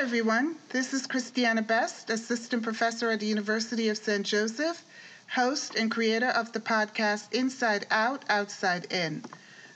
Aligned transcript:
Everyone. 0.00 0.56
This 0.70 0.94
is 0.94 1.06
Christiana 1.06 1.60
Best, 1.60 2.08
Assistant 2.08 2.62
Professor 2.62 3.10
at 3.10 3.20
the 3.20 3.26
University 3.26 3.90
of 3.90 3.98
St. 3.98 4.24
Joseph, 4.24 4.82
host 5.28 5.74
and 5.74 5.90
creator 5.90 6.28
of 6.28 6.52
the 6.52 6.58
podcast 6.58 7.30
Inside 7.34 7.86
Out, 7.90 8.24
Outside 8.30 8.90
In. 8.90 9.22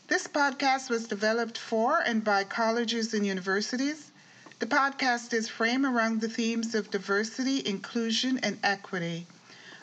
This 0.08 0.26
podcast 0.26 0.88
was 0.88 1.06
developed 1.06 1.58
for 1.58 2.00
and 2.00 2.24
by 2.24 2.42
colleges 2.44 3.12
and 3.12 3.26
universities. 3.26 4.12
The 4.60 4.66
podcast 4.66 5.34
is 5.34 5.50
framed 5.50 5.84
around 5.84 6.22
the 6.22 6.30
themes 6.30 6.74
of 6.74 6.90
diversity, 6.90 7.62
inclusion, 7.66 8.38
and 8.38 8.58
equity. 8.62 9.26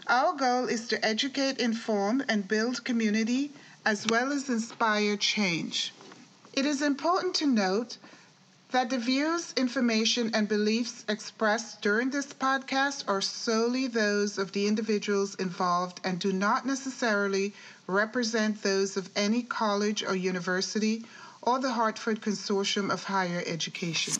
Our 0.07 0.33
goal 0.33 0.65
is 0.65 0.87
to 0.87 1.05
educate, 1.05 1.59
inform, 1.59 2.23
and 2.27 2.47
build 2.47 2.83
community 2.83 3.51
as 3.85 4.07
well 4.07 4.33
as 4.33 4.49
inspire 4.49 5.17
change. 5.17 5.93
It 6.53 6.65
is 6.65 6.81
important 6.81 7.35
to 7.35 7.45
note 7.45 7.97
that 8.71 8.89
the 8.89 8.97
views, 8.97 9.53
information, 9.57 10.31
and 10.33 10.47
beliefs 10.47 11.03
expressed 11.09 11.81
during 11.81 12.09
this 12.09 12.27
podcast 12.27 13.03
are 13.07 13.21
solely 13.21 13.87
those 13.87 14.37
of 14.37 14.53
the 14.53 14.65
individuals 14.65 15.35
involved 15.35 15.99
and 16.05 16.19
do 16.19 16.31
not 16.31 16.65
necessarily 16.65 17.53
represent 17.87 18.63
those 18.63 18.95
of 18.95 19.09
any 19.15 19.43
college 19.43 20.03
or 20.03 20.15
university 20.15 21.05
or 21.41 21.59
the 21.59 21.71
Hartford 21.71 22.21
Consortium 22.21 22.91
of 22.91 23.03
Higher 23.03 23.43
Education. 23.45 24.13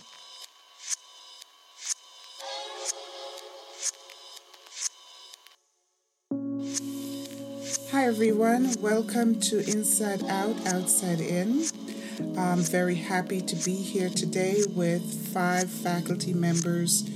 Hi, 7.92 8.06
everyone. 8.06 8.74
Welcome 8.82 9.40
to 9.42 9.60
Inside 9.60 10.24
Out, 10.24 10.56
Outside 10.68 11.22
In. 11.22 11.91
I'm 12.38 12.60
very 12.60 12.96
happy 12.96 13.42
to 13.42 13.56
be 13.66 13.76
here 13.76 14.10
today 14.10 14.62
with 14.76 15.34
five 15.34 15.70
faculty 15.70 16.34
members 16.34 17.10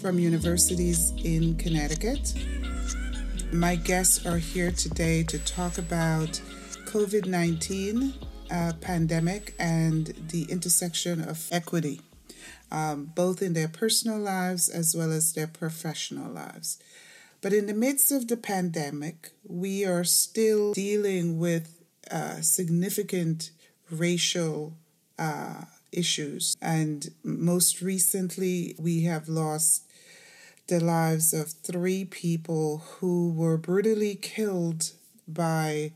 from 0.00 0.18
universities 0.18 1.12
in 1.24 1.56
Connecticut. 1.56 2.34
My 3.52 3.76
guests 3.76 4.26
are 4.26 4.36
here 4.36 4.70
today 4.70 5.22
to 5.24 5.38
talk 5.40 5.78
about 5.78 6.40
COVID 6.84 7.26
19 7.26 8.12
uh, 8.50 8.72
pandemic 8.80 9.54
and 9.58 10.06
the 10.28 10.42
intersection 10.50 11.26
of 11.26 11.48
equity, 11.50 12.02
um, 12.70 13.06
both 13.14 13.40
in 13.40 13.54
their 13.54 13.68
personal 13.68 14.18
lives 14.18 14.68
as 14.68 14.94
well 14.94 15.10
as 15.10 15.32
their 15.32 15.46
professional 15.46 16.30
lives. 16.30 16.78
But 17.40 17.54
in 17.54 17.66
the 17.66 17.74
midst 17.74 18.12
of 18.12 18.28
the 18.28 18.36
pandemic, 18.36 19.30
we 19.42 19.86
are 19.86 20.04
still 20.04 20.74
dealing 20.74 21.38
with 21.38 21.82
uh, 22.10 22.42
significant 22.42 23.52
racial 23.92 24.74
uh, 25.18 25.64
issues. 25.92 26.56
And 26.60 27.10
most 27.22 27.80
recently, 27.82 28.74
we 28.78 29.02
have 29.04 29.28
lost 29.28 29.84
the 30.68 30.80
lives 30.80 31.32
of 31.32 31.50
three 31.52 32.04
people 32.04 32.78
who 32.98 33.32
were 33.32 33.56
brutally 33.56 34.14
killed 34.14 34.92
by 35.26 35.92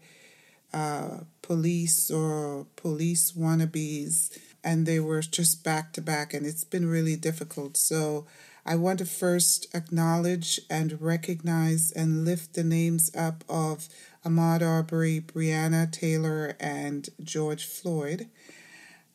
uh, 0.72 1.19
police 1.42 2.11
or 2.11 2.67
police 2.77 3.33
wannabes, 3.33 4.37
and 4.65 4.87
they 4.87 4.98
were 4.98 5.20
just 5.20 5.62
back 5.62 5.92
to 5.92 6.00
back, 6.00 6.34
and 6.34 6.47
it's 6.47 6.65
been 6.65 6.89
really 6.89 7.17
difficult. 7.17 7.77
So 7.77 8.27
I 8.67 8.77
want 8.77 8.98
to 9.00 9.05
first 9.06 9.67
acknowledge 9.75 10.61
and 10.70 11.00
recognize 11.00 11.92
and 11.92 12.25
lift 12.25 12.55
the 12.55 12.65
names 12.65 13.11
up 13.15 13.45
of 13.48 13.89
Ahmaud 14.25 14.62
Arbery, 14.62 15.20
Breonna 15.20 15.91
Taylor, 15.91 16.56
and 16.58 17.08
George 17.22 17.67
Floyd. 17.67 18.28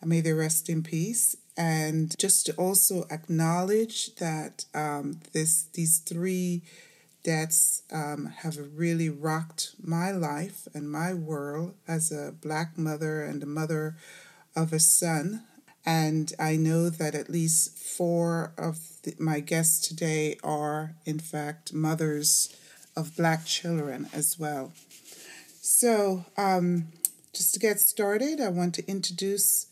May 0.03 0.21
they 0.21 0.33
rest 0.33 0.69
in 0.69 0.83
peace. 0.83 1.35
And 1.57 2.17
just 2.17 2.45
to 2.45 2.53
also 2.53 3.05
acknowledge 3.11 4.15
that 4.15 4.65
um, 4.73 5.19
this 5.33 5.63
these 5.73 5.97
three 5.99 6.61
deaths 7.23 7.81
um, 7.91 8.27
have 8.43 8.57
really 8.75 9.09
rocked 9.09 9.75
my 9.83 10.11
life 10.11 10.67
and 10.73 10.89
my 10.89 11.13
world 11.13 11.73
as 11.87 12.11
a 12.11 12.31
black 12.31 12.77
mother 12.77 13.23
and 13.23 13.43
a 13.43 13.45
mother 13.45 13.97
of 14.55 14.71
a 14.71 14.79
son. 14.79 15.43
And 15.85 16.31
I 16.39 16.55
know 16.55 16.89
that 16.89 17.15
at 17.15 17.29
least 17.29 17.77
four 17.77 18.53
of 18.57 18.77
the, 19.03 19.15
my 19.19 19.39
guests 19.39 19.85
today 19.85 20.37
are, 20.43 20.95
in 21.05 21.19
fact, 21.19 21.73
mothers 21.73 22.55
of 22.95 23.15
black 23.17 23.45
children 23.45 24.07
as 24.13 24.37
well. 24.39 24.71
So, 25.61 26.25
um, 26.37 26.87
just 27.33 27.53
to 27.53 27.59
get 27.59 27.79
started, 27.79 28.39
I 28.39 28.49
want 28.49 28.73
to 28.75 28.87
introduce 28.87 29.67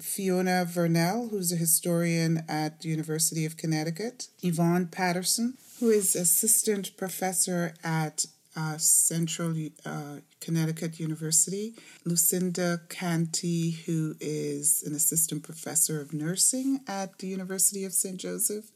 Fiona 0.00 0.64
Vernal, 0.64 1.28
who's 1.28 1.52
a 1.52 1.56
historian 1.56 2.44
at 2.48 2.80
the 2.80 2.88
University 2.88 3.44
of 3.44 3.56
Connecticut, 3.56 4.28
Yvonne 4.42 4.86
Patterson, 4.86 5.54
who 5.80 5.90
is 5.90 6.14
assistant 6.14 6.96
professor 6.96 7.74
at 7.82 8.26
uh, 8.56 8.78
Central 8.78 9.54
uh, 9.84 10.18
Connecticut 10.40 11.00
University, 11.00 11.74
Lucinda 12.04 12.80
Canty, 12.88 13.72
who 13.72 14.14
is 14.20 14.84
an 14.86 14.94
assistant 14.94 15.42
professor 15.42 16.00
of 16.00 16.12
nursing 16.12 16.80
at 16.86 17.18
the 17.18 17.26
University 17.26 17.84
of 17.84 17.92
St. 17.92 18.16
Joseph, 18.16 18.70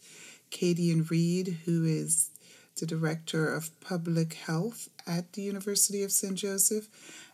Kadian 0.51 1.09
Reed, 1.09 1.59
who 1.65 1.85
is 1.85 2.31
the 2.79 2.87
director 2.87 3.53
of 3.53 3.79
public 3.81 4.35
health 4.35 4.89
at 5.07 5.33
the 5.33 5.43
University 5.43 6.03
of 6.03 6.13
St. 6.13 6.35
Joseph, 6.35 6.89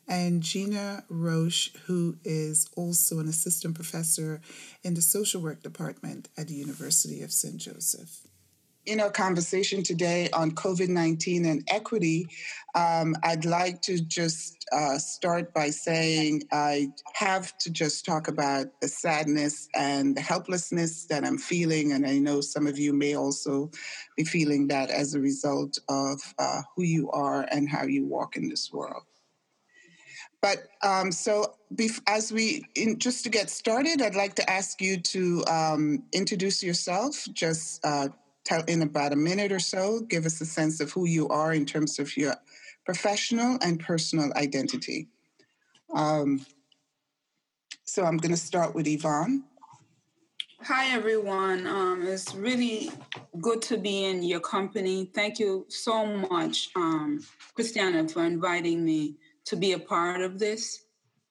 and 0.07 0.43
Gina 0.43 1.05
Roche, 1.09 1.71
who 1.87 2.17
is 2.25 2.69
also 2.77 3.19
an 3.21 3.29
assistant 3.29 3.75
professor 3.75 4.41
in 4.83 4.95
the 4.95 5.03
social 5.03 5.41
work 5.41 5.63
department 5.63 6.29
at 6.37 6.49
the 6.49 6.55
University 6.55 7.23
of 7.23 7.33
St. 7.33 7.57
Joseph. 7.57 8.21
In 8.87 9.01
our 9.01 9.11
conversation 9.11 9.83
today 9.83 10.29
on 10.35 10.51
COVID 10.51 10.89
19 10.89 11.47
and 11.47 11.67
equity, 11.69 12.27
um, 12.75 13.17
I'd 13.23 13.47
like 13.47 13.81
to 13.83 13.99
just 13.99 14.67
uh, 14.73 14.99
start 14.99 15.55
by 15.55 15.71
saying 15.71 16.43
I 16.53 16.89
have 17.15 17.57
to 17.59 17.71
just 17.71 18.05
talk 18.05 18.29
about 18.29 18.67
the 18.83 18.89
sadness 18.89 19.69
and 19.75 20.15
the 20.15 20.21
helplessness 20.21 21.07
that 21.07 21.25
I'm 21.25 21.39
feeling. 21.39 21.93
And 21.93 22.07
I 22.07 22.19
know 22.19 22.43
some 22.43 22.67
of 22.67 22.79
you 22.79 22.93
may 22.93 23.17
also 23.17 23.71
be 24.19 24.25
feeling 24.25 24.69
that 24.69 24.91
as 24.91 25.15
a 25.15 25.21
result 25.21 25.79
of 25.89 26.21
uh, 26.39 26.61
who 26.77 26.83
you 26.83 27.11
are 27.11 27.47
and 27.51 27.67
how 27.67 27.85
you 27.85 28.05
walk 28.05 28.37
in 28.37 28.51
this 28.51 28.71
world. 28.71 29.05
But 30.43 30.69
um, 30.83 31.11
so, 31.11 31.55
as 32.07 32.31
we 32.31 32.67
in, 32.75 32.99
just 32.99 33.25
to 33.25 33.31
get 33.31 33.49
started, 33.49 34.03
I'd 34.03 34.15
like 34.15 34.35
to 34.35 34.51
ask 34.51 34.79
you 34.83 34.99
to 34.99 35.43
um, 35.47 36.03
introduce 36.13 36.63
yourself. 36.63 37.27
Just 37.33 37.83
uh, 37.83 38.09
in 38.67 38.83
about 38.83 39.13
a 39.13 39.17
minute 39.17 39.53
or 39.53 39.59
so. 39.59 40.01
Give 40.01 40.27
us 40.27 40.41
a 40.41 40.47
sense 40.47 40.81
of 40.81 40.93
who 40.93 41.07
you 41.07 41.29
are 41.29 41.53
in 41.53 41.67
terms 41.67 41.99
of 41.99 42.17
your 42.17 42.35
professional 42.85 43.59
and 43.63 43.81
personal 43.81 44.33
identity. 44.35 45.09
Um, 45.93 46.45
so 47.85 48.05
I'm 48.05 48.17
going 48.17 48.33
to 48.33 48.41
start 48.41 48.75
with 48.75 48.87
Yvonne. 48.87 49.45
Hi, 50.63 50.97
everyone. 50.97 51.67
Um, 51.67 52.07
it's 52.07 52.35
really 52.35 52.91
good 53.41 53.61
to 53.63 53.77
be 53.77 54.05
in 54.05 54.23
your 54.23 54.41
company. 54.41 55.11
Thank 55.15 55.39
you 55.39 55.67
so 55.69 56.07
much, 56.07 56.71
um, 56.75 57.23
Christiana, 57.55 58.09
for 58.09 58.25
inviting 58.25 58.85
me 58.85 59.17
to 59.45 59.57
be 59.57 59.73
a 59.73 59.79
part 59.79 60.23
of 60.23 60.39
this. 60.39 60.85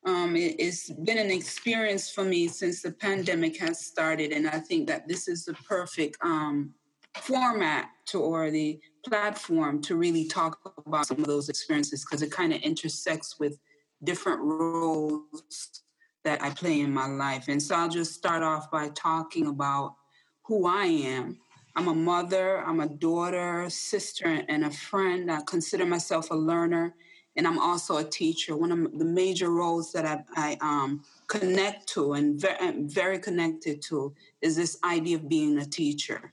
Um, 0.05 0.35
it, 0.35 0.61
has 0.61 0.91
been 1.03 1.17
an 1.17 1.31
experience 1.31 2.11
for 2.11 2.23
me 2.23 2.47
since 2.47 2.81
the 2.81 2.91
pandemic 2.91 3.57
has 3.57 3.83
started, 3.83 4.31
and 4.31 4.47
I 4.47 4.59
think 4.59 4.87
that 4.87 5.07
this 5.07 5.27
is 5.27 5.45
the 5.45 5.53
perfect 5.53 6.17
um, 6.21 6.75
format 7.21 7.89
to 8.07 8.19
or 8.19 8.51
the 8.51 8.79
platform 9.07 9.81
to 9.81 9.95
really 9.95 10.25
talk 10.25 10.59
about 10.85 11.07
some 11.07 11.19
of 11.19 11.25
those 11.25 11.49
experiences 11.49 12.05
because 12.05 12.21
it 12.21 12.31
kind 12.31 12.53
of 12.53 12.61
intersects 12.61 13.39
with 13.39 13.59
different 14.03 14.41
roles 14.41 15.81
that 16.23 16.41
I 16.41 16.49
play 16.49 16.79
in 16.81 16.93
my 16.93 17.07
life. 17.07 17.45
And 17.47 17.61
so 17.61 17.75
I'll 17.75 17.89
just 17.89 18.13
start 18.13 18.43
off 18.43 18.71
by 18.71 18.89
talking 18.89 19.47
about 19.47 19.95
who 20.43 20.67
I 20.67 20.85
am. 20.85 21.37
I'm 21.75 21.87
a 21.87 21.95
mother, 21.95 22.59
I'm 22.59 22.79
a 22.79 22.87
daughter, 22.87 23.69
sister, 23.69 24.43
and 24.47 24.65
a 24.65 24.71
friend. 24.71 25.31
I 25.31 25.41
consider 25.47 25.85
myself 25.85 26.29
a 26.31 26.35
learner 26.35 26.93
and 27.35 27.47
I'm 27.47 27.57
also 27.57 27.97
a 27.97 28.03
teacher. 28.03 28.55
One 28.55 28.71
of 28.71 28.99
the 28.99 29.05
major 29.05 29.49
roles 29.49 29.91
that 29.93 30.05
I, 30.05 30.23
I 30.35 30.57
um, 30.61 31.03
connect 31.27 31.87
to 31.89 32.13
and 32.13 32.39
very, 32.39 32.83
very 32.83 33.19
connected 33.19 33.81
to 33.83 34.13
is 34.41 34.55
this 34.55 34.77
idea 34.83 35.17
of 35.17 35.27
being 35.27 35.57
a 35.57 35.65
teacher. 35.65 36.31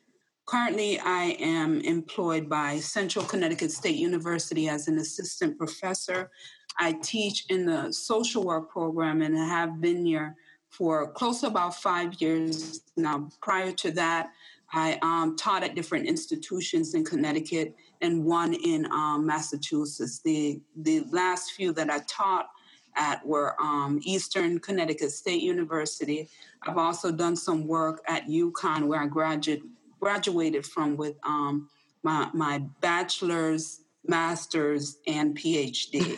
Currently, 0.51 0.99
I 0.99 1.37
am 1.39 1.81
employed 1.83 2.49
by 2.49 2.81
Central 2.81 3.25
Connecticut 3.25 3.71
State 3.71 3.95
University 3.95 4.69
as 4.69 4.89
an 4.89 4.99
assistant 4.99 5.57
professor. 5.57 6.29
I 6.77 6.95
teach 7.05 7.45
in 7.51 7.67
the 7.67 7.93
social 7.93 8.43
work 8.43 8.69
program 8.69 9.23
and 9.23 9.37
have 9.37 9.81
been 9.81 10.05
here 10.05 10.35
for 10.69 11.13
close 11.13 11.43
to 11.43 11.47
about 11.47 11.77
five 11.77 12.21
years 12.21 12.81
now. 12.97 13.29
Prior 13.41 13.71
to 13.71 13.93
that, 13.93 14.33
I 14.73 14.99
um, 15.03 15.37
taught 15.37 15.63
at 15.63 15.77
different 15.77 16.09
institutions 16.09 16.95
in 16.95 17.05
Connecticut 17.05 17.77
and 18.01 18.25
one 18.25 18.53
in 18.53 18.87
um, 18.87 19.25
Massachusetts. 19.25 20.19
The 20.19 20.61
the 20.75 21.05
last 21.13 21.53
few 21.53 21.73
that 21.75 21.91
I 21.91 22.01
taught 22.09 22.49
at 22.97 23.25
were 23.25 23.55
um, 23.61 24.01
Eastern 24.03 24.59
Connecticut 24.59 25.13
State 25.13 25.43
University. 25.43 26.29
I've 26.63 26.77
also 26.77 27.13
done 27.13 27.37
some 27.37 27.69
work 27.69 28.03
at 28.09 28.27
UConn 28.27 28.89
where 28.89 29.01
I 29.01 29.07
graduate, 29.07 29.63
graduated 30.01 30.67
from 30.67 30.97
with 30.97 31.17
um, 31.25 31.69
my, 32.03 32.31
my 32.33 32.59
bachelor's, 32.81 33.83
master's, 34.05 34.99
and 35.07 35.37
PhD. 35.37 36.17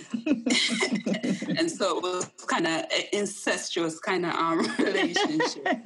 and 1.58 1.70
so 1.70 1.98
it 1.98 2.02
was 2.02 2.30
kind 2.46 2.66
of 2.66 2.84
incestuous 3.12 3.98
kind 3.98 4.24
of 4.24 4.34
um, 4.34 4.58
relationship. 4.78 5.66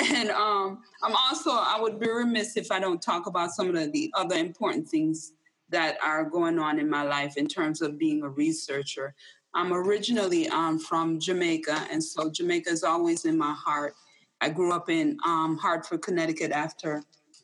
and 0.00 0.30
um, 0.30 0.80
I'm 1.02 1.14
also, 1.14 1.50
I 1.50 1.78
would 1.80 2.00
be 2.00 2.10
remiss 2.10 2.56
if 2.56 2.72
I 2.72 2.80
don't 2.80 3.00
talk 3.00 3.26
about 3.26 3.52
some 3.52 3.74
of 3.74 3.92
the 3.92 4.12
other 4.14 4.36
important 4.36 4.88
things 4.88 5.32
that 5.70 5.96
are 6.02 6.24
going 6.24 6.58
on 6.58 6.80
in 6.80 6.90
my 6.90 7.02
life 7.02 7.36
in 7.36 7.46
terms 7.46 7.80
of 7.80 7.96
being 7.96 8.22
a 8.22 8.28
researcher. 8.28 9.14
I'm 9.54 9.72
originally 9.72 10.48
um, 10.48 10.78
from 10.78 11.18
Jamaica, 11.18 11.86
and 11.90 12.02
so 12.02 12.30
Jamaica 12.30 12.70
is 12.70 12.84
always 12.84 13.24
in 13.24 13.36
my 13.36 13.52
heart. 13.52 13.94
I 14.40 14.48
grew 14.48 14.72
up 14.72 14.88
in 14.88 15.18
um, 15.26 15.58
Hartford, 15.58 16.02
Connecticut 16.02 16.52
after 16.52 17.02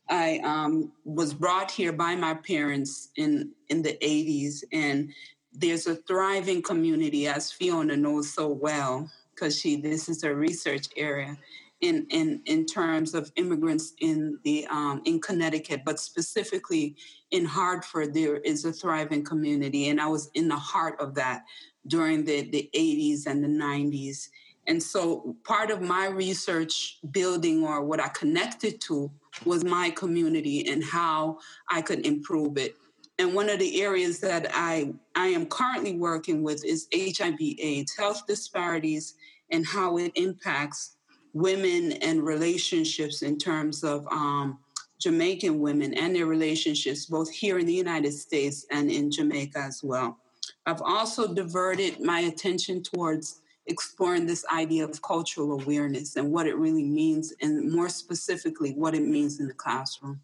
I 0.08 0.40
um, 0.44 0.92
was 1.04 1.34
brought 1.34 1.70
here 1.70 1.92
by 1.92 2.14
my 2.14 2.34
parents 2.34 3.10
in, 3.16 3.52
in 3.68 3.82
the 3.82 3.98
80s. 4.02 4.62
And 4.72 5.12
there's 5.52 5.86
a 5.86 5.96
thriving 5.96 6.62
community, 6.62 7.26
as 7.26 7.52
Fiona 7.52 7.96
knows 7.96 8.32
so 8.32 8.48
well, 8.48 9.10
because 9.34 9.58
she 9.58 9.76
this 9.76 10.08
is 10.08 10.22
her 10.22 10.34
research 10.34 10.88
area 10.96 11.36
in, 11.80 12.06
in, 12.10 12.40
in 12.46 12.64
terms 12.64 13.14
of 13.14 13.30
immigrants 13.36 13.92
in 14.00 14.38
the 14.44 14.66
um, 14.68 15.02
in 15.04 15.20
Connecticut, 15.20 15.82
but 15.84 16.00
specifically 16.00 16.96
in 17.30 17.44
Hartford, 17.44 18.14
there 18.14 18.36
is 18.36 18.64
a 18.64 18.72
thriving 18.72 19.24
community, 19.24 19.88
and 19.88 20.00
I 20.00 20.06
was 20.06 20.30
in 20.34 20.48
the 20.48 20.56
heart 20.56 20.98
of 21.00 21.14
that 21.16 21.44
during 21.86 22.24
the, 22.24 22.50
the 22.50 22.70
80s 22.74 23.26
and 23.26 23.44
the 23.44 23.48
90s. 23.48 24.28
And 24.66 24.82
so 24.82 25.36
part 25.44 25.70
of 25.70 25.80
my 25.80 26.06
research 26.06 26.98
building 27.10 27.64
or 27.64 27.84
what 27.84 28.00
I 28.00 28.08
connected 28.08 28.80
to 28.82 29.10
was 29.44 29.64
my 29.64 29.90
community 29.90 30.68
and 30.68 30.82
how 30.82 31.38
I 31.70 31.82
could 31.82 32.04
improve 32.04 32.58
it. 32.58 32.76
And 33.18 33.34
one 33.34 33.48
of 33.48 33.58
the 33.58 33.82
areas 33.82 34.20
that 34.20 34.50
I, 34.52 34.92
I 35.14 35.28
am 35.28 35.46
currently 35.46 35.96
working 35.96 36.42
with 36.42 36.64
is 36.64 36.88
HIV 36.94 37.38
AIDS, 37.40 37.96
health 37.96 38.26
disparities, 38.26 39.14
and 39.50 39.64
how 39.64 39.96
it 39.96 40.12
impacts 40.16 40.96
women 41.32 41.92
and 41.92 42.22
relationships 42.22 43.22
in 43.22 43.38
terms 43.38 43.84
of 43.84 44.06
um, 44.08 44.58
Jamaican 44.98 45.60
women 45.60 45.94
and 45.94 46.14
their 46.14 46.26
relationships, 46.26 47.06
both 47.06 47.30
here 47.30 47.58
in 47.58 47.66
the 47.66 47.74
United 47.74 48.12
States 48.12 48.66
and 48.70 48.90
in 48.90 49.10
Jamaica 49.10 49.58
as 49.58 49.82
well. 49.82 50.18
I've 50.64 50.82
also 50.82 51.32
diverted 51.32 52.00
my 52.00 52.20
attention 52.20 52.82
towards 52.82 53.40
exploring 53.66 54.26
this 54.26 54.44
idea 54.52 54.84
of 54.84 55.02
cultural 55.02 55.60
awareness 55.60 56.16
and 56.16 56.32
what 56.32 56.46
it 56.46 56.56
really 56.56 56.84
means, 56.84 57.32
and 57.40 57.70
more 57.70 57.88
specifically, 57.88 58.72
what 58.72 58.94
it 58.94 59.02
means 59.02 59.40
in 59.40 59.46
the 59.48 59.54
classroom. 59.54 60.20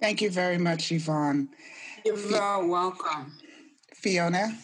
Thank 0.00 0.22
you 0.22 0.30
very 0.30 0.58
much, 0.58 0.92
Yvonne. 0.92 1.48
You're 2.04 2.16
very 2.16 2.68
welcome. 2.68 3.32
Fiona? 3.94 4.56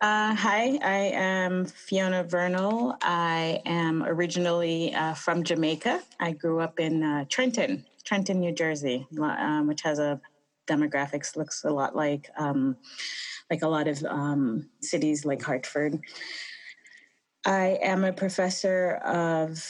Uh, 0.00 0.34
hi, 0.34 0.78
I 0.82 1.12
am 1.14 1.64
Fiona 1.64 2.24
Vernal. 2.24 2.96
I 3.02 3.62
am 3.66 4.02
originally 4.02 4.94
uh, 4.94 5.14
from 5.14 5.44
Jamaica. 5.44 6.02
I 6.18 6.32
grew 6.32 6.60
up 6.60 6.80
in 6.80 7.02
uh, 7.02 7.24
Trenton, 7.28 7.84
Trenton, 8.04 8.40
New 8.40 8.52
Jersey, 8.52 9.06
um, 9.20 9.66
which 9.68 9.82
has 9.82 9.98
a 10.00 10.20
demographics 10.72 11.36
looks 11.36 11.64
a 11.64 11.70
lot 11.70 11.94
like 11.94 12.30
um, 12.36 12.76
like 13.50 13.62
a 13.62 13.68
lot 13.68 13.88
of 13.88 14.02
um, 14.04 14.68
cities 14.80 15.24
like 15.24 15.42
Hartford. 15.42 15.98
I 17.44 17.78
am 17.82 18.04
a 18.04 18.12
professor 18.12 19.00
of 19.04 19.62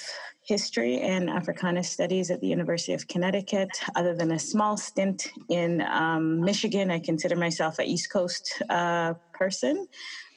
history 0.44 1.00
and 1.00 1.30
Africana 1.30 1.82
studies 1.82 2.30
at 2.30 2.40
the 2.40 2.48
University 2.48 2.92
of 2.92 3.06
Connecticut. 3.06 3.70
Other 3.94 4.14
than 4.14 4.32
a 4.32 4.38
small 4.38 4.76
stint 4.76 5.28
in 5.48 5.80
um, 5.82 6.40
Michigan, 6.40 6.90
I 6.90 6.98
consider 6.98 7.36
myself 7.36 7.78
a 7.78 7.84
East 7.84 8.10
Coast 8.12 8.62
uh, 8.68 9.14
person. 9.32 9.86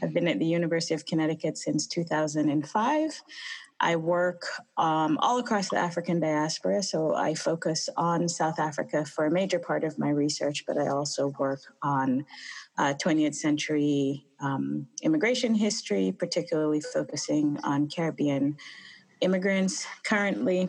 I've 0.01 0.13
been 0.13 0.27
at 0.27 0.39
the 0.39 0.45
University 0.45 0.93
of 0.93 1.05
Connecticut 1.05 1.57
since 1.57 1.87
2005. 1.87 3.21
I 3.85 3.97
work 3.97 4.47
um, 4.77 5.19
all 5.21 5.37
across 5.37 5.69
the 5.69 5.77
African 5.77 6.19
diaspora, 6.19 6.81
so 6.81 7.13
I 7.13 7.35
focus 7.35 7.87
on 7.95 8.27
South 8.27 8.57
Africa 8.57 9.05
for 9.05 9.27
a 9.27 9.31
major 9.31 9.59
part 9.59 9.83
of 9.83 9.99
my 9.99 10.09
research, 10.09 10.63
but 10.65 10.75
I 10.79 10.87
also 10.87 11.31
work 11.37 11.59
on 11.83 12.25
uh, 12.79 12.95
20th 12.95 13.35
century 13.35 14.25
um, 14.41 14.87
immigration 15.03 15.53
history, 15.53 16.11
particularly 16.11 16.81
focusing 16.81 17.59
on 17.63 17.87
Caribbean 17.87 18.57
immigrants. 19.21 19.85
Currently, 20.03 20.67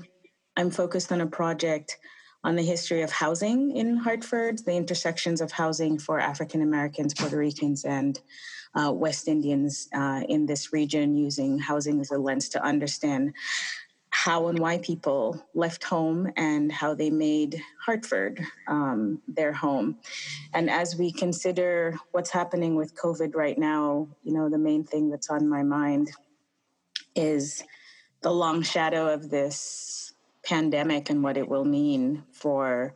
I'm 0.58 0.70
focused 0.70 1.10
on 1.10 1.22
a 1.22 1.26
project 1.26 1.96
on 2.44 2.54
the 2.54 2.62
history 2.62 3.00
of 3.00 3.10
housing 3.10 3.74
in 3.74 3.96
Hartford, 3.96 4.58
the 4.66 4.74
intersections 4.74 5.40
of 5.40 5.52
housing 5.52 5.98
for 5.98 6.20
African 6.20 6.60
Americans, 6.60 7.14
Puerto 7.14 7.38
Ricans, 7.38 7.82
and 7.86 8.20
uh, 8.74 8.92
West 8.92 9.28
Indians 9.28 9.88
uh, 9.94 10.22
in 10.28 10.46
this 10.46 10.72
region, 10.72 11.14
using 11.14 11.58
housing 11.58 12.00
as 12.00 12.10
a 12.10 12.18
lens 12.18 12.48
to 12.50 12.62
understand 12.62 13.32
how 14.10 14.48
and 14.48 14.58
why 14.58 14.78
people 14.78 15.40
left 15.54 15.84
home 15.84 16.32
and 16.36 16.72
how 16.72 16.94
they 16.94 17.10
made 17.10 17.62
Hartford 17.84 18.40
um, 18.66 19.20
their 19.28 19.52
home. 19.52 19.98
And 20.54 20.70
as 20.70 20.96
we 20.96 21.12
consider 21.12 21.96
what's 22.12 22.30
happening 22.30 22.76
with 22.76 22.96
COVID 22.96 23.34
right 23.34 23.58
now, 23.58 24.08
you 24.24 24.32
know, 24.32 24.48
the 24.48 24.58
main 24.58 24.84
thing 24.84 25.10
that's 25.10 25.28
on 25.28 25.48
my 25.48 25.62
mind 25.62 26.10
is 27.14 27.62
the 28.22 28.30
long 28.30 28.62
shadow 28.62 29.12
of 29.12 29.30
this 29.30 30.14
pandemic 30.44 31.10
and 31.10 31.22
what 31.22 31.36
it 31.36 31.48
will 31.48 31.64
mean 31.64 32.22
for 32.32 32.94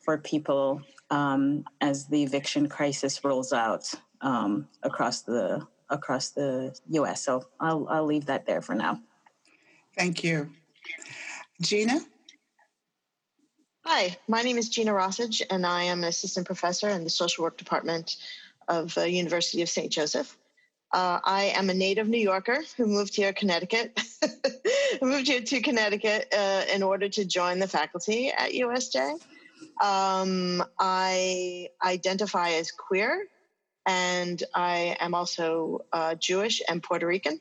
for 0.00 0.18
people 0.18 0.82
um, 1.10 1.64
as 1.80 2.06
the 2.06 2.22
eviction 2.22 2.68
crisis 2.68 3.24
rolls 3.24 3.52
out 3.52 3.92
um, 4.20 4.68
across 4.82 5.22
the 5.22 5.66
across 5.90 6.30
the 6.30 6.78
U.S. 6.90 7.24
So 7.24 7.44
I'll 7.60 7.86
I'll 7.88 8.06
leave 8.06 8.26
that 8.26 8.46
there 8.46 8.62
for 8.62 8.74
now. 8.74 9.00
Thank 9.96 10.22
you, 10.22 10.50
Gina. 11.60 12.00
Hi, 13.84 14.18
my 14.28 14.42
name 14.42 14.58
is 14.58 14.68
Gina 14.68 14.92
Rossage, 14.92 15.40
and 15.50 15.64
I 15.64 15.84
am 15.84 16.00
an 16.00 16.08
assistant 16.10 16.46
professor 16.46 16.90
in 16.90 17.04
the 17.04 17.10
social 17.10 17.42
work 17.42 17.56
department 17.56 18.16
of 18.68 18.94
the 18.94 19.10
University 19.10 19.62
of 19.62 19.68
St. 19.70 19.90
Joseph. 19.90 20.36
Uh, 20.92 21.20
I 21.24 21.44
am 21.56 21.70
a 21.70 21.74
native 21.74 22.08
New 22.08 22.18
Yorker 22.18 22.62
who 22.76 22.86
moved 22.86 23.16
here, 23.16 23.32
Connecticut, 23.32 23.98
moved 25.02 25.26
here 25.26 25.40
to 25.40 25.60
Connecticut 25.60 26.32
uh, 26.36 26.64
in 26.72 26.82
order 26.82 27.08
to 27.08 27.24
join 27.24 27.58
the 27.58 27.68
faculty 27.68 28.30
at 28.30 28.52
USJ. 28.52 29.20
Um, 29.82 30.62
I 30.78 31.68
identify 31.82 32.50
as 32.52 32.70
queer, 32.70 33.26
and 33.88 34.42
I 34.54 34.98
am 35.00 35.14
also 35.14 35.86
uh, 35.94 36.14
Jewish 36.14 36.60
and 36.68 36.82
Puerto 36.82 37.06
Rican, 37.06 37.40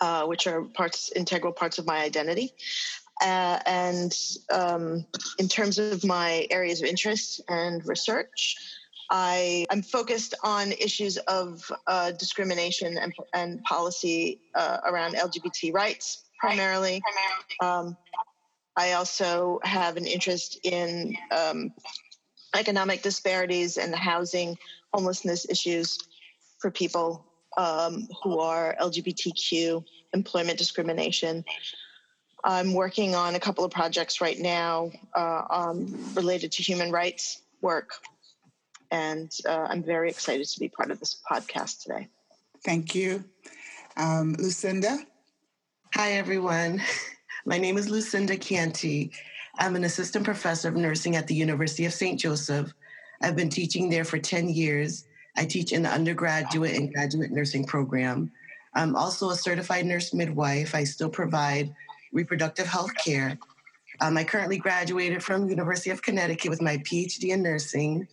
uh, 0.00 0.24
which 0.24 0.46
are 0.46 0.62
parts, 0.62 1.12
integral 1.14 1.52
parts 1.52 1.78
of 1.78 1.86
my 1.86 1.98
identity. 1.98 2.54
Uh, 3.20 3.58
and 3.66 4.16
um, 4.50 5.04
in 5.38 5.46
terms 5.46 5.78
of 5.78 6.02
my 6.02 6.46
areas 6.50 6.80
of 6.80 6.88
interest 6.88 7.42
and 7.46 7.86
research, 7.86 8.56
I, 9.10 9.66
am 9.70 9.82
focused 9.82 10.34
on 10.42 10.72
issues 10.72 11.18
of 11.18 11.70
uh, 11.86 12.12
discrimination 12.12 12.96
and, 12.96 13.12
and 13.34 13.62
policy 13.64 14.40
uh, 14.54 14.78
around 14.86 15.14
LGBT 15.14 15.74
rights 15.74 16.24
primarily. 16.40 17.02
Um, 17.60 17.98
I 18.76 18.92
also 18.92 19.60
have 19.62 19.96
an 19.96 20.06
interest 20.06 20.60
in 20.62 21.16
um, 21.30 21.72
economic 22.54 23.02
disparities 23.02 23.76
and 23.76 23.94
housing, 23.94 24.56
homelessness 24.92 25.48
issues 25.48 25.98
for 26.58 26.70
people 26.70 27.24
um, 27.56 28.08
who 28.22 28.38
are 28.38 28.76
LGBTQ, 28.80 29.84
employment 30.14 30.58
discrimination. 30.58 31.44
I'm 32.44 32.72
working 32.72 33.14
on 33.14 33.34
a 33.34 33.40
couple 33.40 33.64
of 33.64 33.70
projects 33.70 34.20
right 34.20 34.38
now 34.38 34.90
uh, 35.14 35.42
um, 35.50 36.12
related 36.14 36.52
to 36.52 36.62
human 36.62 36.92
rights 36.92 37.42
work 37.60 37.94
and 38.90 39.30
uh, 39.46 39.66
I'm 39.68 39.82
very 39.82 40.08
excited 40.08 40.46
to 40.46 40.60
be 40.60 40.68
part 40.68 40.90
of 40.90 41.00
this 41.00 41.20
podcast 41.30 41.82
today. 41.82 42.08
Thank 42.64 42.94
you. 42.94 43.24
Um, 43.96 44.34
Lucinda? 44.38 44.98
Hi, 45.94 46.12
everyone. 46.12 46.82
My 47.46 47.58
name 47.58 47.78
is 47.78 47.88
Lucinda 47.88 48.36
Canty. 48.36 49.12
I'm 49.58 49.76
an 49.76 49.84
assistant 49.84 50.24
professor 50.24 50.68
of 50.68 50.76
nursing 50.76 51.16
at 51.16 51.26
the 51.26 51.34
University 51.34 51.84
of 51.84 51.92
St. 51.92 52.18
Joseph. 52.18 52.72
I've 53.22 53.36
been 53.36 53.48
teaching 53.48 53.88
there 53.88 54.04
for 54.04 54.18
10 54.18 54.48
years. 54.48 55.04
I 55.36 55.44
teach 55.44 55.72
in 55.72 55.82
the 55.82 55.90
undergraduate 55.90 56.76
and 56.76 56.92
graduate 56.92 57.30
nursing 57.30 57.64
program. 57.64 58.30
I'm 58.74 58.96
also 58.96 59.30
a 59.30 59.36
certified 59.36 59.86
nurse 59.86 60.14
midwife. 60.14 60.74
I 60.74 60.84
still 60.84 61.08
provide 61.08 61.74
reproductive 62.12 62.66
health 62.66 62.94
care. 62.96 63.38
Um, 64.00 64.16
I 64.16 64.24
currently 64.24 64.58
graduated 64.58 65.22
from 65.22 65.48
University 65.48 65.90
of 65.90 66.02
Connecticut 66.02 66.50
with 66.50 66.62
my 66.62 66.78
PhD 66.78 67.30
in 67.30 67.42
nursing 67.42 68.06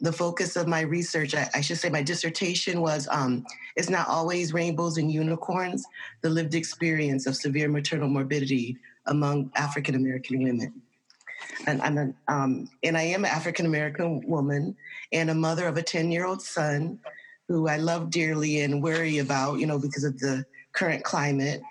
the 0.00 0.12
focus 0.12 0.56
of 0.56 0.68
my 0.68 0.80
research, 0.82 1.34
I, 1.34 1.48
I 1.54 1.60
should 1.60 1.78
say 1.78 1.88
my 1.88 2.02
dissertation 2.02 2.80
was 2.80 3.08
um, 3.10 3.44
It's 3.76 3.90
Not 3.90 4.08
Always 4.08 4.52
Rainbows 4.52 4.98
and 4.98 5.10
Unicorns, 5.10 5.84
the 6.20 6.30
lived 6.30 6.54
experience 6.54 7.26
of 7.26 7.36
severe 7.36 7.68
maternal 7.68 8.08
morbidity 8.08 8.76
among 9.06 9.50
African 9.56 9.94
American 9.94 10.42
women. 10.42 10.82
And 11.66 11.82
I'm 11.82 11.98
a, 11.98 12.32
um, 12.32 12.70
and 12.82 12.96
I 12.96 13.02
am 13.02 13.24
an 13.24 13.30
African 13.30 13.66
American 13.66 14.26
woman 14.28 14.76
and 15.12 15.30
a 15.30 15.34
mother 15.34 15.66
of 15.66 15.76
a 15.76 15.82
10 15.82 16.10
year 16.10 16.26
old 16.26 16.42
son 16.42 16.98
who 17.48 17.68
I 17.68 17.76
love 17.76 18.10
dearly 18.10 18.60
and 18.60 18.82
worry 18.82 19.18
about, 19.18 19.58
you 19.58 19.66
know, 19.66 19.78
because 19.78 20.04
of 20.04 20.18
the 20.18 20.44
current 20.72 21.02
climate. 21.02 21.62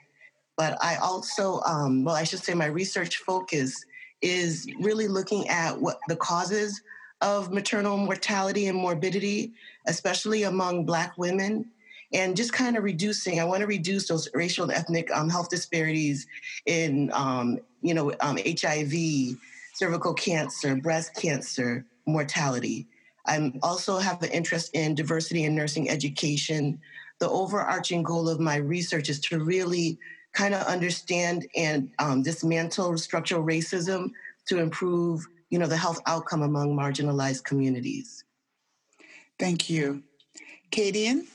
But 0.58 0.78
I 0.84 0.96
also, 0.96 1.62
um, 1.62 2.04
well, 2.04 2.16
I 2.16 2.24
should 2.24 2.44
say 2.44 2.54
my 2.56 2.66
research 2.66 3.18
focus 3.18 3.86
is 4.22 4.68
really 4.80 5.08
looking 5.08 5.48
at 5.50 5.80
what 5.80 6.00
the 6.08 6.16
causes 6.16 6.82
of 7.22 7.52
maternal 7.52 7.98
mortality 7.98 8.68
and 8.68 8.78
morbidity, 8.78 9.54
especially 9.88 10.44
among 10.44 10.86
Black 10.86 11.18
women, 11.18 11.66
and 12.14 12.36
just 12.36 12.54
kind 12.54 12.78
of 12.78 12.84
reducing. 12.84 13.40
I 13.40 13.44
want 13.44 13.62
to 13.62 13.68
reduce 13.68 14.08
those 14.08 14.30
racial 14.34 14.64
and 14.64 14.74
ethnic 14.74 15.12
um, 15.12 15.30
health 15.30 15.50
disparities 15.50 16.26
in, 16.66 17.12
um, 17.14 17.60
you 17.82 17.94
know, 17.94 18.14
um, 18.22 18.38
HIV, 18.38 19.38
cervical 19.78 20.14
cancer, 20.14 20.76
breast 20.76 21.14
cancer, 21.16 21.86
mortality. 22.08 22.88
I 23.28 23.52
also 23.62 24.00
have 24.00 24.24
an 24.24 24.32
interest 24.32 24.72
in 24.74 24.96
diversity 24.96 25.44
in 25.44 25.54
nursing 25.54 25.90
education. 25.90 26.80
The 27.20 27.30
overarching 27.30 28.02
goal 28.02 28.28
of 28.28 28.40
my 28.40 28.56
research 28.56 29.10
is 29.10 29.20
to 29.22 29.40
really 29.40 30.00
kind 30.34 30.54
of 30.54 30.66
understand 30.66 31.48
and 31.56 31.92
um, 32.00 32.24
dismantle 32.24 32.98
structural 32.98 33.44
racism 33.44 34.12
to 34.48 34.60
improve 34.60 35.28
you 35.50 35.60
know, 35.60 35.68
the 35.68 35.78
health 35.78 36.02
outcome 36.06 36.42
among 36.42 36.76
marginalized 36.76 37.44
communities. 37.44 38.24
Thank 39.40 39.70
you. 39.70 40.04
Kadian? 40.72 41.26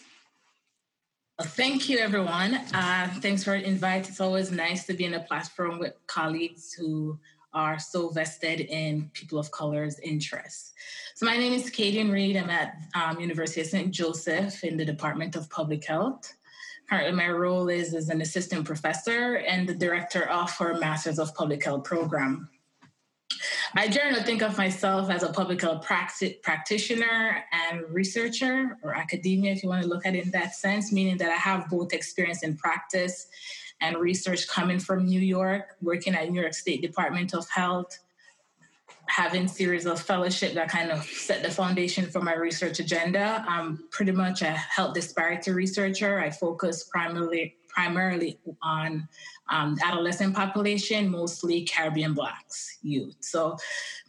Thank 1.40 1.88
you, 1.88 1.98
everyone. 1.98 2.54
Uh, 2.74 3.08
thanks 3.20 3.42
for 3.42 3.58
the 3.58 3.66
invite. 3.66 4.08
It's 4.08 4.20
always 4.20 4.50
nice 4.50 4.86
to 4.86 4.94
be 4.94 5.04
in 5.04 5.14
a 5.14 5.20
platform 5.20 5.78
with 5.78 5.94
colleagues 6.06 6.72
who 6.72 7.18
are 7.54 7.78
so 7.78 8.08
vested 8.08 8.60
in 8.60 9.10
people 9.12 9.38
of 9.38 9.50
color's 9.50 9.98
interests. 10.00 10.72
So 11.14 11.26
my 11.26 11.36
name 11.36 11.52
is 11.52 11.70
Kadian 11.70 12.10
Reed. 12.10 12.36
I'm 12.36 12.50
at 12.50 12.76
um, 12.94 13.20
University 13.20 13.60
of 13.60 13.66
St. 13.66 13.90
Joseph 13.90 14.64
in 14.64 14.76
the 14.76 14.84
Department 14.84 15.36
of 15.36 15.50
Public 15.50 15.84
Health. 15.84 16.34
Currently, 16.88 17.12
my 17.12 17.28
role 17.28 17.68
is 17.68 17.94
as 17.94 18.08
an 18.08 18.20
assistant 18.20 18.64
professor 18.64 19.36
and 19.36 19.68
the 19.68 19.74
director 19.74 20.28
of 20.28 20.54
our 20.60 20.74
Masters 20.74 21.18
of 21.18 21.34
Public 21.34 21.64
Health 21.64 21.84
program. 21.84 22.48
I 23.74 23.88
generally 23.88 24.22
think 24.22 24.42
of 24.42 24.58
myself 24.58 25.08
as 25.08 25.22
a 25.22 25.32
public 25.32 25.60
health 25.62 25.86
practitioner 25.86 27.44
and 27.52 27.82
researcher, 27.88 28.76
or 28.82 28.94
academia, 28.94 29.52
if 29.52 29.62
you 29.62 29.70
want 29.70 29.82
to 29.82 29.88
look 29.88 30.04
at 30.04 30.14
it 30.14 30.24
in 30.24 30.30
that 30.32 30.54
sense, 30.54 30.92
meaning 30.92 31.16
that 31.18 31.30
I 31.30 31.36
have 31.36 31.70
both 31.70 31.94
experience 31.94 32.42
in 32.42 32.56
practice 32.56 33.28
and 33.82 33.98
research 33.98 34.48
coming 34.48 34.78
from 34.78 35.04
New 35.04 35.20
York, 35.20 35.76
working 35.82 36.14
at 36.14 36.30
New 36.30 36.40
York 36.40 36.54
State 36.54 36.80
Department 36.80 37.34
of 37.34 37.46
Health, 37.50 37.98
having 39.06 39.48
series 39.48 39.84
of 39.84 40.00
fellowship 40.00 40.54
that 40.54 40.68
kind 40.68 40.90
of 40.90 41.02
set 41.04 41.42
the 41.42 41.50
foundation 41.50 42.06
for 42.06 42.20
my 42.20 42.34
research 42.34 42.78
agenda. 42.78 43.44
I'm 43.46 43.84
pretty 43.90 44.12
much 44.12 44.40
a 44.42 44.52
health 44.52 44.94
disparity 44.94 45.50
researcher. 45.50 46.20
I 46.20 46.30
focus 46.30 46.84
primarily 46.84 47.56
primarily 47.68 48.38
on 48.62 49.08
um, 49.48 49.78
adolescent 49.82 50.34
population, 50.34 51.10
mostly 51.10 51.64
Caribbean 51.64 52.12
Blacks 52.12 52.78
youth. 52.82 53.16
So, 53.20 53.56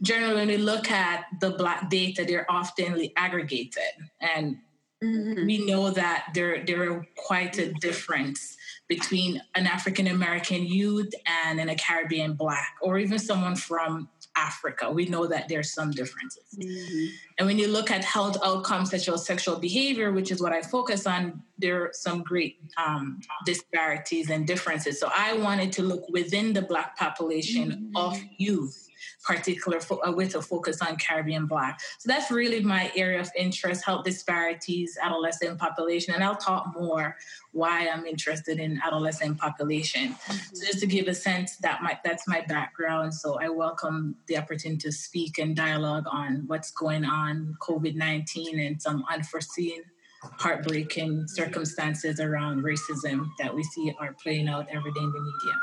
generally, 0.01 0.35
when 0.35 0.47
we 0.49 0.57
look 0.57 0.91
at 0.91 1.25
the 1.39 1.51
Black 1.51 1.89
data, 1.89 2.25
they're 2.25 2.49
often 2.51 3.09
aggregated, 3.15 3.93
and 4.19 4.57
mm-hmm. 5.03 5.45
we 5.45 5.65
know 5.65 5.91
that 5.91 6.27
there 6.33 6.63
there 6.65 6.91
are 6.91 7.07
quite 7.15 7.57
a 7.57 7.73
difference 7.73 8.57
between 8.95 9.41
an 9.55 9.65
African 9.65 10.07
American 10.07 10.65
youth 10.65 11.11
and 11.25 11.59
a 11.69 11.75
Caribbean 11.75 12.33
Black, 12.33 12.75
or 12.81 12.99
even 12.99 13.17
someone 13.17 13.55
from 13.55 14.07
Africa. 14.35 14.91
We 14.91 15.05
know 15.05 15.25
that 15.27 15.49
there's 15.49 15.71
some 15.73 15.91
differences. 15.91 16.43
Mm-hmm. 16.57 17.05
And 17.37 17.47
when 17.47 17.57
you 17.57 17.67
look 17.67 17.91
at 17.91 18.03
health 18.03 18.37
outcomes 18.43 18.91
such 18.91 19.07
as 19.09 19.25
sexual 19.25 19.57
behavior, 19.57 20.11
which 20.11 20.31
is 20.31 20.41
what 20.41 20.53
I 20.53 20.61
focus 20.61 21.07
on, 21.07 21.43
there 21.57 21.83
are 21.83 21.89
some 21.93 22.23
great 22.23 22.57
um, 22.77 23.19
disparities 23.45 24.29
and 24.29 24.45
differences. 24.45 24.99
So 24.99 25.09
I 25.15 25.33
wanted 25.33 25.71
to 25.73 25.83
look 25.83 26.07
within 26.09 26.53
the 26.53 26.61
Black 26.61 26.97
population 26.97 27.71
mm-hmm. 27.71 27.97
of 27.97 28.19
youth 28.37 28.83
particular 29.23 29.79
fo- 29.79 30.01
uh, 30.05 30.11
with 30.11 30.35
a 30.35 30.41
focus 30.41 30.81
on 30.81 30.97
Caribbean 30.97 31.45
Black. 31.45 31.79
So 31.99 32.07
that's 32.07 32.29
really 32.29 32.61
my 32.61 32.91
area 32.95 33.19
of 33.19 33.29
interest: 33.35 33.83
health 33.85 34.03
disparities, 34.03 34.97
adolescent 35.01 35.59
population, 35.59 36.13
and 36.13 36.23
I'll 36.23 36.35
talk 36.35 36.73
more 36.77 37.15
why 37.51 37.87
I'm 37.87 38.05
interested 38.05 38.59
in 38.59 38.81
adolescent 38.83 39.37
population. 39.37 40.13
Mm-hmm. 40.13 40.55
So 40.55 40.65
just 40.65 40.79
to 40.79 40.87
give 40.87 41.07
a 41.07 41.15
sense 41.15 41.55
that 41.57 41.81
my 41.81 41.97
that's 42.03 42.27
my 42.27 42.41
background. 42.41 43.13
So 43.13 43.39
I 43.39 43.49
welcome 43.49 44.15
the 44.27 44.37
opportunity 44.37 44.81
to 44.81 44.91
speak 44.91 45.37
and 45.37 45.55
dialogue 45.55 46.05
on 46.11 46.43
what's 46.47 46.71
going 46.71 47.05
on, 47.05 47.22
COVID 47.61 47.95
nineteen, 47.95 48.59
and 48.59 48.81
some 48.81 49.03
unforeseen 49.11 49.83
heartbreaking 50.21 51.27
circumstances 51.27 52.19
around 52.19 52.63
racism 52.63 53.29
that 53.39 53.53
we 53.53 53.63
see 53.63 53.93
are 53.99 54.15
playing 54.21 54.47
out 54.47 54.67
every 54.71 54.91
day 54.91 55.01
in 55.01 55.11
the 55.11 55.19
media. 55.19 55.59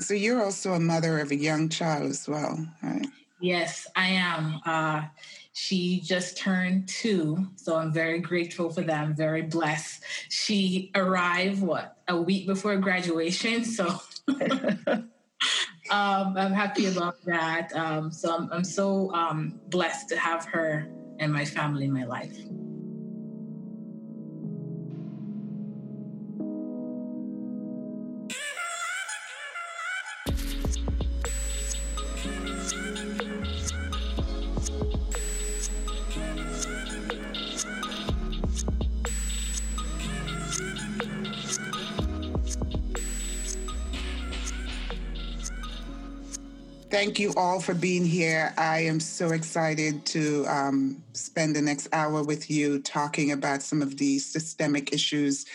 So 0.00 0.14
you're 0.14 0.42
also 0.42 0.72
a 0.72 0.80
mother 0.80 1.18
of 1.18 1.30
a 1.30 1.36
young 1.36 1.68
child 1.68 2.10
as 2.10 2.28
well, 2.28 2.66
right? 2.82 3.06
Yes, 3.40 3.86
I 3.96 4.08
am. 4.08 4.60
Uh, 4.64 5.02
she 5.52 6.00
just 6.00 6.36
turned 6.36 6.88
two, 6.88 7.48
so 7.56 7.76
I'm 7.76 7.92
very 7.92 8.20
grateful 8.20 8.70
for 8.70 8.82
that. 8.82 9.02
I'm 9.02 9.14
very 9.14 9.42
blessed. 9.42 10.02
She 10.28 10.90
arrived 10.94 11.60
what 11.60 11.96
a 12.08 12.20
week 12.20 12.46
before 12.46 12.76
graduation, 12.76 13.64
so 13.64 14.00
um, 15.90 16.36
I'm 16.36 16.52
happy 16.52 16.86
about 16.86 17.16
that. 17.24 17.72
Um, 17.74 18.10
so 18.12 18.34
I'm, 18.34 18.52
I'm 18.52 18.64
so 18.64 19.12
um, 19.12 19.60
blessed 19.66 20.08
to 20.10 20.16
have 20.16 20.44
her 20.46 20.88
and 21.18 21.32
my 21.32 21.44
family 21.44 21.84
in 21.84 21.92
my 21.92 22.04
life. 22.04 22.36
Thank 47.00 47.18
you 47.18 47.32
all 47.34 47.58
for 47.58 47.72
being 47.72 48.04
here. 48.04 48.52
I 48.58 48.80
am 48.80 49.00
so 49.00 49.30
excited 49.30 50.04
to 50.04 50.44
um, 50.46 51.02
spend 51.14 51.56
the 51.56 51.62
next 51.62 51.88
hour 51.94 52.22
with 52.22 52.50
you 52.50 52.78
talking 52.80 53.32
about 53.32 53.62
some 53.62 53.80
of 53.80 53.96
these 53.96 54.26
systemic 54.26 54.92
issues 54.92 55.46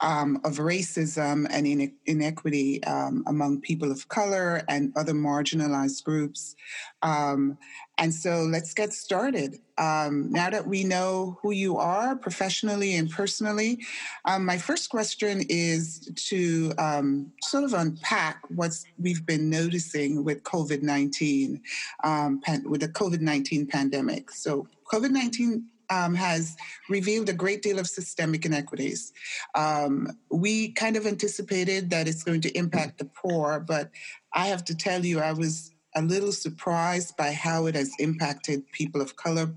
um, 0.00 0.40
of 0.42 0.54
racism 0.54 1.46
and 1.50 1.92
inequity 2.06 2.82
um, 2.82 3.22
among 3.28 3.60
people 3.60 3.92
of 3.92 4.08
color 4.08 4.62
and 4.68 4.92
other 4.96 5.12
marginalized 5.12 6.02
groups. 6.02 6.56
Um, 7.02 7.58
and 7.98 8.12
so 8.12 8.42
let's 8.42 8.74
get 8.74 8.92
started. 8.92 9.58
Um, 9.76 10.30
now 10.30 10.50
that 10.50 10.66
we 10.66 10.84
know 10.84 11.38
who 11.42 11.52
you 11.52 11.76
are 11.76 12.16
professionally 12.16 12.96
and 12.96 13.10
personally, 13.10 13.84
um, 14.24 14.44
my 14.44 14.58
first 14.58 14.90
question 14.90 15.42
is 15.48 16.10
to 16.28 16.72
um, 16.78 17.32
sort 17.42 17.64
of 17.64 17.74
unpack 17.74 18.42
what 18.48 18.72
we've 18.98 19.24
been 19.26 19.50
noticing 19.50 20.24
with 20.24 20.42
COVID 20.42 20.82
19, 20.82 21.60
um, 22.04 22.40
with 22.64 22.80
the 22.80 22.88
COVID 22.88 23.20
19 23.20 23.66
pandemic. 23.66 24.30
So, 24.30 24.66
COVID 24.92 25.10
19 25.10 25.64
um, 25.90 26.14
has 26.14 26.56
revealed 26.88 27.28
a 27.28 27.32
great 27.32 27.62
deal 27.62 27.78
of 27.78 27.86
systemic 27.86 28.44
inequities. 28.44 29.12
Um, 29.54 30.08
we 30.30 30.72
kind 30.72 30.96
of 30.96 31.06
anticipated 31.06 31.90
that 31.90 32.08
it's 32.08 32.22
going 32.22 32.40
to 32.42 32.56
impact 32.56 32.98
the 32.98 33.06
poor, 33.06 33.60
but 33.60 33.90
I 34.32 34.46
have 34.46 34.64
to 34.66 34.74
tell 34.74 35.04
you, 35.04 35.20
I 35.20 35.32
was 35.32 35.72
a 35.98 36.06
little 36.06 36.32
surprised 36.32 37.16
by 37.16 37.32
how 37.32 37.66
it 37.66 37.74
has 37.74 37.92
impacted 37.98 38.70
people 38.72 39.00
of 39.00 39.16
color 39.16 39.54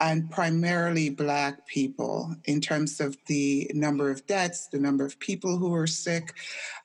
and 0.00 0.30
primarily 0.30 1.08
Black 1.08 1.66
people 1.66 2.34
in 2.44 2.60
terms 2.60 3.00
of 3.00 3.16
the 3.26 3.70
number 3.74 4.10
of 4.10 4.26
deaths, 4.26 4.68
the 4.68 4.78
number 4.78 5.06
of 5.06 5.18
people 5.18 5.56
who 5.56 5.74
are 5.74 5.86
sick, 5.86 6.34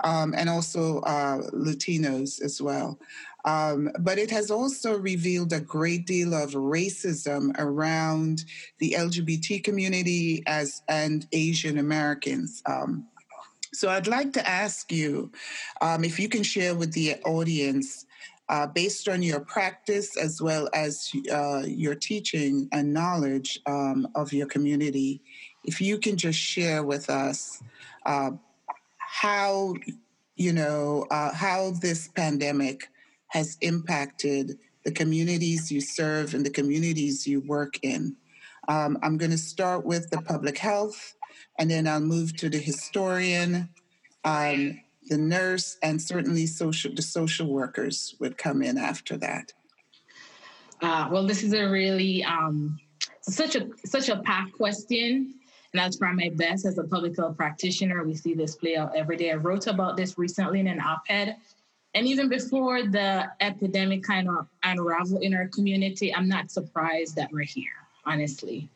um, 0.04 0.34
and 0.36 0.50
also 0.50 1.00
uh, 1.00 1.40
Latinos 1.52 2.42
as 2.42 2.62
well. 2.62 2.98
Um, 3.44 3.90
but 4.00 4.18
it 4.18 4.30
has 4.32 4.52
also 4.52 4.98
revealed 4.98 5.52
a 5.52 5.60
great 5.60 6.06
deal 6.06 6.34
of 6.34 6.52
racism 6.52 7.52
around 7.58 8.46
the 8.78 8.96
LGBT 8.98 9.64
community 9.64 10.44
as 10.46 10.84
and 10.88 11.28
Asian 11.32 11.80
Americans. 11.80 12.62
Um, 12.66 13.08
so 13.74 13.90
I'd 13.90 14.08
like 14.08 14.34
to 14.34 14.48
ask 14.48 14.92
you 14.92 15.32
um, 15.82 16.04
if 16.04 16.20
you 16.20 16.30
can 16.30 16.44
share 16.44 16.76
with 16.76 16.94
the 16.94 17.16
audience 17.26 18.06
uh, 18.52 18.68
based 18.68 19.08
on 19.08 19.24
your 19.24 19.40
practice 19.40 20.18
as 20.18 20.42
well 20.42 20.68
as 20.74 21.10
uh, 21.32 21.64
your 21.66 21.96
teaching 21.96 22.68
and 22.74 22.94
knowledge 22.94 23.60
um, 23.66 24.06
of 24.14 24.34
your 24.34 24.46
community, 24.46 25.22
if 25.64 25.80
you 25.80 25.98
can 25.98 26.18
just 26.18 26.38
share 26.38 26.84
with 26.84 27.10
us 27.10 27.64
uh, 28.06 28.32
how 28.98 29.74
you 30.36 30.52
know 30.52 31.08
uh, 31.12 31.34
how 31.34 31.72
this 31.82 32.10
pandemic 32.10 32.90
has 33.28 33.58
impacted 33.62 34.60
the 34.84 34.92
communities 34.92 35.72
you 35.72 35.80
serve 35.80 36.34
and 36.34 36.46
the 36.46 36.50
communities 36.50 37.26
you 37.26 37.40
work 37.42 37.76
in. 37.84 38.16
Um, 38.68 38.98
I'm 39.02 39.18
going 39.18 39.32
to 39.32 39.38
start 39.38 39.86
with 39.86 40.10
the 40.10 40.22
public 40.22 40.58
health, 40.58 41.16
and 41.58 41.72
then 41.72 41.88
I'll 41.88 42.02
move 42.02 42.36
to 42.38 42.50
the 42.50 42.58
historian, 42.58 43.70
um, 44.26 44.82
the 45.08 45.18
nurse, 45.18 45.78
and 45.84 46.02
certainly 46.02 46.46
social 46.46 46.94
the 46.94 47.02
social 47.02 47.48
workers 47.48 48.16
would 48.20 48.38
come 48.38 48.62
in 48.62 48.78
after 48.78 49.18
that. 49.18 49.54
Uh, 50.82 51.10
well, 51.12 51.28
this 51.28 51.44
is 51.44 51.54
a 51.54 51.68
really 51.70 52.24
um, 52.24 52.80
such 53.22 53.56
a 53.56 53.68
such 53.86 54.10
a 54.10 54.18
packed 54.18 54.54
question, 54.54 55.34
and 55.74 55.82
I'll 55.82 55.92
try 55.92 56.12
my 56.14 56.30
best 56.36 56.66
as 56.66 56.78
a 56.78 56.84
public 56.84 57.18
health 57.18 57.38
practitioner. 57.38 58.04
We 58.04 58.16
see 58.16 58.34
this 58.34 58.56
play 58.56 58.78
out 58.78 58.96
every 58.96 59.18
day. 59.18 59.32
I 59.32 59.36
wrote 59.36 59.68
about 59.68 59.98
this 59.98 60.18
recently 60.18 60.60
in 60.60 60.68
an 60.68 60.80
op-ed 60.80 61.38
and 61.94 62.08
even 62.08 62.30
before 62.30 62.84
the 62.84 63.30
epidemic 63.42 64.04
kind 64.04 64.30
of 64.30 64.48
unraveled 64.64 65.24
in 65.24 65.34
our 65.34 65.48
community, 65.48 66.14
I'm 66.14 66.28
not 66.28 66.50
surprised 66.50 67.16
that 67.18 67.32
we're 67.32 67.44
here, 67.44 67.66
honestly. 68.06 68.70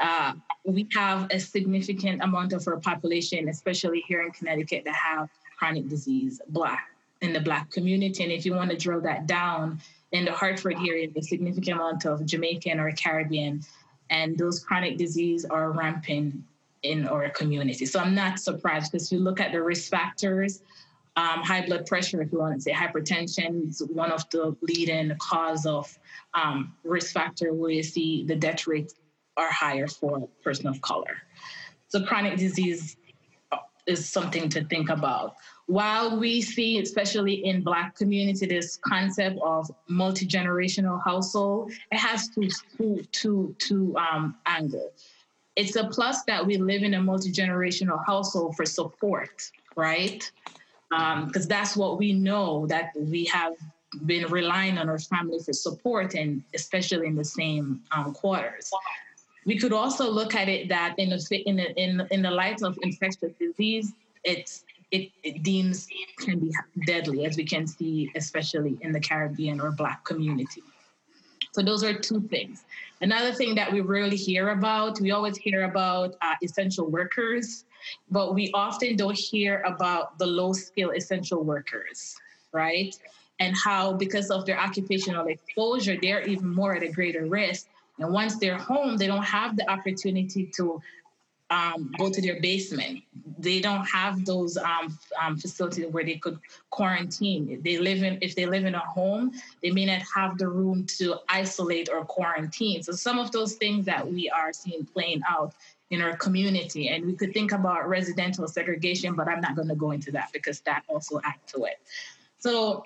Uh, 0.00 0.34
we 0.64 0.86
have 0.94 1.28
a 1.30 1.38
significant 1.38 2.22
amount 2.22 2.52
of 2.52 2.66
our 2.66 2.78
population, 2.78 3.48
especially 3.48 4.02
here 4.08 4.22
in 4.22 4.30
Connecticut, 4.30 4.84
that 4.84 4.94
have 4.94 5.28
chronic 5.56 5.88
disease, 5.88 6.40
Black, 6.48 6.88
in 7.20 7.32
the 7.32 7.40
Black 7.40 7.70
community. 7.70 8.22
And 8.22 8.32
if 8.32 8.44
you 8.44 8.54
want 8.54 8.70
to 8.70 8.76
drill 8.76 9.00
that 9.02 9.26
down, 9.26 9.80
in 10.12 10.24
the 10.24 10.32
Hartford 10.32 10.76
area, 10.86 11.08
a 11.16 11.22
significant 11.22 11.76
amount 11.76 12.06
of 12.06 12.24
Jamaican 12.24 12.78
or 12.78 12.92
Caribbean, 12.92 13.62
and 14.08 14.38
those 14.38 14.60
chronic 14.60 14.96
disease 14.96 15.44
are 15.44 15.72
rampant 15.72 16.42
in 16.82 17.08
our 17.08 17.28
community. 17.30 17.86
So 17.86 17.98
I'm 17.98 18.14
not 18.14 18.38
surprised 18.38 18.92
because 18.92 19.06
if 19.06 19.12
you 19.12 19.18
look 19.18 19.40
at 19.40 19.50
the 19.50 19.60
risk 19.62 19.90
factors 19.90 20.62
um, 21.16 21.42
high 21.42 21.64
blood 21.64 21.86
pressure, 21.86 22.20
if 22.20 22.30
you 22.30 22.38
want 22.38 22.56
to 22.56 22.60
say 22.60 22.72
hypertension, 22.72 23.70
is 23.70 23.82
one 23.90 24.12
of 24.12 24.28
the 24.30 24.54
leading 24.60 25.12
cause 25.18 25.64
of 25.64 25.98
um, 26.34 26.74
risk 26.84 27.14
factor 27.14 27.54
where 27.54 27.70
you 27.70 27.82
see 27.82 28.24
the 28.24 28.36
death 28.36 28.66
rates 28.66 28.94
are 29.36 29.50
higher 29.50 29.86
for 29.86 30.18
a 30.18 30.44
person 30.44 30.66
of 30.66 30.80
color. 30.82 31.16
So 31.88 32.04
chronic 32.04 32.36
disease 32.36 32.96
is 33.86 34.08
something 34.08 34.48
to 34.50 34.64
think 34.64 34.88
about. 34.88 35.36
While 35.66 36.18
we 36.18 36.42
see, 36.42 36.78
especially 36.78 37.44
in 37.44 37.62
Black 37.62 37.96
community, 37.96 38.46
this 38.46 38.76
concept 38.76 39.38
of 39.42 39.70
multi-generational 39.88 41.02
household, 41.02 41.72
it 41.90 41.98
has 41.98 42.28
two, 42.28 43.02
two, 43.12 43.54
two 43.58 43.96
um, 43.96 44.36
angles. 44.46 44.92
It's 45.56 45.76
a 45.76 45.84
plus 45.84 46.22
that 46.24 46.46
we 46.46 46.58
live 46.58 46.82
in 46.82 46.94
a 46.94 47.02
multi-generational 47.02 48.04
household 48.06 48.56
for 48.56 48.66
support, 48.66 49.50
right? 49.74 50.30
because 50.88 51.44
um, 51.44 51.48
that's 51.48 51.76
what 51.76 51.98
we 51.98 52.12
know 52.12 52.66
that 52.68 52.92
we 52.96 53.24
have 53.24 53.54
been 54.04 54.26
relying 54.26 54.78
on 54.78 54.88
our 54.88 54.98
family 54.98 55.38
for 55.44 55.52
support 55.52 56.14
and 56.14 56.42
especially 56.54 57.06
in 57.06 57.14
the 57.14 57.24
same 57.24 57.82
um, 57.92 58.12
quarters. 58.12 58.70
We 59.46 59.58
could 59.58 59.72
also 59.72 60.10
look 60.10 60.34
at 60.34 60.48
it 60.48 60.68
that 60.68 60.98
in 60.98 61.08
the, 61.08 61.42
in 61.46 61.56
the, 61.56 61.80
in, 61.80 62.06
in 62.10 62.22
the 62.22 62.30
light 62.30 62.62
of 62.62 62.78
infectious 62.82 63.32
disease, 63.38 63.92
it's 64.24 64.64
it, 64.90 65.10
it, 65.24 65.42
deems 65.42 65.88
can 66.18 66.38
be 66.38 66.52
deadly, 66.86 67.24
as 67.24 67.36
we 67.36 67.44
can 67.44 67.66
see, 67.66 68.10
especially 68.14 68.78
in 68.82 68.92
the 68.92 69.00
Caribbean 69.00 69.60
or 69.60 69.72
Black 69.72 70.04
community. 70.04 70.62
So 71.52 71.62
those 71.62 71.82
are 71.82 71.92
two 71.92 72.20
things. 72.20 72.64
Another 73.00 73.32
thing 73.32 73.56
that 73.56 73.72
we 73.72 73.80
rarely 73.80 74.16
hear 74.16 74.50
about, 74.50 75.00
we 75.00 75.10
always 75.10 75.36
hear 75.36 75.64
about 75.64 76.14
uh, 76.22 76.34
essential 76.42 76.86
workers 76.88 77.64
but 78.10 78.34
we 78.34 78.50
often 78.52 78.96
don't 78.96 79.16
hear 79.16 79.62
about 79.62 80.18
the 80.18 80.26
low 80.26 80.52
skill 80.52 80.90
essential 80.90 81.42
workers, 81.42 82.16
right? 82.52 82.94
And 83.38 83.54
how, 83.56 83.92
because 83.92 84.30
of 84.30 84.46
their 84.46 84.58
occupational 84.58 85.26
exposure, 85.26 85.96
they're 86.00 86.22
even 86.22 86.48
more 86.54 86.74
at 86.74 86.82
a 86.82 86.88
greater 86.88 87.26
risk. 87.26 87.66
And 87.98 88.12
once 88.12 88.38
they're 88.38 88.58
home, 88.58 88.96
they 88.96 89.06
don't 89.06 89.24
have 89.24 89.56
the 89.56 89.68
opportunity 89.70 90.50
to 90.56 90.80
um, 91.50 91.92
go 91.98 92.10
to 92.10 92.20
their 92.20 92.40
basement. 92.40 93.02
They 93.38 93.60
don't 93.60 93.84
have 93.84 94.24
those 94.24 94.56
um, 94.56 94.98
um, 95.22 95.36
facilities 95.36 95.86
where 95.86 96.04
they 96.04 96.16
could 96.16 96.38
quarantine. 96.70 97.60
They 97.62 97.78
live 97.78 98.02
in 98.02 98.18
if 98.20 98.34
they 98.34 98.46
live 98.46 98.64
in 98.64 98.74
a 98.74 98.80
home, 98.80 99.32
they 99.62 99.70
may 99.70 99.86
not 99.86 100.02
have 100.14 100.38
the 100.38 100.48
room 100.48 100.86
to 100.98 101.16
isolate 101.28 101.88
or 101.88 102.04
quarantine. 102.04 102.82
So 102.82 102.92
some 102.92 103.18
of 103.18 103.30
those 103.30 103.54
things 103.54 103.86
that 103.86 104.06
we 104.06 104.28
are 104.28 104.52
seeing 104.52 104.84
playing 104.84 105.22
out 105.28 105.54
in 105.90 106.02
our 106.02 106.16
community. 106.16 106.88
And 106.88 107.06
we 107.06 107.14
could 107.14 107.32
think 107.32 107.52
about 107.52 107.88
residential 107.88 108.48
segregation, 108.48 109.14
but 109.14 109.28
I'm 109.28 109.40
not 109.40 109.54
going 109.54 109.68
to 109.68 109.76
go 109.76 109.92
into 109.92 110.10
that 110.12 110.30
because 110.32 110.60
that 110.62 110.82
also 110.88 111.20
adds 111.22 111.38
to 111.54 111.64
it. 111.64 111.78
So 112.38 112.84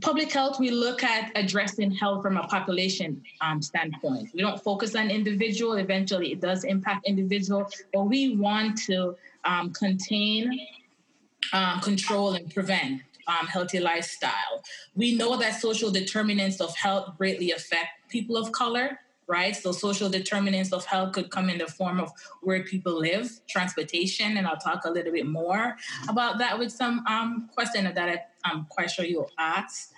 public 0.00 0.32
health, 0.32 0.58
we 0.58 0.70
look 0.70 1.02
at 1.02 1.30
addressing 1.34 1.90
health 1.90 2.22
from 2.22 2.36
a 2.36 2.46
population 2.46 3.22
um, 3.40 3.60
standpoint. 3.60 4.30
We 4.32 4.40
don't 4.40 4.62
focus 4.62 4.94
on 4.94 5.10
individual. 5.10 5.74
Eventually, 5.74 6.32
it 6.32 6.40
does 6.40 6.64
impact 6.64 7.06
individual, 7.06 7.68
but 7.92 8.04
we 8.04 8.36
want 8.36 8.78
to 8.86 9.16
um, 9.44 9.72
contain, 9.72 10.60
um, 11.52 11.80
control, 11.80 12.34
and 12.34 12.52
prevent 12.52 13.02
um, 13.26 13.46
healthy 13.46 13.80
lifestyle. 13.80 14.62
We 14.94 15.14
know 15.16 15.36
that 15.38 15.60
social 15.60 15.90
determinants 15.90 16.60
of 16.60 16.74
health 16.76 17.16
greatly 17.18 17.52
affect 17.52 18.08
people 18.08 18.36
of 18.36 18.52
color 18.52 19.00
right? 19.30 19.54
So 19.54 19.70
social 19.70 20.10
determinants 20.10 20.72
of 20.72 20.84
health 20.84 21.12
could 21.12 21.30
come 21.30 21.48
in 21.48 21.58
the 21.58 21.68
form 21.68 22.00
of 22.00 22.10
where 22.42 22.64
people 22.64 22.98
live, 22.98 23.30
transportation, 23.48 24.36
and 24.36 24.46
I'll 24.46 24.56
talk 24.56 24.84
a 24.84 24.90
little 24.90 25.12
bit 25.12 25.26
more 25.26 25.76
about 26.08 26.38
that 26.38 26.58
with 26.58 26.72
some 26.72 27.06
um, 27.06 27.48
question 27.54 27.84
that 27.84 28.08
I, 28.08 28.22
I'm 28.44 28.66
quite 28.68 28.90
sure 28.90 29.04
you'll 29.04 29.30
ask. 29.38 29.92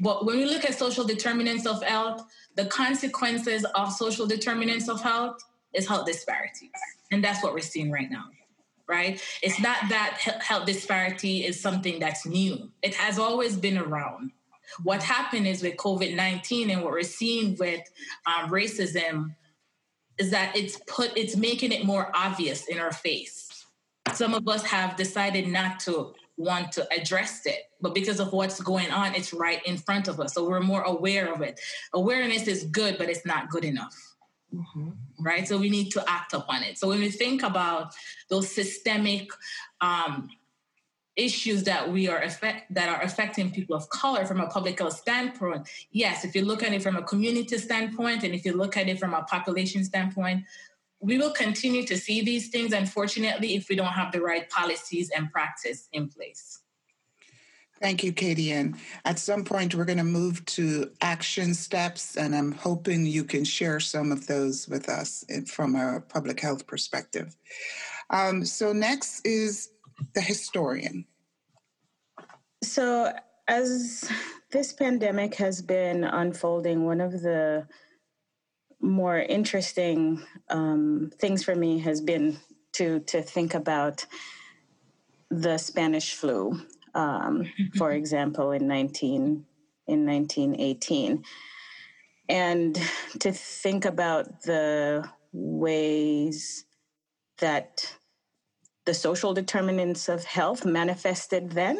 But 0.00 0.24
when 0.24 0.38
we 0.38 0.46
look 0.46 0.64
at 0.64 0.78
social 0.78 1.04
determinants 1.04 1.66
of 1.66 1.82
health, 1.82 2.24
the 2.54 2.64
consequences 2.64 3.66
of 3.74 3.92
social 3.92 4.26
determinants 4.26 4.88
of 4.88 5.02
health 5.02 5.36
is 5.74 5.86
health 5.86 6.06
disparities. 6.06 6.70
And 7.12 7.22
that's 7.22 7.42
what 7.42 7.52
we're 7.52 7.60
seeing 7.60 7.90
right 7.90 8.10
now, 8.10 8.24
right? 8.86 9.22
It's 9.42 9.60
not 9.60 9.76
that 9.90 10.18
health 10.40 10.64
disparity 10.64 11.44
is 11.44 11.60
something 11.60 11.98
that's 11.98 12.24
new, 12.24 12.70
it 12.80 12.94
has 12.94 13.18
always 13.18 13.54
been 13.54 13.76
around. 13.76 14.32
What 14.82 15.02
happened 15.02 15.46
is 15.46 15.62
with 15.62 15.76
COVID 15.76 16.14
19 16.14 16.70
and 16.70 16.82
what 16.82 16.92
we're 16.92 17.02
seeing 17.02 17.56
with 17.56 17.80
um, 18.26 18.50
racism 18.50 19.34
is 20.18 20.30
that 20.30 20.56
it's 20.56 20.78
put, 20.86 21.16
it's 21.16 21.36
making 21.36 21.72
it 21.72 21.84
more 21.84 22.10
obvious 22.14 22.66
in 22.66 22.78
our 22.78 22.92
face. 22.92 23.66
Some 24.14 24.34
of 24.34 24.48
us 24.48 24.64
have 24.64 24.96
decided 24.96 25.46
not 25.48 25.80
to 25.80 26.14
want 26.36 26.72
to 26.72 26.86
address 26.92 27.46
it, 27.46 27.64
but 27.80 27.94
because 27.94 28.20
of 28.20 28.32
what's 28.32 28.60
going 28.60 28.90
on, 28.90 29.14
it's 29.14 29.32
right 29.32 29.64
in 29.66 29.76
front 29.76 30.08
of 30.08 30.20
us. 30.20 30.34
So 30.34 30.48
we're 30.48 30.60
more 30.60 30.82
aware 30.82 31.32
of 31.32 31.42
it. 31.42 31.60
Awareness 31.92 32.46
is 32.46 32.64
good, 32.64 32.96
but 32.96 33.08
it's 33.08 33.26
not 33.26 33.50
good 33.50 33.64
enough. 33.64 33.94
Mm-hmm. 34.54 34.90
Right? 35.20 35.46
So 35.46 35.58
we 35.58 35.68
need 35.68 35.90
to 35.90 36.04
act 36.08 36.32
upon 36.32 36.62
it. 36.62 36.78
So 36.78 36.88
when 36.88 37.00
we 37.00 37.10
think 37.10 37.42
about 37.42 37.92
those 38.30 38.50
systemic 38.50 39.30
um, 39.80 40.30
issues 41.18 41.64
that 41.64 41.90
we 41.90 42.08
are 42.08 42.22
affect 42.22 42.72
that 42.72 42.88
are 42.88 43.02
affecting 43.02 43.50
people 43.50 43.76
of 43.76 43.88
color 43.90 44.24
from 44.24 44.40
a 44.40 44.46
public 44.46 44.78
health 44.78 44.96
standpoint 44.96 45.68
yes 45.90 46.24
if 46.24 46.34
you 46.34 46.44
look 46.44 46.62
at 46.62 46.72
it 46.72 46.82
from 46.82 46.96
a 46.96 47.02
community 47.02 47.58
standpoint 47.58 48.22
and 48.22 48.34
if 48.34 48.44
you 48.44 48.52
look 48.52 48.76
at 48.76 48.88
it 48.88 48.98
from 48.98 49.12
a 49.12 49.22
population 49.24 49.84
standpoint 49.84 50.44
we 51.00 51.18
will 51.18 51.32
continue 51.32 51.84
to 51.84 51.96
see 51.96 52.22
these 52.22 52.48
things 52.48 52.72
unfortunately 52.72 53.56
if 53.56 53.68
we 53.68 53.74
don't 53.74 53.86
have 54.00 54.12
the 54.12 54.20
right 54.20 54.48
policies 54.48 55.10
and 55.16 55.30
practice 55.32 55.88
in 55.92 56.08
place 56.08 56.60
Thank 57.80 58.02
you, 58.02 58.12
Katie. 58.12 58.50
And 58.52 58.76
at 59.04 59.20
some 59.20 59.44
point, 59.44 59.74
we're 59.74 59.84
going 59.84 59.98
to 59.98 60.04
move 60.04 60.44
to 60.46 60.90
action 61.00 61.54
steps, 61.54 62.16
and 62.16 62.34
I'm 62.34 62.50
hoping 62.50 63.06
you 63.06 63.22
can 63.22 63.44
share 63.44 63.78
some 63.78 64.10
of 64.10 64.26
those 64.26 64.68
with 64.68 64.88
us 64.88 65.24
from 65.46 65.76
a 65.76 66.00
public 66.00 66.40
health 66.40 66.66
perspective. 66.66 67.36
Um, 68.10 68.44
so, 68.44 68.72
next 68.72 69.24
is 69.24 69.70
the 70.14 70.20
historian? 70.20 71.06
So, 72.62 73.12
as 73.46 74.10
this 74.50 74.72
pandemic 74.72 75.34
has 75.36 75.62
been 75.62 76.04
unfolding, 76.04 76.84
one 76.84 77.00
of 77.00 77.12
the 77.22 77.66
more 78.80 79.18
interesting 79.18 80.22
um, 80.50 81.10
things 81.18 81.42
for 81.42 81.54
me 81.54 81.78
has 81.80 82.00
been 82.00 82.38
to 82.72 83.00
to 83.00 83.22
think 83.22 83.54
about 83.54 84.06
the 85.30 85.58
Spanish 85.58 86.14
flu, 86.14 86.60
um, 86.94 87.50
for 87.76 87.92
example, 88.00 88.52
in 88.52 88.66
nineteen 88.66 89.44
in 89.86 90.04
nineteen 90.04 90.54
eighteen, 90.60 91.24
and 92.28 92.78
to 93.20 93.32
think 93.32 93.84
about 93.84 94.42
the 94.42 95.08
ways 95.32 96.64
that 97.38 97.97
the 98.88 98.94
social 98.94 99.34
determinants 99.34 100.08
of 100.08 100.24
health 100.24 100.64
manifested 100.64 101.50
then 101.50 101.78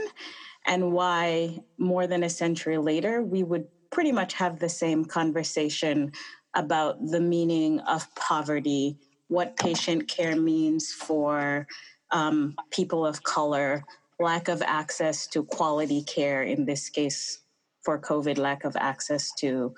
and 0.66 0.92
why 0.92 1.58
more 1.78 2.06
than 2.06 2.22
a 2.22 2.28
century 2.28 2.76
later 2.76 3.22
we 3.22 3.42
would 3.42 3.66
pretty 3.90 4.12
much 4.12 4.34
have 4.34 4.58
the 4.58 4.68
same 4.68 5.06
conversation 5.06 6.12
about 6.54 6.98
the 7.06 7.18
meaning 7.18 7.80
of 7.80 8.14
poverty, 8.14 8.98
what 9.28 9.56
patient 9.56 10.06
care 10.06 10.36
means 10.36 10.92
for 10.92 11.66
um, 12.10 12.54
people 12.70 13.06
of 13.06 13.22
color, 13.22 13.82
lack 14.20 14.48
of 14.48 14.60
access 14.60 15.26
to 15.28 15.44
quality 15.44 16.02
care, 16.02 16.42
in 16.42 16.66
this 16.66 16.90
case 16.90 17.38
for 17.86 17.98
COVID, 17.98 18.36
lack 18.36 18.64
of 18.64 18.76
access 18.76 19.32
to 19.36 19.74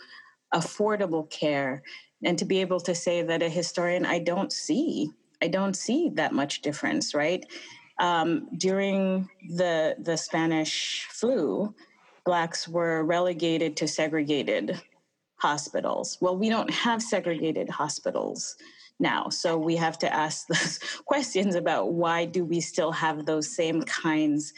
affordable 0.52 1.30
care. 1.30 1.84
And 2.24 2.36
to 2.40 2.44
be 2.44 2.60
able 2.60 2.80
to 2.80 2.94
say 2.96 3.22
that 3.22 3.40
a 3.40 3.48
historian, 3.48 4.04
I 4.04 4.18
don't 4.18 4.52
see, 4.52 5.12
I 5.42 5.48
don't 5.48 5.74
see 5.74 6.10
that 6.14 6.32
much 6.32 6.62
difference, 6.62 7.14
right? 7.14 7.44
Um, 7.98 8.48
during 8.56 9.28
the 9.56 9.96
the 9.98 10.16
Spanish 10.16 11.06
flu, 11.10 11.74
blacks 12.24 12.66
were 12.68 13.04
relegated 13.04 13.76
to 13.78 13.88
segregated 13.88 14.80
hospitals. 15.36 16.18
Well, 16.20 16.36
we 16.36 16.48
don't 16.48 16.70
have 16.70 17.02
segregated 17.02 17.68
hospitals 17.68 18.56
now. 18.98 19.28
So 19.30 19.56
we 19.56 19.76
have 19.76 19.98
to 19.98 20.12
ask 20.12 20.46
those 20.48 20.78
questions 21.06 21.54
about 21.54 21.92
why 21.92 22.26
do 22.26 22.44
we 22.44 22.60
still 22.60 22.92
have 22.92 23.26
those 23.26 23.48
same 23.48 23.82
kinds 23.82 24.52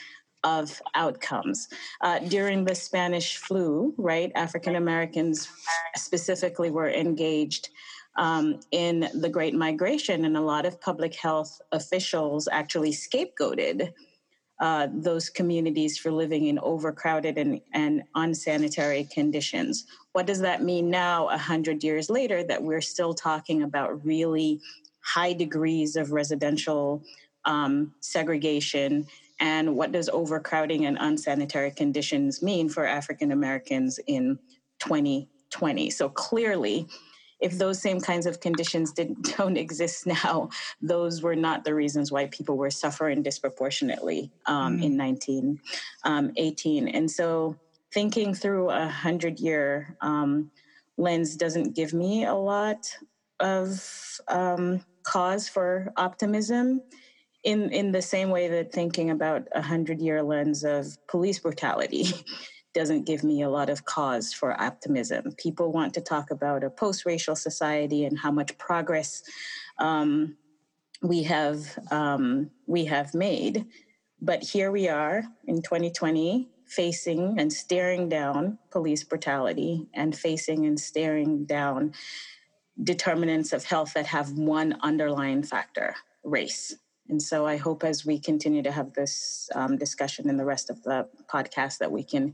of 0.44 0.82
outcomes. 0.96 1.68
Uh, 2.00 2.18
during 2.18 2.64
the 2.64 2.74
Spanish 2.74 3.36
flu, 3.36 3.94
right, 3.96 4.32
African 4.34 4.74
Americans 4.74 5.48
specifically 5.96 6.70
were 6.70 6.90
engaged 6.90 7.70
um, 8.16 8.60
in 8.70 9.08
the 9.14 9.28
Great 9.28 9.54
Migration, 9.54 10.24
and 10.24 10.36
a 10.36 10.40
lot 10.40 10.66
of 10.66 10.80
public 10.80 11.14
health 11.14 11.60
officials 11.72 12.48
actually 12.50 12.92
scapegoated 12.92 13.92
uh, 14.60 14.86
those 14.92 15.28
communities 15.28 15.98
for 15.98 16.12
living 16.12 16.46
in 16.46 16.58
overcrowded 16.60 17.36
and, 17.36 17.60
and 17.72 18.04
unsanitary 18.14 19.08
conditions. 19.12 19.86
What 20.12 20.26
does 20.26 20.40
that 20.40 20.62
mean 20.62 20.88
now, 20.88 21.24
100 21.24 21.82
years 21.82 22.08
later, 22.08 22.44
that 22.44 22.62
we're 22.62 22.80
still 22.80 23.12
talking 23.12 23.62
about 23.62 24.04
really 24.04 24.60
high 25.00 25.32
degrees 25.32 25.96
of 25.96 26.12
residential 26.12 27.02
um, 27.44 27.92
segregation? 28.00 29.06
And 29.40 29.74
what 29.74 29.90
does 29.90 30.08
overcrowding 30.08 30.86
and 30.86 30.96
unsanitary 31.00 31.72
conditions 31.72 32.40
mean 32.40 32.68
for 32.68 32.86
African 32.86 33.32
Americans 33.32 33.98
in 34.06 34.38
2020? 34.78 35.90
So 35.90 36.08
clearly, 36.08 36.86
if 37.42 37.58
those 37.58 37.82
same 37.82 38.00
kinds 38.00 38.24
of 38.24 38.40
conditions 38.40 38.92
didn't 38.92 39.36
don't 39.36 39.56
exist 39.56 40.06
now, 40.06 40.48
those 40.80 41.22
were 41.22 41.36
not 41.36 41.64
the 41.64 41.74
reasons 41.74 42.10
why 42.10 42.26
people 42.26 42.56
were 42.56 42.70
suffering 42.70 43.22
disproportionately 43.22 44.30
um, 44.46 44.78
mm. 44.78 44.84
in 44.84 44.96
1918. 44.96 46.86
Um, 46.86 46.88
and 46.94 47.10
so 47.10 47.56
thinking 47.92 48.32
through 48.32 48.70
a 48.70 48.86
hundred 48.86 49.38
year 49.40 49.96
um, 50.00 50.50
lens 50.96 51.36
doesn't 51.36 51.74
give 51.74 51.92
me 51.92 52.24
a 52.24 52.34
lot 52.34 52.88
of 53.40 54.20
um, 54.28 54.84
cause 55.02 55.48
for 55.48 55.92
optimism 55.96 56.80
in 57.42 57.70
in 57.70 57.90
the 57.90 58.00
same 58.00 58.30
way 58.30 58.46
that 58.46 58.72
thinking 58.72 59.10
about 59.10 59.48
a 59.52 59.60
hundred 59.60 60.00
year 60.00 60.22
lens 60.22 60.62
of 60.62 60.96
police 61.08 61.40
brutality 61.40 62.06
doesn't 62.74 63.04
give 63.04 63.22
me 63.22 63.42
a 63.42 63.48
lot 63.48 63.70
of 63.70 63.84
cause 63.84 64.32
for 64.32 64.60
optimism. 64.60 65.32
People 65.36 65.72
want 65.72 65.94
to 65.94 66.00
talk 66.00 66.30
about 66.30 66.64
a 66.64 66.70
post 66.70 67.04
racial 67.04 67.36
society 67.36 68.04
and 68.04 68.18
how 68.18 68.30
much 68.30 68.56
progress 68.58 69.22
um, 69.78 70.36
we 71.02 71.22
have 71.24 71.78
um, 71.90 72.50
we 72.66 72.84
have 72.84 73.14
made, 73.14 73.66
but 74.20 74.42
here 74.42 74.70
we 74.70 74.88
are 74.88 75.24
in 75.46 75.62
2020 75.62 76.48
facing 76.66 77.38
and 77.38 77.52
staring 77.52 78.08
down 78.08 78.58
police 78.70 79.04
brutality 79.04 79.88
and 79.92 80.16
facing 80.16 80.64
and 80.64 80.80
staring 80.80 81.44
down 81.44 81.92
determinants 82.82 83.52
of 83.52 83.64
health 83.64 83.92
that 83.94 84.06
have 84.06 84.30
one 84.32 84.78
underlying 84.80 85.42
factor 85.42 85.94
race 86.24 86.74
and 87.12 87.22
so 87.22 87.46
I 87.46 87.58
hope 87.58 87.84
as 87.84 88.06
we 88.06 88.18
continue 88.18 88.62
to 88.62 88.72
have 88.72 88.94
this 88.94 89.50
um, 89.54 89.76
discussion 89.76 90.30
in 90.30 90.38
the 90.38 90.46
rest 90.46 90.70
of 90.70 90.82
the 90.82 91.06
podcast 91.30 91.76
that 91.78 91.92
we 91.92 92.02
can 92.02 92.32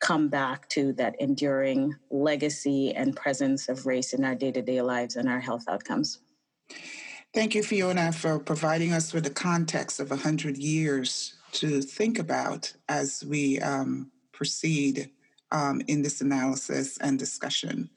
come 0.00 0.26
back 0.28 0.68
to 0.70 0.92
that 0.94 1.14
enduring 1.20 1.94
legacy 2.10 2.92
and 2.92 3.14
presence 3.14 3.68
of 3.68 3.86
race 3.86 4.12
in 4.12 4.24
our 4.24 4.34
day 4.34 4.50
to 4.50 4.60
day 4.60 4.82
lives 4.82 5.14
and 5.14 5.28
our 5.28 5.38
health 5.38 5.62
outcomes. 5.68 6.18
Thank 7.32 7.54
you, 7.54 7.62
Fiona, 7.62 8.10
for 8.10 8.40
providing 8.40 8.92
us 8.92 9.14
with 9.14 9.22
the 9.22 9.30
context 9.30 10.00
of 10.00 10.10
100 10.10 10.58
years 10.58 11.36
to 11.52 11.80
think 11.80 12.18
about 12.18 12.74
as 12.88 13.22
we 13.24 13.60
um, 13.60 14.10
proceed 14.32 15.08
um, 15.52 15.80
in 15.86 16.02
this 16.02 16.20
analysis 16.20 16.98
and 16.98 17.16
discussion. 17.16 17.90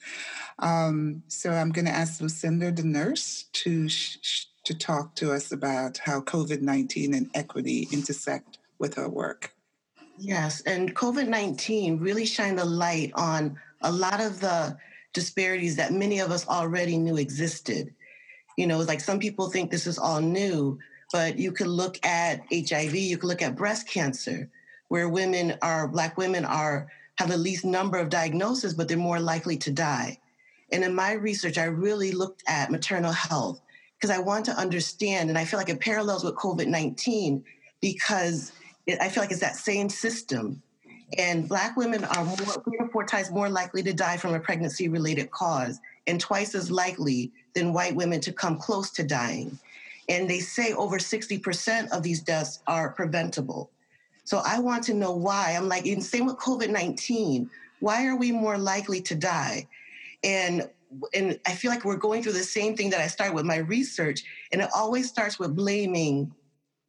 Um, 0.60 1.24
so 1.28 1.50
I'm 1.50 1.72
going 1.72 1.86
to 1.86 1.92
ask 1.92 2.22
Lucinda, 2.22 2.72
the 2.72 2.84
nurse, 2.84 3.46
to 3.54 3.89
sh- 3.89 4.46
to 4.69 4.77
talk 4.77 5.15
to 5.15 5.32
us 5.32 5.51
about 5.51 5.97
how 5.97 6.21
COVID 6.21 6.62
19 6.62 7.15
and 7.15 7.27
equity 7.34 7.88
intersect 7.91 8.60
with 8.77 8.93
her 8.93 9.10
work. 9.10 9.51
Yes, 10.19 10.62
and 10.62 10.95
COVID 10.95 11.27
19 11.27 11.97
really 11.97 12.23
shined 12.23 12.60
a 12.60 12.65
light 12.65 13.12
on 13.15 13.58
a 13.82 13.91
lot 13.91 14.21
of 14.21 14.39
the 14.39 14.77
disparities 15.12 15.75
that 15.77 15.91
many 15.91 16.19
of 16.19 16.29
us 16.29 16.47
already 16.47 16.97
knew 16.97 17.17
existed. 17.17 17.95
You 18.58 18.67
know, 18.67 18.77
like 18.82 18.99
some 18.99 19.17
people 19.17 19.49
think 19.49 19.71
this 19.71 19.88
is 19.88 19.97
all 19.97 20.21
new, 20.21 20.77
but 21.12 21.39
you 21.39 21.51
could 21.51 21.65
look 21.65 21.97
at 22.05 22.41
HIV, 22.53 22.93
you 22.93 23.17
could 23.17 23.29
look 23.29 23.41
at 23.41 23.55
breast 23.55 23.88
cancer, 23.88 24.51
where 24.89 25.10
women 25.10 25.58
are, 25.63 25.88
Black 25.88 26.15
women 26.15 26.45
are, 26.45 26.91
have 27.15 27.29
the 27.29 27.38
least 27.38 27.65
number 27.65 27.97
of 27.97 28.10
diagnoses, 28.10 28.75
but 28.75 28.88
they're 28.88 28.97
more 28.97 29.19
likely 29.19 29.58
to 29.58 29.71
die. 29.71 30.19
And 30.71 30.84
in 30.84 30.93
my 30.93 31.13
research, 31.13 31.58
I 31.58 31.63
really 31.63 32.12
looked 32.12 32.43
at 32.47 32.69
maternal 32.69 33.13
health 33.13 33.62
because 34.00 34.16
I 34.16 34.20
want 34.20 34.46
to 34.46 34.52
understand, 34.52 35.30
and 35.30 35.38
I 35.38 35.44
feel 35.44 35.60
like 35.60 35.70
it 35.70 35.80
parallels 35.82 36.24
with 36.24 36.36
COVID 36.36 36.68
19 36.68 37.44
because 37.82 38.54
it, 38.88 39.00
I 39.02 39.10
feel 39.10 39.24
like 39.24 39.32
it's 39.32 39.42
that 39.42 39.58
same 39.58 39.90
system. 39.90 40.62
And 41.18 41.50
Black 41.50 41.76
women 41.76 42.06
are 42.06 42.24
more, 42.24 42.36
three 42.36 42.78
to 42.78 42.88
four 42.92 43.04
times 43.04 43.32
more 43.32 43.50
likely 43.50 43.82
to 43.84 43.94
die 43.94 44.18
from 44.18 44.36
a 44.36 44.40
pregnancy 44.40 44.88
related 44.88 45.32
cause, 45.32 45.80
and 46.08 46.20
twice 46.20 46.56
as 46.56 46.72
likely 46.72 47.32
than 47.56 47.74
white 47.74 47.96
women 47.96 48.22
to 48.22 48.32
come 48.32 48.58
close 48.58 48.92
to 48.92 49.04
dying. 49.04 49.58
And 50.08 50.30
they 50.30 50.40
say 50.40 50.74
over 50.74 50.98
60% 50.98 51.90
of 51.90 52.04
these 52.04 52.22
deaths 52.22 52.62
are 52.68 52.92
preventable. 52.92 53.70
So 54.24 54.42
I 54.46 54.60
want 54.60 54.84
to 54.86 54.94
know 54.94 55.12
why. 55.12 55.56
I'm 55.58 55.68
like, 55.68 55.86
same 56.02 56.26
with 56.26 56.38
COVID 56.38 56.70
19. 56.70 57.50
Why 57.80 58.06
are 58.06 58.16
we 58.16 58.32
more 58.32 58.58
likely 58.58 59.02
to 59.02 59.16
die? 59.16 59.68
And 60.24 60.70
and 61.13 61.39
I 61.45 61.54
feel 61.54 61.71
like 61.71 61.86
we're 61.86 61.97
going 61.97 62.23
through 62.23 62.34
the 62.34 62.43
same 62.43 62.75
thing 62.75 62.89
that 62.91 63.02
I 63.02 63.08
started 63.08 63.36
with 63.36 63.45
my 63.45 63.58
research, 63.58 64.23
and 64.52 64.62
it 64.62 64.69
always 64.75 65.08
starts 65.08 65.39
with 65.39 65.56
blaming 65.56 66.34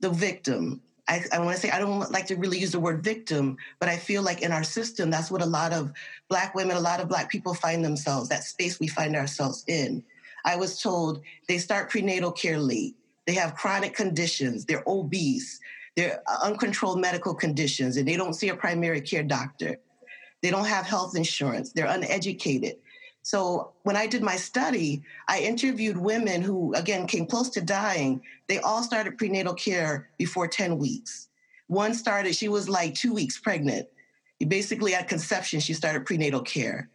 the 0.00 0.10
victim. 0.10 0.80
I, 1.08 1.24
I 1.32 1.38
want 1.40 1.56
to 1.56 1.60
say 1.60 1.70
I 1.70 1.78
don't 1.78 2.10
like 2.10 2.26
to 2.26 2.36
really 2.36 2.58
use 2.58 2.72
the 2.72 2.80
word 2.80 3.02
victim, 3.02 3.56
but 3.78 3.88
I 3.88 3.96
feel 3.96 4.22
like 4.22 4.42
in 4.42 4.52
our 4.52 4.62
system, 4.62 5.10
that's 5.10 5.30
what 5.30 5.42
a 5.42 5.46
lot 5.46 5.72
of 5.72 5.92
Black 6.28 6.54
women, 6.54 6.76
a 6.76 6.80
lot 6.80 7.00
of 7.00 7.08
Black 7.08 7.28
people 7.28 7.52
find 7.52 7.84
themselves, 7.84 8.28
that 8.28 8.44
space 8.44 8.78
we 8.78 8.86
find 8.86 9.16
ourselves 9.16 9.64
in. 9.66 10.02
I 10.44 10.56
was 10.56 10.80
told 10.80 11.20
they 11.48 11.58
start 11.58 11.90
prenatal 11.90 12.32
care 12.32 12.58
late, 12.58 12.94
they 13.26 13.34
have 13.34 13.54
chronic 13.54 13.94
conditions, 13.94 14.64
they're 14.64 14.84
obese, 14.86 15.60
they're 15.96 16.22
uh, 16.26 16.38
uncontrolled 16.42 17.00
medical 17.00 17.34
conditions, 17.34 17.96
and 17.96 18.06
they 18.08 18.16
don't 18.16 18.34
see 18.34 18.48
a 18.48 18.54
primary 18.54 19.00
care 19.00 19.24
doctor. 19.24 19.78
They 20.42 20.50
don't 20.50 20.64
have 20.64 20.86
health 20.86 21.16
insurance, 21.16 21.72
they're 21.72 21.86
uneducated 21.86 22.76
so 23.22 23.72
when 23.82 23.96
I 23.96 24.06
did 24.06 24.22
my 24.22 24.36
study, 24.36 25.02
I 25.28 25.40
interviewed 25.40 25.96
women 25.96 26.42
who, 26.42 26.74
again, 26.74 27.06
came 27.06 27.26
close 27.26 27.50
to 27.50 27.60
dying. 27.60 28.22
They 28.48 28.58
all 28.60 28.82
started 28.82 29.18
prenatal 29.18 29.54
care 29.54 30.08
before 30.16 30.48
10 30.48 30.78
weeks. 30.78 31.28
One 31.66 31.94
started, 31.94 32.34
she 32.34 32.48
was 32.48 32.68
like 32.68 32.94
two 32.94 33.12
weeks 33.12 33.38
pregnant. 33.38 33.88
Basically, 34.48 34.94
at 34.94 35.08
conception, 35.08 35.60
she 35.60 35.74
started 35.74 36.06
prenatal 36.06 36.40
care. 36.40 36.88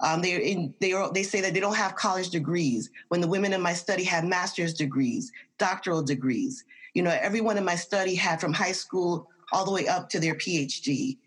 Um, 0.00 0.22
they, 0.22 0.36
in, 0.36 0.74
they, 0.80 0.92
are, 0.92 1.12
they 1.12 1.22
say 1.22 1.40
that 1.42 1.54
they 1.54 1.60
don't 1.60 1.76
have 1.76 1.94
college 1.94 2.30
degrees. 2.30 2.90
When 3.08 3.20
the 3.20 3.28
women 3.28 3.52
in 3.52 3.60
my 3.60 3.74
study 3.74 4.04
had 4.04 4.24
master's 4.24 4.74
degrees, 4.74 5.30
doctoral 5.58 6.02
degrees. 6.02 6.64
You 6.94 7.02
know, 7.02 7.16
everyone 7.20 7.58
in 7.58 7.64
my 7.64 7.76
study 7.76 8.14
had 8.14 8.40
from 8.40 8.52
high 8.52 8.72
school 8.72 9.28
all 9.52 9.64
the 9.64 9.72
way 9.72 9.86
up 9.86 10.08
to 10.10 10.20
their 10.20 10.34
PhD 10.34 11.18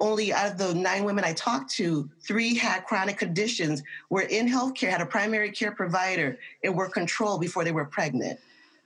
only 0.00 0.32
out 0.32 0.52
of 0.52 0.58
the 0.58 0.74
nine 0.74 1.04
women 1.04 1.24
I 1.24 1.32
talked 1.32 1.70
to, 1.76 2.08
three 2.20 2.54
had 2.54 2.84
chronic 2.84 3.18
conditions, 3.18 3.82
were 4.10 4.22
in 4.22 4.46
healthcare, 4.46 4.90
had 4.90 5.00
a 5.00 5.06
primary 5.06 5.50
care 5.50 5.72
provider, 5.72 6.38
and 6.62 6.76
were 6.76 6.88
controlled 6.88 7.40
before 7.40 7.64
they 7.64 7.72
were 7.72 7.84
pregnant. 7.84 8.38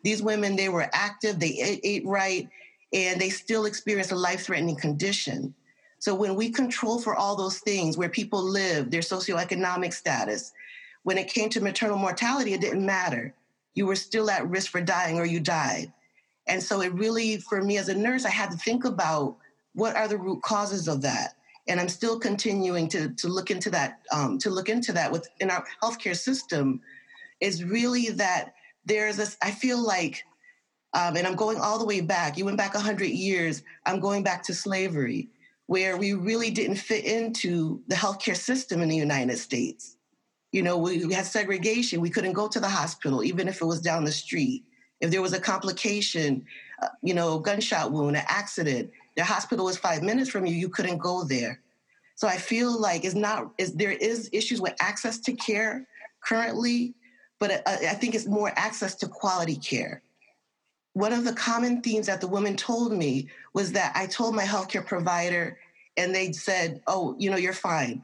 These 0.03 0.23
women, 0.23 0.57
they 0.57 0.68
were 0.68 0.88
active, 0.92 1.38
they 1.38 1.59
ate, 1.61 1.81
ate 1.83 2.07
right, 2.07 2.49
and 2.92 3.20
they 3.20 3.29
still 3.29 3.66
experienced 3.66 4.12
a 4.12 4.16
life 4.16 4.44
threatening 4.44 4.77
condition. 4.77 5.55
So 5.99 6.14
when 6.14 6.35
we 6.35 6.51
control 6.51 7.01
for 7.01 7.14
all 7.14 7.37
those 7.37 7.59
things, 7.59 7.99
where 7.99 8.09
people 8.09 8.42
live, 8.42 8.90
their 8.90 9.03
socioeconomic 9.03 9.92
status, 9.92 10.53
when 11.03 11.18
it 11.18 11.29
came 11.29 11.51
to 11.51 11.61
maternal 11.61 11.99
mortality, 11.99 12.55
it 12.55 12.61
didn't 12.61 12.85
matter. 12.85 13.35
You 13.75 13.87
were 13.87 13.96
still 13.96 14.31
at 14.31 14.49
risk 14.49 14.70
for 14.70 14.81
dying 14.81 15.18
or 15.18 15.27
you 15.27 15.40
died. 15.40 15.92
And 16.46 16.62
so 16.62 16.81
it 16.81 16.92
really, 16.94 17.37
for 17.37 17.62
me 17.62 17.77
as 17.79 17.88
a 17.88 17.94
nurse, 17.94 18.25
I 18.25 18.31
had 18.31 18.51
to 18.51 18.57
think 18.57 18.85
about 18.85 19.37
what 19.74 19.96
are 19.96 20.09
the 20.09 20.18
root 20.18 20.42
causes 20.42 20.88
of 20.88 21.02
that? 21.02 21.35
And 21.68 21.78
I'm 21.78 21.88
still 21.88 22.18
continuing 22.18 22.88
to, 22.88 23.11
to 23.11 23.28
look 23.28 23.50
into 23.50 23.70
that, 23.70 24.00
um, 24.12 24.38
to 24.38 24.50
look 24.50 24.68
into 24.68 24.92
that 24.92 25.12
within 25.12 25.50
our 25.50 25.64
healthcare 25.83 26.16
system 26.16 26.80
is 27.40 27.64
really 27.64 28.11
that 28.11 28.54
there's 28.85 29.16
this, 29.16 29.37
I 29.42 29.50
feel 29.50 29.78
like, 29.78 30.24
um, 30.94 31.16
and 31.16 31.26
I'm 31.26 31.37
going 31.37 31.59
all 31.59 31.78
the 31.78 31.85
way 31.85 32.00
back, 32.00 32.37
you 32.37 32.44
went 32.44 32.56
back 32.56 32.74
100 32.74 33.06
years, 33.06 33.62
I'm 33.87 34.00
going 34.00 34.22
back 34.22 34.42
to 34.44 34.54
slavery, 34.54 35.28
where 35.66 35.96
we 35.96 36.14
really 36.14 36.50
didn't 36.50 36.76
fit 36.76 37.04
into 37.04 37.80
the 37.87 37.94
healthcare 37.94 38.37
system 38.37 38.83
in 38.83 38.88
the 38.88 38.96
United 38.96 39.38
States. 39.38 39.96
You 40.50 40.62
know, 40.62 40.76
we, 40.76 41.04
we 41.04 41.14
had 41.14 41.26
segregation. 41.26 42.00
We 42.00 42.11
couldn't 42.11 42.33
go 42.33 42.48
to 42.48 42.59
the 42.59 42.68
hospital, 42.68 43.22
even 43.22 43.46
if 43.46 43.61
it 43.61 43.64
was 43.64 43.80
down 43.80 44.02
the 44.04 44.11
street. 44.11 44.64
If 45.00 45.12
there 45.12 45.22
was 45.22 45.33
a 45.33 45.40
complication, 45.40 46.44
uh, 46.83 46.88
you 47.02 47.14
know, 47.14 47.38
gunshot 47.38 47.92
wound, 47.92 48.16
an 48.16 48.24
accident, 48.26 48.90
the 49.16 49.25
hospital 49.25 49.66
was 49.66 49.77
five 49.77 50.03
minutes 50.03 50.31
from 50.31 50.46
you, 50.46 50.55
you 50.55 50.68
couldn't 50.68 50.99
go 50.99 51.25
there. 51.25 51.61
So 52.14 52.29
I 52.29 52.37
feel 52.37 52.79
like 52.79 53.05
it's 53.05 53.14
not, 53.14 53.53
is 53.59 53.73
there 53.75 53.92
is 53.92 54.29
issues 54.33 54.61
with 54.61 54.75
access 54.81 55.18
to 55.20 55.33
care 55.33 55.87
currently, 56.20 56.94
but 57.38 57.62
I, 57.66 57.73
I 57.73 57.94
think 57.94 58.14
it's 58.14 58.27
more 58.27 58.53
access 58.57 58.94
to 58.96 59.09
quality 59.09 59.57
care. 59.57 60.03
One 60.92 61.12
of 61.12 61.25
the 61.25 61.33
common 61.33 61.81
themes 61.83 62.07
that 62.07 62.20
the 62.20 62.29
woman 62.29 62.57
told 62.57 62.92
me 62.92 63.29
was 63.55 63.73
that 63.73 63.92
I 63.94 64.07
told 64.07 64.35
my 64.35 64.44
healthcare 64.44 64.85
provider 64.85 65.59
and 65.96 66.14
they 66.14 66.33
said, 66.33 66.83
oh, 66.87 67.14
you 67.18 67.31
know, 67.31 67.37
you're 67.37 67.53
fine 67.53 68.03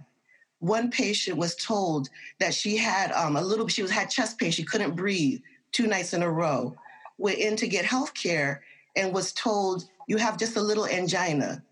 one 0.60 0.90
patient 0.90 1.36
was 1.36 1.54
told 1.56 2.08
that 2.40 2.54
she 2.54 2.76
had 2.76 3.12
um, 3.12 3.36
a 3.36 3.42
little, 3.42 3.68
she 3.68 3.82
was 3.82 3.90
had 3.90 4.10
chest 4.10 4.38
pain, 4.38 4.50
she 4.50 4.64
couldn't 4.64 4.96
breathe 4.96 5.40
two 5.72 5.86
nights 5.86 6.14
in 6.14 6.22
a 6.22 6.30
row. 6.30 6.74
Went 7.18 7.38
in 7.38 7.56
to 7.56 7.68
get 7.68 7.84
health 7.84 8.14
care 8.14 8.62
and 8.94 9.12
was 9.12 9.32
told, 9.32 9.84
you 10.06 10.16
have 10.16 10.38
just 10.38 10.56
a 10.56 10.60
little 10.60 10.86
angina. 10.86 11.62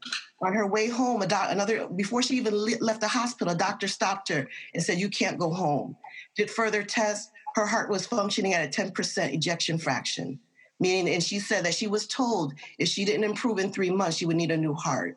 On 0.42 0.52
her 0.52 0.66
way 0.66 0.88
home, 0.88 1.22
a 1.22 1.26
doc, 1.26 1.48
another 1.50 1.86
before 1.88 2.22
she 2.22 2.36
even 2.36 2.54
left 2.80 3.00
the 3.00 3.08
hospital, 3.08 3.54
a 3.54 3.56
doctor 3.56 3.88
stopped 3.88 4.28
her 4.28 4.48
and 4.74 4.82
said, 4.82 4.98
"You 4.98 5.08
can't 5.08 5.38
go 5.38 5.50
home." 5.50 5.96
Did 6.36 6.50
further 6.50 6.82
tests. 6.82 7.30
Her 7.54 7.66
heart 7.66 7.88
was 7.88 8.06
functioning 8.06 8.52
at 8.52 8.66
a 8.66 8.68
10% 8.68 9.32
ejection 9.32 9.78
fraction, 9.78 10.40
meaning, 10.80 11.14
and 11.14 11.22
she 11.22 11.38
said 11.38 11.64
that 11.64 11.74
she 11.74 11.86
was 11.86 12.08
told 12.08 12.52
if 12.78 12.88
she 12.88 13.04
didn't 13.04 13.22
improve 13.22 13.58
in 13.58 13.72
three 13.72 13.90
months, 13.90 14.16
she 14.16 14.26
would 14.26 14.36
need 14.36 14.50
a 14.50 14.56
new 14.56 14.74
heart. 14.74 15.16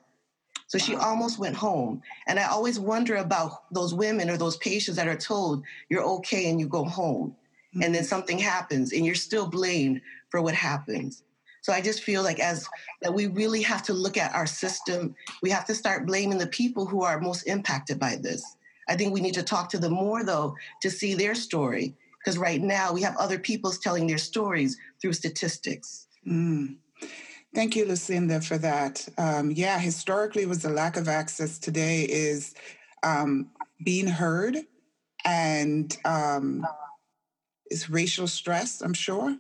So 0.68 0.78
she 0.78 0.96
almost 0.96 1.40
went 1.40 1.56
home. 1.56 2.02
And 2.28 2.38
I 2.38 2.44
always 2.48 2.80
wonder 2.80 3.16
about 3.16 3.74
those 3.74 3.94
women 3.94 4.30
or 4.30 4.38
those 4.38 4.58
patients 4.58 4.98
that 4.98 5.08
are 5.08 5.16
told 5.16 5.64
you're 5.90 6.04
okay 6.04 6.50
and 6.50 6.60
you 6.60 6.68
go 6.68 6.84
home. 6.84 7.36
Mm-hmm. 7.74 7.84
And 7.84 7.96
then 7.96 8.04
something 8.04 8.38
happens 8.38 8.92
and 8.92 9.06
you're 9.06 9.16
still 9.16 9.48
blamed 9.48 10.02
for 10.30 10.42
what 10.42 10.54
happens. 10.54 11.24
So 11.62 11.74
I 11.74 11.82
just 11.82 12.04
feel 12.04 12.24
like 12.24 12.40
as 12.40 12.68
that 13.02 13.14
we 13.14 13.28
really 13.28 13.62
have 13.62 13.84
to 13.84 13.94
look 13.94 14.18
at 14.18 14.34
our 14.34 14.48
system. 14.48 15.16
We 15.42 15.50
have 15.50 15.66
to 15.66 15.76
start 15.76 16.06
blaming 16.06 16.38
the 16.38 16.48
people 16.48 16.86
who 16.86 17.04
are 17.04 17.20
most 17.20 17.44
impacted 17.44 18.00
by 18.00 18.16
this. 18.16 18.58
I 18.90 18.96
think 18.96 19.14
we 19.14 19.22
need 19.22 19.34
to 19.34 19.44
talk 19.44 19.70
to 19.70 19.78
them 19.78 19.94
more 19.94 20.24
though 20.24 20.56
to 20.82 20.90
see 20.90 21.14
their 21.14 21.36
story. 21.36 21.96
Because 22.20 22.38
right 22.38 22.62
now 22.62 22.92
we 22.92 23.02
have 23.02 23.16
other 23.18 23.40
people's 23.40 23.80
telling 23.80 24.08
their 24.08 24.18
stories 24.18 24.78
through 25.02 25.14
statistics. 25.14 26.08
Mm. 26.28 26.76
Thank 27.56 27.76
you, 27.76 27.86
Lucinda, 27.86 28.42
for 28.42 28.58
that. 28.58 29.08
Um, 29.18 29.52
yeah, 29.52 29.80
historically 29.80 30.46
was 30.46 30.62
the 30.62 30.70
lack 30.70 30.98
of 30.98 31.08
access. 31.08 31.58
Today 31.58 32.04
is 32.04 32.54
um, 33.04 33.50
being 33.84 34.08
heard 34.08 34.58
and 35.24 35.96
um, 36.06 36.66
is 37.72 37.90
racial 37.90 38.28
stress, 38.28 38.82
I'm 38.82 38.94
sure, 38.94 39.36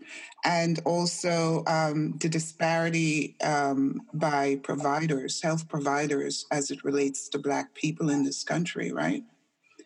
and 0.45 0.79
also 0.85 1.63
um, 1.67 2.17
the 2.19 2.29
disparity 2.29 3.35
um, 3.43 4.01
by 4.13 4.59
providers, 4.63 5.41
health 5.41 5.67
providers, 5.67 6.45
as 6.51 6.71
it 6.71 6.83
relates 6.83 7.29
to 7.29 7.39
Black 7.39 7.73
people 7.73 8.09
in 8.09 8.23
this 8.23 8.43
country, 8.43 8.91
right? 8.91 9.23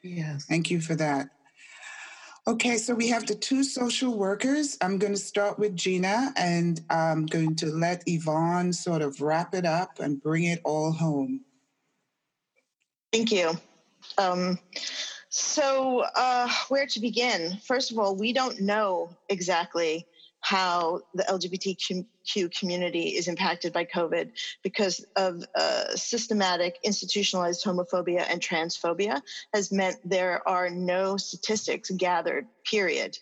Yes. 0.03 0.45
Thank 0.45 0.71
you 0.71 0.81
for 0.81 0.95
that. 0.95 1.29
Okay, 2.47 2.77
so 2.77 2.95
we 2.95 3.07
have 3.09 3.27
the 3.27 3.35
two 3.35 3.63
social 3.63 4.17
workers. 4.17 4.75
I'm 4.81 4.97
going 4.97 5.13
to 5.13 5.19
start 5.19 5.59
with 5.59 5.75
Gina 5.75 6.33
and 6.35 6.81
I'm 6.89 7.27
going 7.27 7.55
to 7.57 7.67
let 7.67 8.01
Yvonne 8.07 8.73
sort 8.73 9.03
of 9.03 9.21
wrap 9.21 9.53
it 9.53 9.65
up 9.65 9.99
and 9.99 10.21
bring 10.21 10.45
it 10.45 10.59
all 10.63 10.91
home. 10.91 11.41
Thank 13.13 13.31
you. 13.31 13.51
Um, 14.17 14.57
so, 15.33 16.03
uh, 16.13 16.49
where 16.67 16.85
to 16.87 16.99
begin? 16.99 17.57
First 17.63 17.91
of 17.91 17.97
all, 17.97 18.17
we 18.17 18.33
don't 18.33 18.59
know 18.59 19.15
exactly 19.29 20.05
how 20.41 20.99
the 21.13 21.23
LGBTQ 21.23 22.51
community 22.51 23.15
is 23.15 23.29
impacted 23.29 23.71
by 23.71 23.85
COVID 23.85 24.31
because 24.61 25.05
of 25.15 25.45
uh, 25.55 25.95
systematic 25.95 26.79
institutionalized 26.83 27.63
homophobia 27.63 28.25
and 28.29 28.41
transphobia 28.41 29.21
has 29.53 29.71
meant 29.71 29.97
there 30.03 30.45
are 30.45 30.69
no 30.69 31.15
statistics 31.15 31.89
gathered, 31.91 32.45
period, 32.65 33.17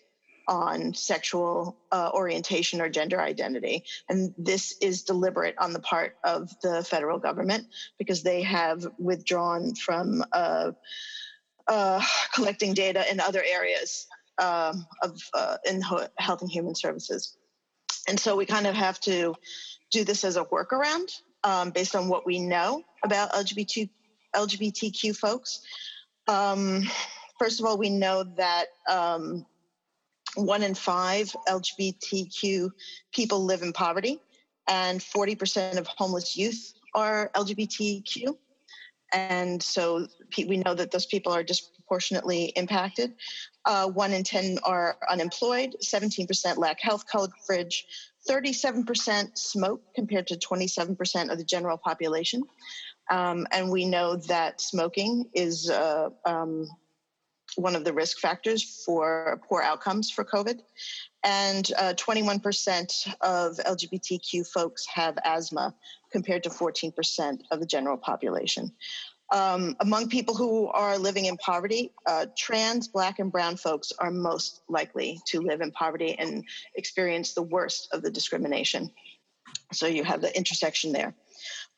on 0.48 0.92
sexual 0.94 1.76
uh, 1.92 2.10
orientation 2.12 2.80
or 2.80 2.88
gender 2.88 3.20
identity. 3.20 3.84
And 4.08 4.34
this 4.36 4.74
is 4.80 5.04
deliberate 5.04 5.54
on 5.58 5.72
the 5.72 5.78
part 5.78 6.16
of 6.24 6.50
the 6.60 6.82
federal 6.82 7.20
government 7.20 7.68
because 7.98 8.24
they 8.24 8.42
have 8.42 8.84
withdrawn 8.98 9.76
from 9.76 10.24
uh, 10.32 10.72
uh 11.68 12.02
collecting 12.34 12.74
data 12.74 13.04
in 13.10 13.20
other 13.20 13.42
areas 13.42 14.06
um, 14.40 14.86
of 15.02 15.20
uh, 15.34 15.56
in 15.66 15.82
health 15.82 16.40
and 16.40 16.50
human 16.50 16.74
services. 16.74 17.36
And 18.08 18.18
so 18.18 18.36
we 18.36 18.46
kind 18.46 18.66
of 18.66 18.74
have 18.74 18.98
to 19.00 19.34
do 19.90 20.04
this 20.04 20.24
as 20.24 20.36
a 20.36 20.44
workaround 20.44 21.10
um, 21.44 21.70
based 21.70 21.94
on 21.94 22.08
what 22.08 22.26
we 22.26 22.38
know 22.38 22.82
about 23.04 23.32
LGBT, 23.32 23.88
LGBTQ 24.34 25.16
folks. 25.16 25.60
Um, 26.26 26.84
first 27.38 27.60
of 27.60 27.66
all, 27.66 27.76
we 27.76 27.90
know 27.90 28.24
that 28.36 28.66
um, 28.88 29.46
one 30.36 30.62
in 30.62 30.74
five 30.74 31.34
LGBTQ 31.48 32.70
people 33.12 33.44
live 33.44 33.62
in 33.62 33.72
poverty, 33.72 34.20
and 34.68 35.00
40% 35.00 35.76
of 35.76 35.86
homeless 35.86 36.36
youth 36.36 36.72
are 36.94 37.30
LGBTQ. 37.34 38.36
And 39.12 39.62
so 39.62 40.06
we 40.36 40.58
know 40.58 40.74
that 40.74 40.90
those 40.90 41.06
people 41.06 41.32
are 41.32 41.42
disproportionately 41.42 42.46
impacted. 42.56 43.14
Uh, 43.64 43.88
one 43.88 44.12
in 44.12 44.22
10 44.22 44.58
are 44.64 44.96
unemployed, 45.08 45.76
17% 45.82 46.56
lack 46.56 46.80
health 46.80 47.04
coverage, 47.10 47.86
37% 48.28 49.36
smoke 49.36 49.82
compared 49.94 50.26
to 50.28 50.36
27% 50.36 51.30
of 51.30 51.38
the 51.38 51.44
general 51.44 51.76
population. 51.76 52.42
Um, 53.10 53.46
and 53.50 53.70
we 53.70 53.84
know 53.86 54.16
that 54.16 54.60
smoking 54.60 55.28
is 55.34 55.68
uh, 55.68 56.10
um, 56.24 56.68
one 57.56 57.74
of 57.74 57.84
the 57.84 57.92
risk 57.92 58.18
factors 58.18 58.84
for 58.84 59.40
poor 59.48 59.62
outcomes 59.62 60.10
for 60.10 60.24
COVID. 60.24 60.60
And 61.22 61.70
uh, 61.78 61.94
21% 61.96 63.14
of 63.20 63.56
LGBTQ 63.56 64.46
folks 64.46 64.86
have 64.86 65.18
asthma 65.24 65.74
compared 66.10 66.42
to 66.44 66.50
14% 66.50 67.40
of 67.50 67.60
the 67.60 67.66
general 67.66 67.96
population. 67.96 68.72
Um, 69.32 69.76
among 69.78 70.08
people 70.08 70.34
who 70.34 70.66
are 70.68 70.98
living 70.98 71.26
in 71.26 71.36
poverty, 71.36 71.92
uh, 72.06 72.26
trans, 72.36 72.88
black, 72.88 73.20
and 73.20 73.30
brown 73.30 73.56
folks 73.56 73.92
are 73.98 74.10
most 74.10 74.62
likely 74.68 75.20
to 75.26 75.40
live 75.40 75.60
in 75.60 75.70
poverty 75.70 76.16
and 76.18 76.44
experience 76.74 77.34
the 77.34 77.42
worst 77.42 77.88
of 77.92 78.02
the 78.02 78.10
discrimination. 78.10 78.90
So 79.72 79.86
you 79.86 80.02
have 80.02 80.20
the 80.20 80.36
intersection 80.36 80.92
there. 80.92 81.14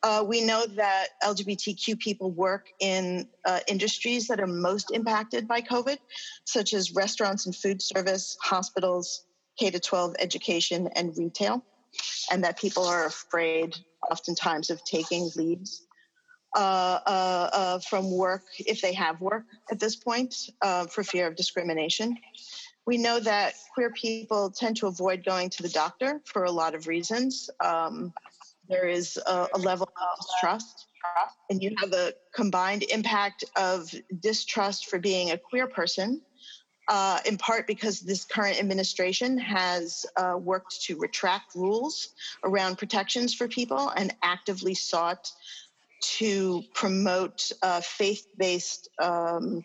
Uh, 0.02 0.24
we 0.26 0.40
know 0.40 0.66
that 0.66 1.08
LGBTQ 1.22 1.98
people 1.98 2.30
work 2.30 2.68
in 2.80 3.28
uh, 3.44 3.60
industries 3.68 4.26
that 4.28 4.40
are 4.40 4.48
most 4.48 4.90
impacted 4.90 5.46
by 5.46 5.60
COVID, 5.60 5.98
such 6.44 6.72
as 6.72 6.94
restaurants 6.94 7.46
and 7.46 7.54
food 7.54 7.80
service, 7.80 8.36
hospitals, 8.42 9.24
K 9.58 9.70
to 9.70 9.80
12 9.80 10.16
education, 10.18 10.88
and 10.94 11.16
retail, 11.16 11.64
and 12.30 12.44
that 12.44 12.58
people 12.58 12.84
are 12.84 13.06
afraid 13.06 13.76
oftentimes 14.10 14.70
of 14.70 14.82
taking 14.84 15.30
leaves 15.36 15.86
uh, 16.54 16.98
uh, 17.06 17.50
uh, 17.52 17.78
from 17.78 18.10
work 18.10 18.42
if 18.58 18.82
they 18.82 18.92
have 18.92 19.20
work 19.22 19.44
at 19.70 19.80
this 19.80 19.96
point 19.96 20.34
uh, 20.60 20.84
for 20.86 21.02
fear 21.02 21.26
of 21.26 21.34
discrimination. 21.34 22.16
We 22.86 22.98
know 22.98 23.20
that 23.20 23.54
queer 23.72 23.90
people 23.90 24.50
tend 24.50 24.76
to 24.78 24.86
avoid 24.86 25.24
going 25.24 25.48
to 25.50 25.62
the 25.62 25.68
doctor 25.70 26.20
for 26.26 26.44
a 26.44 26.50
lot 26.50 26.74
of 26.74 26.88
reasons. 26.88 27.48
Um, 27.64 28.12
there 28.68 28.86
is 28.86 29.18
a, 29.26 29.48
a 29.54 29.58
level 29.58 29.88
of 29.96 30.26
distrust, 30.26 30.88
and 31.48 31.62
you 31.62 31.74
have 31.78 31.92
a 31.94 32.12
combined 32.34 32.82
impact 32.82 33.44
of 33.56 33.94
distrust 34.20 34.90
for 34.90 34.98
being 34.98 35.30
a 35.30 35.38
queer 35.38 35.68
person 35.68 36.20
uh, 36.92 37.18
in 37.24 37.38
part 37.38 37.66
because 37.66 38.00
this 38.00 38.22
current 38.22 38.58
administration 38.58 39.38
has 39.38 40.04
uh, 40.18 40.34
worked 40.38 40.78
to 40.82 40.98
retract 40.98 41.54
rules 41.54 42.10
around 42.44 42.76
protections 42.76 43.32
for 43.32 43.48
people 43.48 43.88
and 43.96 44.14
actively 44.22 44.74
sought 44.74 45.32
to 46.02 46.62
promote 46.74 47.50
uh, 47.62 47.80
faith 47.80 48.26
based 48.36 48.90
um, 49.00 49.64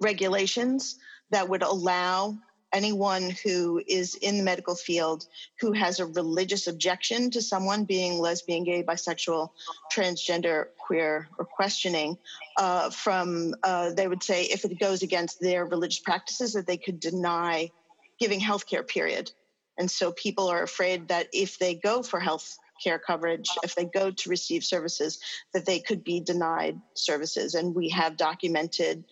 regulations 0.00 0.96
that 1.30 1.48
would 1.48 1.62
allow 1.62 2.36
anyone 2.74 3.30
who 3.42 3.80
is 3.86 4.16
in 4.16 4.36
the 4.36 4.42
medical 4.42 4.74
field 4.74 5.26
who 5.60 5.72
has 5.72 6.00
a 6.00 6.06
religious 6.06 6.66
objection 6.66 7.30
to 7.30 7.40
someone 7.40 7.84
being 7.84 8.18
lesbian, 8.18 8.64
gay, 8.64 8.82
bisexual, 8.82 9.48
transgender, 9.92 10.66
queer, 10.76 11.28
or 11.38 11.44
questioning, 11.44 12.18
uh, 12.58 12.90
from 12.90 13.54
uh, 13.62 13.90
they 13.90 14.08
would 14.08 14.22
say 14.22 14.44
if 14.44 14.64
it 14.64 14.78
goes 14.78 15.02
against 15.02 15.40
their 15.40 15.64
religious 15.64 16.00
practices, 16.00 16.52
that 16.52 16.66
they 16.66 16.76
could 16.76 17.00
deny 17.00 17.70
giving 18.18 18.40
health 18.40 18.66
care, 18.66 18.82
period. 18.82 19.30
And 19.78 19.90
so 19.90 20.12
people 20.12 20.48
are 20.48 20.62
afraid 20.62 21.08
that 21.08 21.28
if 21.32 21.58
they 21.58 21.74
go 21.74 22.02
for 22.02 22.20
health 22.20 22.58
care 22.82 22.98
coverage, 22.98 23.48
if 23.62 23.74
they 23.74 23.84
go 23.84 24.10
to 24.10 24.30
receive 24.30 24.64
services, 24.64 25.18
that 25.52 25.66
they 25.66 25.78
could 25.78 26.04
be 26.04 26.20
denied 26.20 26.80
services. 26.94 27.54
And 27.54 27.74
we 27.74 27.88
have 27.90 28.16
documented 28.16 29.04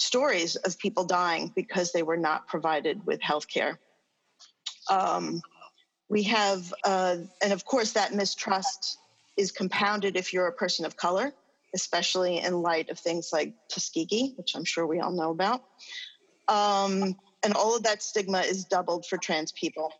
stories 0.00 0.56
of 0.56 0.78
people 0.78 1.04
dying 1.04 1.52
because 1.54 1.92
they 1.92 2.02
were 2.02 2.16
not 2.16 2.48
provided 2.48 3.04
with 3.06 3.20
health 3.20 3.48
care. 3.48 3.78
Um, 4.88 5.40
we 6.08 6.24
have, 6.24 6.72
uh, 6.84 7.16
and 7.42 7.52
of 7.52 7.64
course, 7.64 7.92
that 7.92 8.14
mistrust 8.14 8.98
is 9.36 9.52
compounded 9.52 10.16
if 10.16 10.32
you're 10.32 10.48
a 10.48 10.52
person 10.52 10.84
of 10.84 10.96
color, 10.96 11.32
especially 11.74 12.38
in 12.38 12.62
light 12.62 12.90
of 12.90 12.98
things 12.98 13.30
like 13.32 13.54
Tuskegee, 13.68 14.34
which 14.36 14.56
I'm 14.56 14.64
sure 14.64 14.86
we 14.86 15.00
all 15.00 15.12
know 15.12 15.30
about. 15.30 15.62
Um, 16.48 17.16
and 17.42 17.54
all 17.54 17.76
of 17.76 17.84
that 17.84 18.02
stigma 18.02 18.40
is 18.40 18.64
doubled 18.64 19.06
for 19.06 19.18
trans 19.18 19.52
people. 19.52 19.92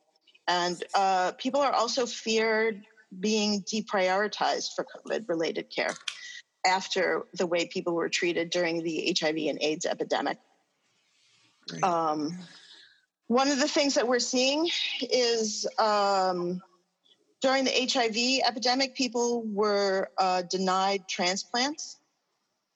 And 0.48 0.82
uh, 0.94 1.32
people 1.38 1.60
are 1.60 1.72
also 1.72 2.06
feared 2.06 2.82
being 3.20 3.62
deprioritized 3.62 4.70
for 4.74 4.84
COVID 4.84 5.28
related 5.28 5.70
care 5.74 5.94
after 6.64 7.26
the 7.34 7.46
way 7.46 7.66
people 7.66 7.94
were 7.94 8.08
treated 8.08 8.50
during 8.50 8.82
the 8.82 9.16
HIV 9.18 9.36
and 9.36 9.58
AIDS 9.60 9.86
epidemic. 9.86 10.38
Um, 11.82 12.38
one 13.28 13.48
of 13.48 13.58
the 13.58 13.68
things 13.68 13.94
that 13.94 14.08
we're 14.08 14.18
seeing 14.18 14.68
is 15.02 15.66
um, 15.78 16.60
during 17.40 17.64
the 17.64 17.70
HIV 17.70 18.46
epidemic, 18.46 18.94
people 18.94 19.42
were 19.46 20.10
uh, 20.18 20.42
denied 20.42 21.08
transplants 21.08 21.98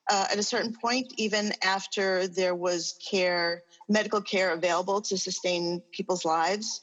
uh, 0.09 0.27
at 0.31 0.37
a 0.37 0.43
certain 0.43 0.73
point, 0.73 1.13
even 1.17 1.53
after 1.63 2.27
there 2.27 2.55
was 2.55 2.97
care, 3.09 3.63
medical 3.89 4.21
care 4.21 4.53
available 4.53 5.01
to 5.01 5.17
sustain 5.17 5.81
people's 5.91 6.25
lives. 6.25 6.81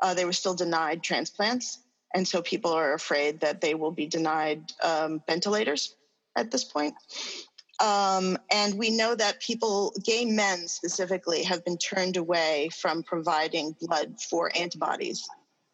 Uh, 0.00 0.14
they 0.14 0.24
were 0.24 0.32
still 0.32 0.54
denied 0.54 1.02
transplants. 1.02 1.78
And 2.14 2.26
so 2.26 2.40
people 2.40 2.72
are 2.72 2.94
afraid 2.94 3.40
that 3.40 3.60
they 3.60 3.74
will 3.74 3.90
be 3.90 4.06
denied 4.06 4.72
um, 4.82 5.22
ventilators 5.26 5.94
at 6.38 6.50
this 6.50 6.64
point. 6.64 6.94
Um, 7.80 8.36
and 8.50 8.74
we 8.74 8.90
know 8.90 9.14
that 9.14 9.40
people, 9.40 9.94
gay 10.04 10.24
men 10.24 10.66
specifically, 10.66 11.44
have 11.44 11.64
been 11.64 11.78
turned 11.78 12.16
away 12.16 12.70
from 12.76 13.02
providing 13.02 13.76
blood 13.80 14.16
for 14.20 14.50
antibodies 14.56 15.28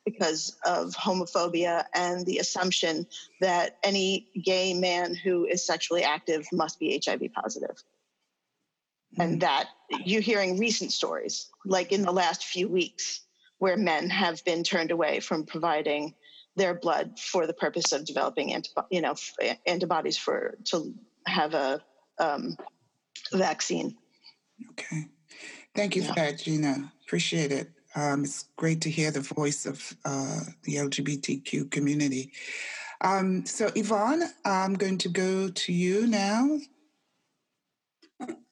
because 0.04 0.56
of 0.66 0.90
homophobia 0.94 1.86
and 1.94 2.26
the 2.26 2.38
assumption 2.38 3.06
that 3.40 3.78
any 3.82 4.28
gay 4.44 4.74
man 4.74 5.14
who 5.14 5.46
is 5.46 5.66
sexually 5.66 6.02
active 6.02 6.46
must 6.52 6.78
be 6.78 7.00
HIV 7.04 7.32
positive. 7.32 7.76
Mm-hmm. 9.14 9.22
And 9.22 9.40
that 9.40 9.68
you're 10.04 10.20
hearing 10.20 10.58
recent 10.58 10.92
stories, 10.92 11.46
like 11.64 11.90
in 11.90 12.02
the 12.02 12.12
last 12.12 12.44
few 12.44 12.68
weeks, 12.68 13.20
where 13.58 13.78
men 13.78 14.10
have 14.10 14.44
been 14.44 14.62
turned 14.62 14.90
away 14.90 15.20
from 15.20 15.46
providing 15.46 16.14
their 16.56 16.74
blood 16.74 17.18
for 17.18 17.46
the 17.46 17.52
purpose 17.52 17.92
of 17.92 18.04
developing 18.04 18.50
antibo- 18.50 18.86
you 18.90 19.00
know 19.00 19.14
antibodies 19.66 20.16
for 20.16 20.56
to 20.64 20.94
have 21.26 21.54
a 21.54 21.82
um, 22.18 22.56
vaccine. 23.32 23.96
Okay, 24.70 25.06
thank 25.74 25.96
you 25.96 26.02
yeah. 26.02 26.08
for 26.08 26.14
that, 26.14 26.38
Gina. 26.38 26.92
Appreciate 27.06 27.52
it. 27.52 27.70
Um, 27.96 28.24
it's 28.24 28.46
great 28.56 28.80
to 28.82 28.90
hear 28.90 29.10
the 29.10 29.20
voice 29.20 29.66
of 29.66 29.96
uh, 30.04 30.40
the 30.64 30.76
LGBTQ 30.76 31.70
community. 31.70 32.32
Um, 33.00 33.46
so, 33.46 33.70
Yvonne, 33.74 34.22
I'm 34.44 34.74
going 34.74 34.98
to 34.98 35.08
go 35.08 35.48
to 35.48 35.72
you 35.72 36.06
now. 36.06 36.58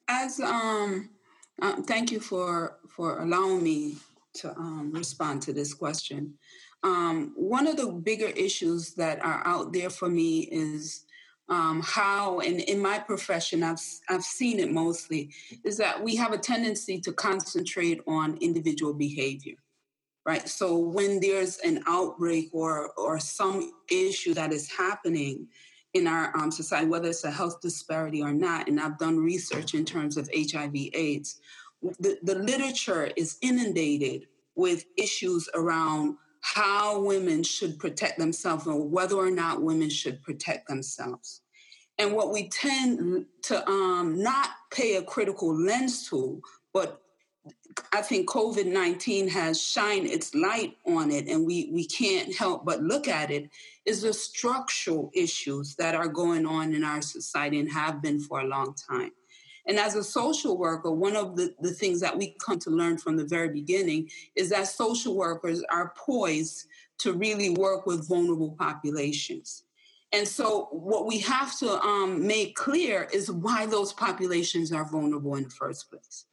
As 0.07 0.39
um, 0.39 1.09
uh, 1.61 1.81
thank 1.81 2.11
you 2.11 2.19
for 2.19 2.77
for 2.87 3.21
allowing 3.21 3.63
me 3.63 3.97
to 4.35 4.51
um, 4.57 4.91
respond 4.93 5.41
to 5.43 5.53
this 5.53 5.73
question. 5.73 6.35
Um, 6.83 7.31
one 7.35 7.67
of 7.67 7.77
the 7.77 7.91
bigger 7.91 8.27
issues 8.27 8.93
that 8.95 9.23
are 9.23 9.41
out 9.45 9.71
there 9.71 9.89
for 9.89 10.09
me 10.09 10.41
is 10.51 11.05
um, 11.49 11.81
how, 11.85 12.39
and 12.39 12.61
in 12.61 12.81
my 12.81 12.99
profession, 12.99 13.63
I've 13.63 13.81
I've 14.09 14.23
seen 14.23 14.59
it 14.59 14.71
mostly, 14.71 15.29
is 15.63 15.77
that 15.77 16.01
we 16.01 16.15
have 16.15 16.33
a 16.33 16.37
tendency 16.37 16.99
to 17.01 17.11
concentrate 17.11 18.01
on 18.07 18.37
individual 18.41 18.93
behavior, 18.93 19.55
right? 20.25 20.47
So 20.47 20.77
when 20.77 21.19
there's 21.19 21.57
an 21.59 21.83
outbreak 21.87 22.49
or 22.53 22.91
or 22.93 23.19
some 23.19 23.71
issue 23.91 24.33
that 24.33 24.53
is 24.53 24.71
happening 24.71 25.47
in 25.93 26.07
our 26.07 26.35
um, 26.35 26.49
society, 26.49 26.87
whether 26.87 27.09
it's 27.09 27.23
a 27.23 27.31
health 27.31 27.61
disparity 27.61 28.21
or 28.21 28.33
not, 28.33 28.67
and 28.67 28.79
I've 28.79 28.97
done 28.97 29.17
research 29.17 29.73
in 29.73 29.85
terms 29.85 30.17
of 30.17 30.29
HIV/AIDS, 30.33 31.39
the, 31.99 32.17
the 32.23 32.35
literature 32.35 33.11
is 33.17 33.37
inundated 33.41 34.27
with 34.55 34.85
issues 34.97 35.49
around 35.53 36.17
how 36.43 36.99
women 36.99 37.41
should 37.41 37.79
protect 37.79 38.19
themselves 38.19 38.67
or 38.67 38.85
whether 38.85 39.15
or 39.15 39.31
not 39.31 39.61
women 39.61 39.89
should 39.89 40.21
protect 40.21 40.67
themselves. 40.67 41.39
And 41.97 42.13
what 42.13 42.33
we 42.33 42.49
tend 42.49 43.25
to 43.43 43.65
um, 43.67 44.21
not 44.21 44.49
pay 44.69 44.97
a 44.97 45.03
critical 45.03 45.55
lens 45.55 46.09
to, 46.09 46.41
but 46.73 47.01
I 47.93 48.01
think 48.01 48.29
COVID 48.29 48.65
19 48.65 49.29
has 49.29 49.61
shined 49.61 50.05
its 50.05 50.35
light 50.35 50.75
on 50.85 51.11
it, 51.11 51.27
and 51.27 51.45
we, 51.45 51.69
we 51.71 51.87
can't 51.87 52.35
help 52.35 52.65
but 52.65 52.83
look 52.83 53.07
at 53.07 53.31
it, 53.31 53.49
is 53.85 54.01
the 54.01 54.13
structural 54.13 55.11
issues 55.13 55.75
that 55.75 55.95
are 55.95 56.09
going 56.09 56.45
on 56.45 56.73
in 56.73 56.83
our 56.83 57.01
society 57.01 57.59
and 57.59 57.71
have 57.71 58.01
been 58.01 58.19
for 58.19 58.41
a 58.41 58.47
long 58.47 58.75
time. 58.75 59.11
And 59.65 59.79
as 59.79 59.95
a 59.95 60.03
social 60.03 60.57
worker, 60.57 60.91
one 60.91 61.15
of 61.15 61.35
the, 61.35 61.53
the 61.61 61.71
things 61.71 62.01
that 62.01 62.17
we 62.17 62.35
come 62.39 62.59
to 62.59 62.69
learn 62.69 62.97
from 62.97 63.15
the 63.15 63.23
very 63.23 63.49
beginning 63.49 64.09
is 64.35 64.49
that 64.49 64.67
social 64.67 65.15
workers 65.15 65.63
are 65.71 65.93
poised 65.95 66.67
to 66.99 67.13
really 67.13 67.49
work 67.49 67.85
with 67.85 68.07
vulnerable 68.07 68.55
populations. 68.59 69.63
And 70.11 70.27
so, 70.27 70.67
what 70.71 71.07
we 71.07 71.17
have 71.19 71.57
to 71.59 71.81
um, 71.81 72.25
make 72.27 72.55
clear 72.55 73.07
is 73.11 73.31
why 73.31 73.65
those 73.65 73.93
populations 73.93 74.71
are 74.71 74.85
vulnerable 74.85 75.35
in 75.35 75.45
the 75.45 75.49
first 75.49 75.89
place. 75.89 76.25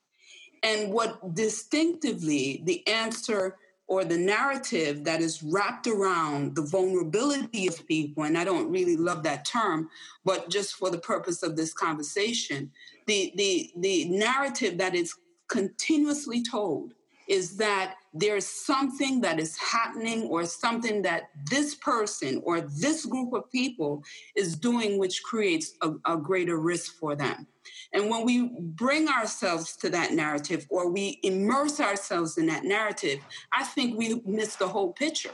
And 0.63 0.93
what 0.93 1.35
distinctively 1.35 2.63
the 2.65 2.87
answer 2.87 3.57
or 3.91 4.05
the 4.05 4.17
narrative 4.17 5.03
that 5.03 5.21
is 5.21 5.43
wrapped 5.43 5.89
around 5.89 6.55
the 6.55 6.63
vulnerability 6.63 7.67
of 7.67 7.85
people, 7.89 8.23
and 8.23 8.39
I 8.39 8.45
don't 8.45 8.71
really 8.71 8.97
love 8.97 9.25
that 9.25 9.45
term, 9.45 9.91
but 10.25 10.49
just 10.49 10.77
for 10.77 10.91
the 10.91 10.99
purpose 10.99 11.43
of 11.43 11.57
this 11.57 11.75
conversation, 11.75 12.71
the 13.09 13.33
the 13.35 13.73
the 13.77 14.05
narrative 14.09 14.79
that 14.79 14.95
is 14.95 15.13
continuously 15.49 16.41
told 16.41 16.95
is 17.27 17.57
that 17.57 17.97
there's 18.13 18.47
something 18.47 19.21
that 19.21 19.39
is 19.39 19.57
happening 19.57 20.23
or 20.25 20.45
something 20.45 21.03
that 21.03 21.31
this 21.49 21.77
person 21.77 22.41
or 22.45 22.61
this 22.61 23.07
group 23.07 23.33
of 23.33 23.51
people 23.51 24.03
is 24.35 24.57
doing 24.57 24.99
which 24.99 25.23
creates 25.23 25.75
a, 25.83 25.93
a, 26.07 26.17
greater 26.17 26.59
risk 26.59 26.99
for 26.99 27.15
them. 27.15 27.47
And 27.93 28.11
when 28.11 28.25
we 28.25 28.51
bring 28.61 29.09
ourselves 29.09 29.77
to 29.77 29.91
that 29.91 30.13
narrative 30.13 30.67
or 30.71 30.91
we 30.91 31.21
immerse 31.23 31.79
ourselves 31.79 32.37
in 32.37 32.47
that 32.47 32.65
narrative, 32.65 33.21
I 33.53 33.65
think 33.65 33.97
we 33.97 34.21
miss 34.25 34.57
the 34.57 34.69
whole 34.69 34.93
picture. 34.93 35.31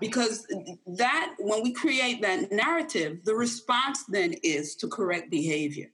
Because 0.00 0.46
that, 0.86 1.34
when 1.38 1.62
we 1.62 1.72
create 1.72 2.20
that 2.22 2.50
narrative, 2.50 3.20
the 3.24 3.34
response 3.34 4.04
then 4.08 4.34
is 4.42 4.74
to 4.76 4.88
correct 4.88 5.30
behavior. 5.30 5.90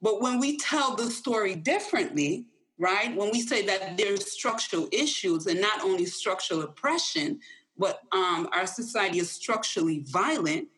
But 0.00 0.22
when 0.22 0.40
we 0.40 0.56
tell 0.56 0.96
the 0.96 1.10
story 1.10 1.54
differently, 1.54 2.46
right, 2.82 3.14
when 3.16 3.30
we 3.30 3.40
say 3.40 3.64
that 3.64 3.96
there's 3.96 4.30
structural 4.30 4.88
issues 4.90 5.46
and 5.46 5.60
not 5.60 5.82
only 5.84 6.04
structural 6.04 6.62
oppression, 6.62 7.38
but 7.78 8.00
um, 8.10 8.48
our 8.52 8.66
society 8.66 9.20
is 9.20 9.30
structurally 9.30 10.00
violent, 10.08 10.68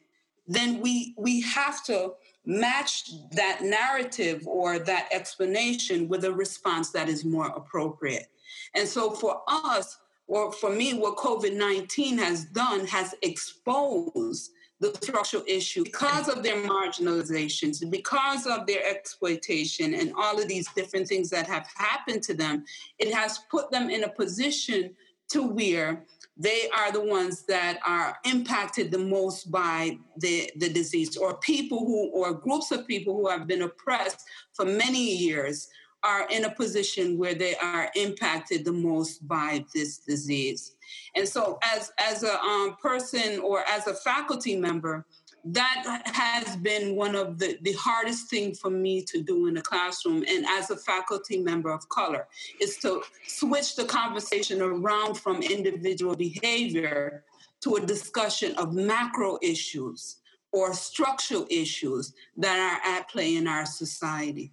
then 0.46 0.80
we 0.80 1.14
we 1.16 1.40
have 1.40 1.82
to 1.84 2.12
match 2.44 3.10
that 3.32 3.62
narrative 3.62 4.46
or 4.46 4.78
that 4.78 5.08
explanation 5.10 6.06
with 6.06 6.24
a 6.24 6.32
response 6.32 6.90
that 6.90 7.08
is 7.08 7.24
more 7.24 7.46
appropriate. 7.46 8.26
And 8.74 8.86
so 8.86 9.10
for 9.10 9.42
us, 9.48 9.98
or 10.26 10.52
for 10.52 10.70
me, 10.70 10.92
what 10.92 11.16
COVID 11.16 11.56
19 11.56 12.18
has 12.18 12.44
done 12.44 12.86
has 12.86 13.14
exposed 13.22 14.50
the 14.80 14.92
structural 15.00 15.44
issue 15.46 15.84
because 15.84 16.28
of 16.28 16.42
their 16.42 16.56
marginalizations, 16.56 17.88
because 17.90 18.46
of 18.46 18.66
their 18.66 18.84
exploitation, 18.86 19.94
and 19.94 20.12
all 20.16 20.40
of 20.40 20.48
these 20.48 20.68
different 20.74 21.08
things 21.08 21.30
that 21.30 21.46
have 21.46 21.66
happened 21.76 22.22
to 22.24 22.34
them, 22.34 22.64
it 22.98 23.14
has 23.14 23.40
put 23.50 23.70
them 23.70 23.88
in 23.88 24.04
a 24.04 24.08
position 24.08 24.94
to 25.28 25.42
where 25.42 26.04
they 26.36 26.68
are 26.76 26.90
the 26.90 27.00
ones 27.00 27.44
that 27.46 27.78
are 27.86 28.18
impacted 28.24 28.90
the 28.90 28.98
most 28.98 29.50
by 29.50 29.96
the, 30.18 30.50
the 30.56 30.68
disease, 30.68 31.16
or 31.16 31.38
people 31.38 31.78
who, 31.78 32.10
or 32.10 32.34
groups 32.34 32.72
of 32.72 32.86
people 32.88 33.14
who 33.14 33.28
have 33.28 33.46
been 33.46 33.62
oppressed 33.62 34.24
for 34.52 34.64
many 34.64 35.16
years 35.16 35.68
are 36.04 36.28
in 36.28 36.44
a 36.44 36.50
position 36.50 37.18
where 37.18 37.34
they 37.34 37.56
are 37.56 37.90
impacted 37.96 38.64
the 38.64 38.72
most 38.72 39.26
by 39.26 39.64
this 39.74 39.98
disease. 39.98 40.76
And 41.16 41.26
so, 41.26 41.58
as, 41.62 41.90
as 41.98 42.22
a 42.22 42.38
um, 42.40 42.76
person 42.80 43.40
or 43.40 43.64
as 43.66 43.86
a 43.86 43.94
faculty 43.94 44.54
member, 44.56 45.06
that 45.46 46.02
has 46.06 46.56
been 46.56 46.96
one 46.96 47.14
of 47.14 47.38
the, 47.38 47.58
the 47.62 47.72
hardest 47.72 48.30
thing 48.30 48.54
for 48.54 48.70
me 48.70 49.02
to 49.02 49.20
do 49.20 49.46
in 49.46 49.54
the 49.54 49.60
classroom 49.60 50.24
and 50.26 50.46
as 50.46 50.70
a 50.70 50.76
faculty 50.76 51.38
member 51.38 51.70
of 51.70 51.86
color 51.90 52.26
is 52.60 52.78
to 52.78 53.02
switch 53.26 53.76
the 53.76 53.84
conversation 53.84 54.62
around 54.62 55.16
from 55.16 55.42
individual 55.42 56.16
behavior 56.16 57.24
to 57.60 57.76
a 57.76 57.80
discussion 57.80 58.54
of 58.56 58.72
macro 58.72 59.38
issues 59.42 60.16
or 60.52 60.72
structural 60.72 61.46
issues 61.50 62.14
that 62.36 62.58
are 62.58 62.90
at 62.90 63.08
play 63.10 63.36
in 63.36 63.46
our 63.46 63.66
society. 63.66 64.52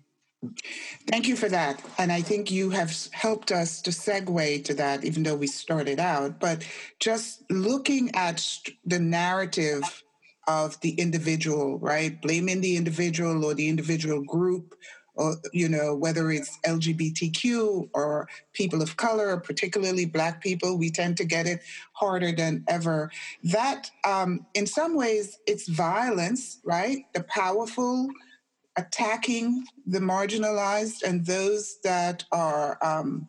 Thank 1.08 1.28
you 1.28 1.36
for 1.36 1.50
that. 1.50 1.84
And 1.98 2.12
I 2.12 2.22
think 2.22 2.50
you 2.50 2.70
have 2.72 2.96
helped 3.12 3.52
us 3.52 3.82
to 3.84 3.92
segue 3.92 4.66
to 4.66 4.74
that, 4.76 5.04
even 5.04 5.24
though 5.24 5.36
we 5.36 5.48
started 5.48 6.00
out. 6.00 6.40
But 6.40 6.66
just 7.00 7.44
looking 7.52 8.14
at 8.16 8.46
the 8.86 9.00
narrative 9.00 10.04
of 10.48 10.80
the 10.82 10.92
individual, 10.92 11.80
right? 11.80 12.20
Blaming 12.22 12.62
the 12.62 12.76
individual 12.76 13.46
or 13.46 13.54
the 13.54 13.70
individual 13.70 14.24
group, 14.24 14.76
or, 15.16 15.36
you 15.52 15.68
know, 15.68 15.94
whether 15.94 16.32
it's 16.32 16.58
LGBTQ 16.66 17.90
or 17.94 18.28
people 18.54 18.82
of 18.82 18.96
color, 18.98 19.38
particularly 19.38 20.06
Black 20.06 20.42
people, 20.42 20.78
we 20.78 20.90
tend 20.90 21.18
to 21.18 21.26
get 21.26 21.46
it 21.46 21.62
harder 21.94 22.32
than 22.32 22.64
ever. 22.68 23.12
That, 23.44 23.92
um, 24.04 24.46
in 24.54 24.66
some 24.66 24.96
ways, 24.96 25.38
it's 25.46 25.68
violence, 25.68 26.60
right? 26.64 27.06
The 27.14 27.24
powerful 27.24 28.10
attacking 28.78 29.66
the 29.86 30.00
marginalized 30.00 31.04
and 31.04 31.26
those 31.26 31.80
that 31.84 32.24
are 32.32 32.78
um, 32.82 33.28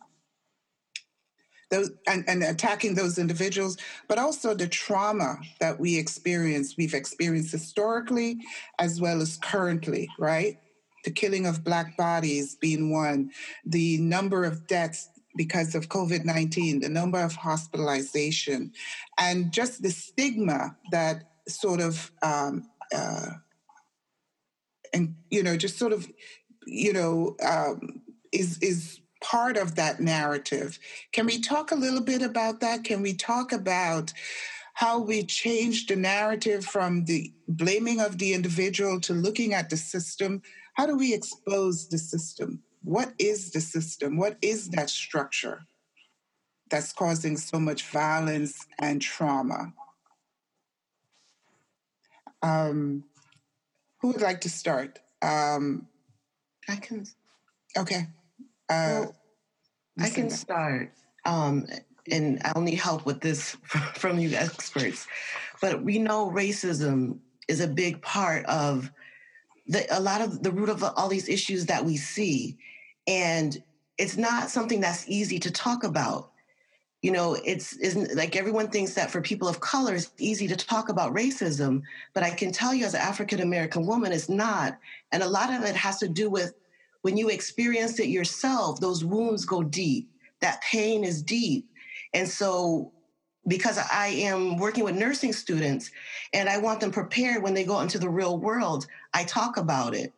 those 1.70 1.90
and, 2.07 2.22
and, 2.28 2.43
attacking 2.45 2.95
those 2.95 3.18
individuals, 3.18 3.78
but 4.07 4.18
also 4.18 4.55
the 4.55 4.68
trauma 4.68 5.38
that 5.59 5.80
we 5.80 5.99
experience, 5.99 6.76
we've 6.76 6.93
experienced 6.93 7.51
historically 7.51 8.36
as 8.78 9.01
well 9.01 9.22
as 9.22 9.38
currently, 9.38 10.07
right? 10.18 10.59
The 11.05 11.11
killing 11.11 11.47
of 11.47 11.64
black 11.64 11.97
bodies 11.97 12.57
being 12.57 12.93
one, 12.93 13.30
the 13.64 13.97
number 13.99 14.45
of 14.45 14.66
deaths 14.66 15.09
because 15.34 15.74
of 15.74 15.88
COVID 15.88 16.26
19, 16.26 16.80
the 16.80 16.90
number 16.90 17.18
of 17.18 17.34
hospitalization, 17.34 18.72
and 19.18 19.51
just 19.51 19.82
the 19.82 19.90
stigma 19.90 20.76
that 20.90 21.24
sort 21.49 21.80
of 21.80 22.12
um, 22.22 22.68
uh, 22.95 23.30
and 24.93 25.14
you 25.30 25.43
know 25.43 25.57
just 25.57 25.78
sort 25.78 25.93
of 25.93 26.11
you 26.66 26.93
know 26.93 27.36
um, 27.45 28.03
is 28.32 28.59
is 28.59 29.01
part 29.22 29.57
of 29.57 29.76
that 29.76 30.01
narrative. 30.01 30.78
Can 31.12 31.26
we 31.26 31.40
talk 31.40 31.70
a 31.70 31.76
little 31.76 32.01
bit 32.01 32.22
about 32.22 32.61
that? 32.61 32.84
Can 32.84 33.03
we 33.03 33.14
talk 33.14 33.53
about 33.53 34.12
how 34.74 34.99
we 34.99 35.22
changed 35.22 35.88
the 35.88 35.97
narrative 35.97 36.64
from 36.64 37.05
the 37.05 37.32
blaming 37.47 38.01
of 38.01 38.18
the 38.18 38.34
individual 38.34 39.01
to 39.01 39.12
looking 39.12 39.55
at 39.55 39.70
the 39.70 39.76
system? 39.76 40.43
How 40.74 40.86
do 40.86 40.97
we 40.97 41.14
expose 41.14 41.88
the 41.88 41.99
system? 41.99 42.62
What 42.82 43.12
is 43.18 43.51
the 43.53 43.61
system? 43.61 44.16
What 44.16 44.36
is 44.43 44.70
that 44.70 44.90
structure 44.90 45.62
that's 46.70 46.93
causing 46.93 47.36
so 47.36 47.61
much 47.61 47.84
violence 47.84 48.66
and 48.78 49.01
trauma? 49.01 49.72
Um, 52.43 53.05
who 54.03 54.09
would 54.09 54.20
like 54.20 54.40
to 54.42 54.50
start? 54.50 54.98
Um, 55.22 55.86
I 56.68 56.76
can. 56.76 57.07
Okay. 57.78 58.09
Uh, 58.68 59.07
well, 59.07 59.16
I 60.00 60.11
can 60.11 60.28
start. 60.28 60.92
Um, 61.24 61.66
and 62.11 62.40
I'll 62.44 62.62
need 62.62 62.80
help 62.80 63.07
with 63.07 63.20
this 63.20 63.53
from 63.94 64.18
you 64.18 64.34
experts. 64.34 65.07
But 65.61 65.84
we 65.84 66.00
know 66.00 66.30
racism 66.30 67.18
is 67.46 67.61
a 67.61 67.68
big 67.68 68.03
part 68.03 68.44
of 68.46 68.90
the, 69.68 69.86
a 69.96 70.00
lot 70.00 70.20
of 70.20 70.42
the 70.42 70.50
root 70.50 70.68
of 70.68 70.82
all 70.82 71.09
these 71.09 71.28
issues 71.28 71.66
that 71.66 71.84
we 71.84 71.96
see. 71.96 72.59
And 73.07 73.62
it's 73.98 74.16
not 74.16 74.50
something 74.50 74.80
that's 74.80 75.09
easy 75.09 75.38
to 75.38 75.50
talk 75.53 75.84
about 75.84 76.32
you 77.03 77.11
know 77.11 77.36
it's 77.44 77.74
isn't 77.74 78.14
like 78.14 78.36
everyone 78.36 78.68
thinks 78.68 78.94
that 78.94 79.11
for 79.11 79.20
people 79.20 79.48
of 79.48 79.61
color 79.61 79.94
it's 79.94 80.12
easy 80.18 80.46
to 80.46 80.57
talk 80.57 80.88
about 80.88 81.12
racism 81.12 81.82
but 82.14 82.22
i 82.22 82.30
can 82.30 82.50
tell 82.50 82.72
you 82.72 82.86
as 82.86 82.94
an 82.94 83.00
african 83.00 83.40
american 83.40 83.84
woman 83.84 84.12
it's 84.12 84.28
not. 84.28 84.78
And 85.11 85.22
a 85.22 85.28
lot 85.28 85.53
of 85.53 85.62
it 85.64 85.76
has 85.76 85.98
to 85.98 86.09
do 86.09 86.30
with 86.30 86.55
when 87.03 87.16
you 87.16 87.28
experience 87.28 87.98
it 87.98 88.09
yourself 88.09 88.80
those 88.80 89.05
wounds 89.05 89.44
go 89.44 89.62
deep 89.62 90.09
that 90.40 90.61
pain 90.61 91.05
is 91.05 91.22
deep. 91.22 91.68
And 92.14 92.28
so 92.28 92.92
because 93.48 93.78
i 93.92 94.07
am 94.07 94.57
working 94.57 94.84
with 94.84 94.94
nursing 94.94 95.32
students 95.32 95.90
and 96.32 96.48
i 96.48 96.57
want 96.59 96.78
them 96.78 96.92
prepared 96.92 97.42
when 97.42 97.55
they 97.55 97.64
go 97.64 97.80
into 97.80 97.98
the 97.98 98.09
real 98.09 98.38
world 98.38 98.86
i 99.12 99.24
talk 99.24 99.57
about 99.57 99.94
it. 99.94 100.12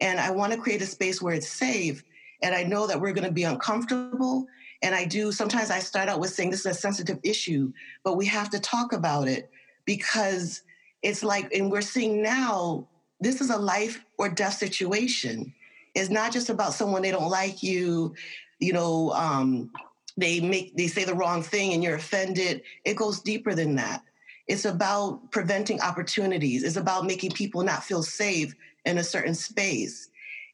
And 0.00 0.18
i 0.18 0.30
want 0.30 0.54
to 0.54 0.58
create 0.58 0.80
a 0.80 0.86
space 0.86 1.20
where 1.20 1.34
it's 1.34 1.48
safe 1.48 2.02
and 2.42 2.54
i 2.54 2.62
know 2.62 2.86
that 2.86 2.98
we're 2.98 3.12
going 3.12 3.26
to 3.26 3.32
be 3.32 3.44
uncomfortable 3.44 4.46
and 4.82 4.94
I 4.94 5.04
do, 5.04 5.30
sometimes 5.32 5.70
I 5.70 5.78
start 5.78 6.08
out 6.08 6.20
with 6.20 6.30
saying 6.30 6.50
this 6.50 6.60
is 6.60 6.66
a 6.66 6.74
sensitive 6.74 7.18
issue, 7.22 7.72
but 8.02 8.16
we 8.16 8.26
have 8.26 8.50
to 8.50 8.60
talk 8.60 8.92
about 8.92 9.28
it 9.28 9.50
because 9.84 10.62
it's 11.02 11.22
like, 11.22 11.52
and 11.52 11.70
we're 11.70 11.82
seeing 11.82 12.22
now, 12.22 12.86
this 13.20 13.40
is 13.40 13.50
a 13.50 13.58
life 13.58 14.02
or 14.18 14.28
death 14.28 14.54
situation. 14.54 15.52
It's 15.94 16.10
not 16.10 16.32
just 16.32 16.48
about 16.48 16.72
someone 16.72 17.02
they 17.02 17.10
don't 17.10 17.28
like 17.28 17.62
you, 17.62 18.14
you 18.58 18.72
know, 18.72 19.10
um, 19.12 19.70
they 20.16 20.40
make 20.40 20.76
they 20.76 20.86
say 20.86 21.04
the 21.04 21.14
wrong 21.14 21.42
thing 21.42 21.72
and 21.72 21.82
you're 21.82 21.94
offended. 21.94 22.62
It 22.84 22.96
goes 22.96 23.20
deeper 23.20 23.54
than 23.54 23.76
that. 23.76 24.02
It's 24.46 24.64
about 24.64 25.30
preventing 25.30 25.80
opportunities. 25.80 26.62
It's 26.62 26.76
about 26.76 27.06
making 27.06 27.32
people 27.32 27.62
not 27.62 27.84
feel 27.84 28.02
safe 28.02 28.54
in 28.84 28.98
a 28.98 29.04
certain 29.04 29.34
space. 29.34 30.08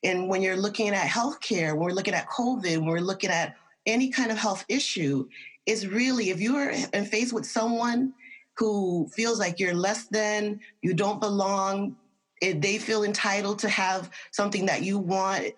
And 0.04 0.28
when 0.28 0.42
you're 0.42 0.56
looking 0.56 0.90
at 0.90 1.08
healthcare, 1.08 1.70
when 1.70 1.86
we're 1.86 1.94
looking 1.94 2.14
at 2.14 2.28
COVID, 2.28 2.78
when 2.78 2.86
we're 2.86 3.00
looking 3.00 3.30
at 3.30 3.56
any 3.86 4.10
kind 4.10 4.30
of 4.30 4.38
health 4.38 4.64
issue 4.68 5.28
is 5.66 5.86
really 5.86 6.30
if 6.30 6.40
you're 6.40 6.70
in 6.70 7.04
face 7.04 7.32
with 7.32 7.46
someone 7.46 8.12
who 8.54 9.08
feels 9.14 9.38
like 9.38 9.60
you're 9.60 9.74
less 9.74 10.04
than, 10.06 10.60
you 10.82 10.94
don't 10.94 11.20
belong, 11.20 11.96
if 12.40 12.60
they 12.60 12.78
feel 12.78 13.04
entitled 13.04 13.58
to 13.58 13.68
have 13.68 14.10
something 14.30 14.66
that 14.66 14.82
you 14.82 14.98
want, 14.98 15.52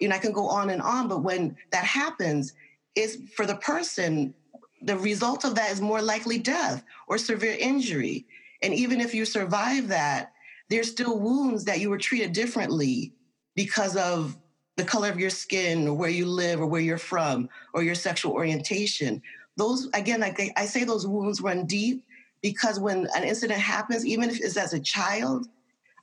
you 0.00 0.08
know, 0.08 0.16
I 0.16 0.18
can 0.18 0.32
go 0.32 0.46
on 0.48 0.70
and 0.70 0.82
on, 0.82 1.08
but 1.08 1.22
when 1.22 1.56
that 1.70 1.84
happens, 1.84 2.54
it's 2.94 3.16
for 3.34 3.46
the 3.46 3.56
person, 3.56 4.34
the 4.82 4.98
result 4.98 5.44
of 5.44 5.54
that 5.54 5.70
is 5.70 5.80
more 5.80 6.02
likely 6.02 6.38
death 6.38 6.84
or 7.08 7.18
severe 7.18 7.56
injury. 7.58 8.26
And 8.62 8.74
even 8.74 9.00
if 9.00 9.14
you 9.14 9.24
survive 9.24 9.88
that, 9.88 10.32
there's 10.70 10.90
still 10.90 11.18
wounds 11.18 11.64
that 11.64 11.80
you 11.80 11.90
were 11.90 11.98
treated 11.98 12.32
differently 12.32 13.12
because 13.54 13.96
of 13.96 14.36
the 14.76 14.84
color 14.84 15.08
of 15.08 15.18
your 15.18 15.30
skin 15.30 15.88
or 15.88 15.94
where 15.94 16.10
you 16.10 16.26
live 16.26 16.60
or 16.60 16.66
where 16.66 16.80
you're 16.80 16.98
from 16.98 17.48
or 17.72 17.82
your 17.82 17.94
sexual 17.94 18.32
orientation. 18.32 19.22
Those, 19.56 19.88
again, 19.94 20.20
like 20.20 20.40
I 20.56 20.66
say, 20.66 20.84
those 20.84 21.06
wounds 21.06 21.40
run 21.40 21.66
deep 21.66 22.04
because 22.42 22.80
when 22.80 23.06
an 23.16 23.24
incident 23.24 23.60
happens, 23.60 24.04
even 24.04 24.28
if 24.30 24.40
it's 24.40 24.56
as 24.56 24.72
a 24.72 24.80
child, 24.80 25.48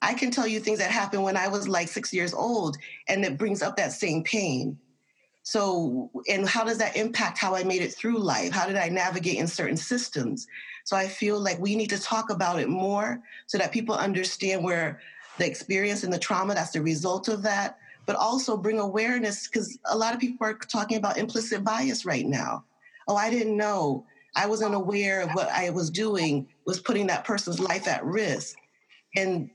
I 0.02 0.14
can 0.14 0.32
tell 0.32 0.48
you 0.48 0.60
things 0.60 0.80
that 0.80 0.90
happened 0.90 1.24
when 1.24 1.38
I 1.38 1.48
was 1.48 1.68
like 1.68 1.88
six 1.88 2.14
years 2.14 2.34
old 2.34 2.78
and 3.08 3.24
it 3.24 3.38
brings 3.38 3.62
up 3.62 3.76
that 3.78 3.92
same 3.92 4.24
pain. 4.24 4.78
So, 5.44 6.10
and 6.30 6.48
how 6.48 6.64
does 6.64 6.78
that 6.78 6.96
impact 6.96 7.40
how 7.40 7.56
I 7.56 7.64
made 7.64 7.82
it 7.82 7.94
through 7.94 8.20
life? 8.20 8.52
How 8.52 8.68
did 8.68 8.76
I 8.76 8.90
navigate 8.90 9.38
in 9.38 9.48
certain 9.48 9.78
systems? 9.78 10.48
So 10.86 10.96
I 10.96 11.08
feel 11.08 11.40
like 11.40 11.60
we 11.60 11.76
need 11.76 11.90
to 11.90 12.00
talk 12.00 12.30
about 12.30 12.60
it 12.60 12.70
more 12.70 13.22
so 13.48 13.58
that 13.58 13.72
people 13.72 13.96
understand 13.96 14.64
where 14.64 15.02
the 15.38 15.48
experience 15.48 16.04
and 16.04 16.14
the 16.14 16.20
trauma 16.20 16.54
that's 16.54 16.72
the 16.72 16.82
result 16.82 17.28
of 17.28 17.42
that 17.44 17.80
but 18.06 18.16
also 18.16 18.58
bring 18.58 18.80
awareness 18.80 19.48
because 19.48 19.78
a 19.86 19.98
lot 19.98 20.14
of 20.14 20.20
people 20.20 20.46
are 20.46 20.54
talking 20.54 20.98
about 20.98 21.18
implicit 21.18 21.64
bias 21.64 22.06
right 22.06 22.26
now. 22.26 22.64
Oh, 23.08 23.16
I 23.16 23.30
didn't 23.30 23.58
know. 23.58 24.06
I 24.36 24.48
wasn't 24.48 24.76
aware 24.76 25.22
of 25.22 25.32
what 25.32 25.50
I 25.50 25.70
was 25.72 25.90
doing 25.90 26.48
was 26.66 26.80
putting 26.80 27.08
that 27.08 27.26
person's 27.26 27.60
life 27.60 27.88
at 27.88 28.04
risk. 28.06 28.56
And 29.16 29.50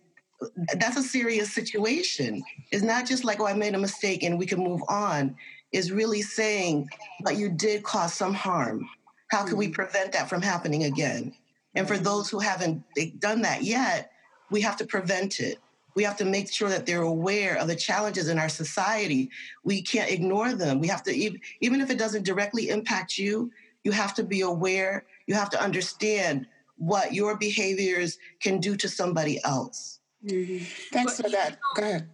that's 0.75 0.97
a 0.97 1.03
serious 1.03 1.53
situation. 1.53 2.43
It's 2.71 2.83
not 2.83 3.07
just 3.07 3.25
like, 3.25 3.41
oh, 3.41 3.47
I 3.47 3.55
made 3.55 3.75
a 3.75 3.79
mistake 3.79 4.23
and 4.23 4.39
we 4.39 4.47
can 4.47 4.63
move 4.63 4.83
on. 4.89 5.37
Is 5.73 5.93
really 5.93 6.23
saying, 6.23 6.89
but 7.23 7.37
you 7.37 7.49
did 7.49 7.83
cause 7.83 8.15
some 8.15 8.33
harm. 8.33 8.89
How 9.31 9.45
can 9.45 9.57
we 9.57 9.67
mm-hmm. 9.67 9.75
prevent 9.75 10.13
that 10.13 10.29
from 10.29 10.41
happening 10.41 10.85
again? 10.85 11.35
And 11.75 11.87
for 11.87 11.99
those 11.99 12.31
who 12.31 12.39
haven't 12.39 12.83
done 13.19 13.43
that 13.43 13.63
yet, 13.63 14.11
we 14.51 14.61
have 14.61 14.77
to 14.79 14.87
prevent 14.87 15.41
it. 15.41 15.59
We 15.97 16.05
have 16.05 16.17
to 16.19 16.25
make 16.25 16.53
sure 16.53 16.69
that 16.69 16.87
they're 16.87 17.03
aware 17.03 17.57
of 17.57 17.67
the 17.67 17.75
challenges 17.75 18.29
in 18.29 18.39
our 18.39 18.51
society. 18.51 19.31
We 19.65 19.83
can't 19.83 20.11
ignore 20.11 20.53
them. 20.53 20.79
We 20.79 20.89
have 20.89 21.03
to, 21.05 21.13
even 21.61 21.81
if 21.81 21.91
it 21.91 21.99
doesn't 21.99 22.25
directly 22.25 22.69
impact 22.69 23.19
you, 23.19 23.51
you 23.83 23.93
have 23.93 24.15
to 24.15 24.23
be 24.23 24.43
aware. 24.43 25.07
You 25.27 25.35
have 25.35 25.51
to 25.51 25.61
understand 25.61 26.47
what 26.77 27.15
your 27.15 27.37
behaviors 27.39 28.19
can 28.41 28.61
do 28.61 28.77
to 28.77 28.89
somebody 28.89 29.43
else. 29.43 30.01
Mm-hmm. 30.25 30.65
Thanks 30.93 31.17
but, 31.17 31.25
for 31.25 31.31
that. 31.33 31.59
Go 31.75 31.83
ahead. 31.83 32.09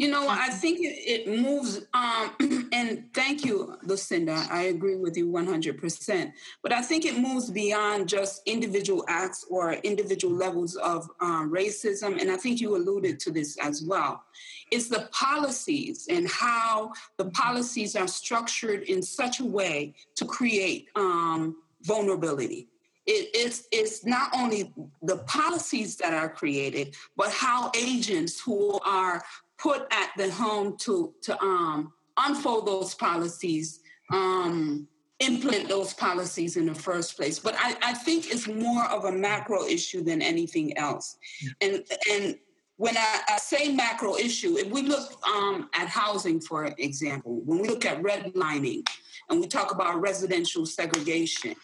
You 0.00 0.08
know, 0.08 0.28
I 0.30 0.48
think 0.48 0.78
it, 0.80 1.28
moves, 1.28 1.82
um, 1.92 2.30
and 2.72 3.04
thank 3.12 3.44
you, 3.44 3.76
Lucinda. 3.82 4.46
I 4.50 4.62
agree 4.62 4.96
with 4.96 5.14
you 5.14 5.26
100%. 5.26 6.32
But 6.62 6.72
I 6.72 6.80
think 6.80 7.04
it 7.04 7.18
moves 7.18 7.50
beyond 7.50 8.08
just 8.08 8.40
individual 8.46 9.04
acts 9.08 9.44
or 9.50 9.74
individual 9.74 10.34
levels 10.34 10.76
of 10.76 11.06
um, 11.20 11.52
racism. 11.52 12.18
And 12.18 12.30
I 12.30 12.38
think 12.38 12.62
you 12.62 12.76
alluded 12.76 13.20
to 13.20 13.30
this 13.30 13.58
as 13.58 13.82
well. 13.82 14.24
It's 14.70 14.88
the 14.88 15.06
policies 15.12 16.06
and 16.08 16.26
how 16.26 16.94
the 17.18 17.26
policies 17.26 17.94
are 17.94 18.08
structured 18.08 18.84
in 18.84 19.02
such 19.02 19.40
a 19.40 19.44
way 19.44 19.92
to 20.16 20.24
create 20.24 20.88
um, 20.96 21.56
vulnerability 21.82 22.70
it, 23.06 23.30
it's, 23.34 23.66
it's 23.72 24.04
not 24.04 24.30
only 24.34 24.72
the 25.02 25.16
policies 25.18 25.96
that 25.96 26.14
are 26.14 26.28
created, 26.28 26.94
but 27.16 27.32
how 27.32 27.72
agents 27.76 28.40
who 28.40 28.78
are 28.80 29.22
put 29.60 29.86
at 29.90 30.10
the 30.16 30.30
home 30.30 30.76
to, 30.78 31.12
to 31.22 31.40
um, 31.42 31.92
unfold 32.16 32.66
those 32.66 32.94
policies, 32.94 33.80
um, 34.10 34.88
implement 35.20 35.68
those 35.68 35.92
policies 35.92 36.56
in 36.56 36.66
the 36.66 36.74
first 36.74 37.16
place. 37.16 37.38
But 37.38 37.54
I, 37.58 37.76
I 37.82 37.92
think 37.92 38.32
it's 38.32 38.48
more 38.48 38.86
of 38.86 39.04
a 39.04 39.12
macro 39.12 39.66
issue 39.66 40.02
than 40.02 40.22
anything 40.22 40.76
else. 40.78 41.18
And, 41.60 41.84
and 42.10 42.38
when 42.76 42.96
I, 42.96 43.20
I, 43.28 43.36
say 43.36 43.72
macro 43.72 44.16
issue, 44.16 44.56
if 44.56 44.70
we 44.70 44.82
look 44.82 45.12
um, 45.26 45.68
at 45.74 45.88
housing, 45.88 46.40
for 46.40 46.74
example, 46.78 47.42
when 47.44 47.58
we 47.60 47.68
look 47.68 47.84
at 47.84 48.02
redlining 48.02 48.88
and 49.28 49.38
we 49.38 49.46
talk 49.46 49.72
about 49.72 50.00
residential 50.00 50.64
segregation 50.64 51.54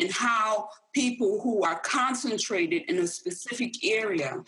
and 0.00 0.10
how 0.10 0.68
people 0.92 1.40
who 1.40 1.62
are 1.62 1.78
concentrated 1.78 2.82
in 2.88 2.98
a 2.98 3.06
specific 3.06 3.84
area 3.84 4.42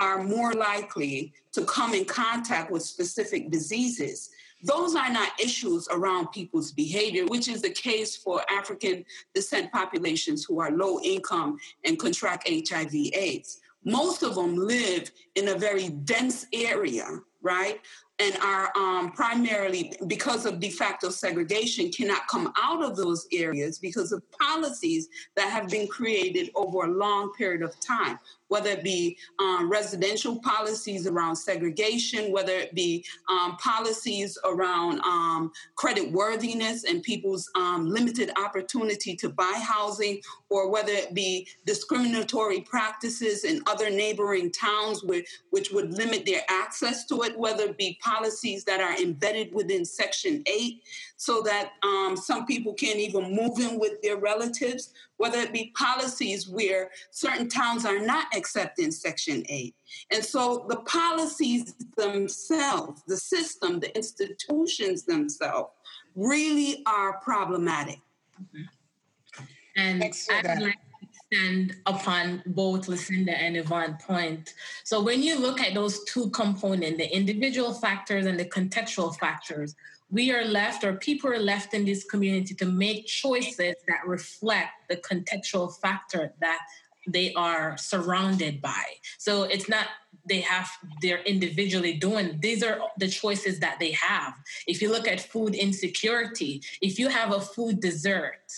are 0.00 0.22
more 0.22 0.52
likely 0.52 1.32
to 1.52 1.64
come 1.64 1.94
in 1.94 2.04
contact 2.04 2.70
with 2.70 2.82
specific 2.82 3.50
diseases. 3.50 4.30
Those 4.62 4.94
are 4.94 5.10
not 5.10 5.40
issues 5.40 5.88
around 5.90 6.28
people's 6.28 6.72
behavior, 6.72 7.26
which 7.26 7.48
is 7.48 7.62
the 7.62 7.70
case 7.70 8.16
for 8.16 8.42
African 8.50 9.04
descent 9.34 9.72
populations 9.72 10.44
who 10.44 10.60
are 10.60 10.70
low 10.70 11.00
income 11.00 11.58
and 11.84 11.98
contract 11.98 12.48
HIV 12.48 12.94
AIDS. 12.94 13.60
Most 13.84 14.22
of 14.22 14.36
them 14.36 14.56
live 14.56 15.10
in 15.34 15.48
a 15.48 15.58
very 15.58 15.88
dense 15.88 16.46
area, 16.52 17.08
right? 17.42 17.80
and 18.22 18.36
are 18.42 18.70
um, 18.76 19.10
primarily 19.12 19.92
because 20.06 20.46
of 20.46 20.60
de 20.60 20.70
facto 20.70 21.08
segregation 21.08 21.90
cannot 21.90 22.26
come 22.28 22.52
out 22.60 22.82
of 22.82 22.96
those 22.96 23.26
areas 23.32 23.78
because 23.78 24.12
of 24.12 24.22
policies 24.30 25.08
that 25.34 25.50
have 25.50 25.68
been 25.68 25.88
created 25.88 26.50
over 26.54 26.84
a 26.84 26.90
long 26.90 27.32
period 27.32 27.62
of 27.62 27.78
time 27.80 28.18
whether 28.52 28.68
it 28.68 28.84
be 28.84 29.16
um, 29.38 29.70
residential 29.70 30.38
policies 30.40 31.06
around 31.06 31.34
segregation, 31.34 32.30
whether 32.30 32.52
it 32.52 32.74
be 32.74 33.02
um, 33.30 33.56
policies 33.56 34.36
around 34.44 35.00
um, 35.06 35.50
credit 35.74 36.12
worthiness 36.12 36.84
and 36.84 37.02
people's 37.02 37.50
um, 37.54 37.86
limited 37.86 38.30
opportunity 38.36 39.16
to 39.16 39.30
buy 39.30 39.58
housing, 39.64 40.20
or 40.50 40.70
whether 40.70 40.92
it 40.92 41.14
be 41.14 41.48
discriminatory 41.64 42.60
practices 42.60 43.44
in 43.44 43.62
other 43.66 43.88
neighboring 43.88 44.52
towns 44.52 45.02
which, 45.02 45.40
which 45.48 45.70
would 45.70 45.90
limit 45.90 46.26
their 46.26 46.42
access 46.50 47.06
to 47.06 47.22
it, 47.22 47.38
whether 47.38 47.64
it 47.64 47.78
be 47.78 47.98
policies 48.02 48.64
that 48.64 48.82
are 48.82 49.00
embedded 49.00 49.54
within 49.54 49.82
Section 49.82 50.42
8 50.44 50.82
so 51.22 51.40
that 51.40 51.74
um, 51.84 52.16
some 52.16 52.46
people 52.46 52.74
can't 52.74 52.98
even 52.98 53.32
move 53.32 53.56
in 53.60 53.78
with 53.78 54.02
their 54.02 54.16
relatives, 54.16 54.92
whether 55.18 55.38
it 55.38 55.52
be 55.52 55.72
policies 55.76 56.48
where 56.48 56.90
certain 57.12 57.48
towns 57.48 57.84
are 57.84 58.00
not 58.00 58.26
accepting 58.36 58.90
Section 58.90 59.44
8. 59.48 59.72
And 60.10 60.24
so 60.24 60.66
the 60.68 60.78
policies 60.78 61.74
themselves, 61.96 63.04
the 63.06 63.16
system, 63.16 63.78
the 63.78 63.96
institutions 63.96 65.04
themselves 65.04 65.70
really 66.16 66.82
are 66.86 67.20
problematic. 67.20 68.00
Mm-hmm. 68.42 69.44
And 69.76 70.02
I'd 70.02 70.60
like 70.60 70.74
to 70.74 71.06
extend 71.30 71.76
upon 71.86 72.42
both 72.46 72.88
Lucinda 72.88 73.40
and 73.40 73.56
Yvonne 73.56 73.96
point. 74.04 74.54
So 74.82 75.00
when 75.00 75.22
you 75.22 75.38
look 75.38 75.60
at 75.60 75.72
those 75.72 76.02
two 76.02 76.30
components, 76.30 76.98
the 76.98 77.16
individual 77.16 77.74
factors 77.74 78.26
and 78.26 78.40
the 78.40 78.44
contextual 78.44 79.16
factors, 79.16 79.76
we 80.12 80.30
are 80.30 80.44
left 80.44 80.84
or 80.84 80.92
people 80.92 81.30
are 81.30 81.38
left 81.38 81.72
in 81.72 81.86
this 81.86 82.04
community 82.04 82.54
to 82.54 82.66
make 82.66 83.06
choices 83.06 83.74
that 83.88 84.06
reflect 84.06 84.72
the 84.90 84.96
contextual 84.96 85.74
factor 85.80 86.34
that 86.40 86.60
they 87.08 87.32
are 87.32 87.76
surrounded 87.78 88.60
by. 88.60 88.84
So 89.18 89.44
it's 89.44 89.68
not 89.68 89.86
they 90.28 90.42
have 90.42 90.70
they're 91.00 91.22
individually 91.22 91.94
doing 91.94 92.38
these 92.40 92.62
are 92.62 92.78
the 92.98 93.08
choices 93.08 93.58
that 93.60 93.80
they 93.80 93.90
have. 93.92 94.34
If 94.68 94.80
you 94.82 94.90
look 94.90 95.08
at 95.08 95.20
food 95.20 95.54
insecurity 95.54 96.62
if 96.80 96.98
you 96.98 97.08
have 97.08 97.32
a 97.32 97.40
food 97.40 97.80
desert 97.80 98.52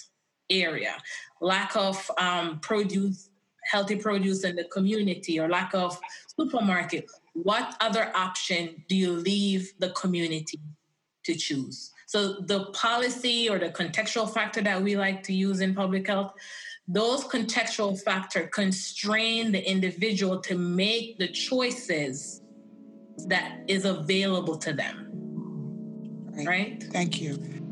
area 0.50 0.96
lack 1.40 1.74
of 1.74 2.11
um, 2.18 2.59
produce 2.61 3.30
healthy 3.62 3.96
produce 3.96 4.44
in 4.44 4.57
the 4.57 4.64
community 4.64 5.40
or 5.40 5.48
lack 5.48 5.72
of 5.74 5.98
supermarket 6.38 7.11
what 7.32 7.74
other 7.80 8.12
option 8.14 8.84
do 8.88 8.94
you 8.94 9.12
leave 9.12 9.72
the 9.78 9.88
community 9.90 10.61
to 11.24 11.34
choose. 11.34 11.90
So 12.06 12.40
the 12.40 12.66
policy 12.66 13.48
or 13.48 13.58
the 13.58 13.70
contextual 13.70 14.32
factor 14.32 14.60
that 14.62 14.82
we 14.82 14.96
like 14.96 15.22
to 15.24 15.32
use 15.32 15.60
in 15.60 15.74
public 15.74 16.06
health, 16.06 16.34
those 16.86 17.24
contextual 17.24 18.00
factor 18.02 18.46
constrain 18.48 19.52
the 19.52 19.70
individual 19.70 20.38
to 20.40 20.56
make 20.56 21.18
the 21.18 21.28
choices 21.28 22.42
that 23.26 23.60
is 23.68 23.84
available 23.84 24.56
to 24.58 24.72
them. 24.72 25.10
Right. 26.36 26.46
right? 26.46 26.84
Thank 26.92 27.20
you. 27.20 27.63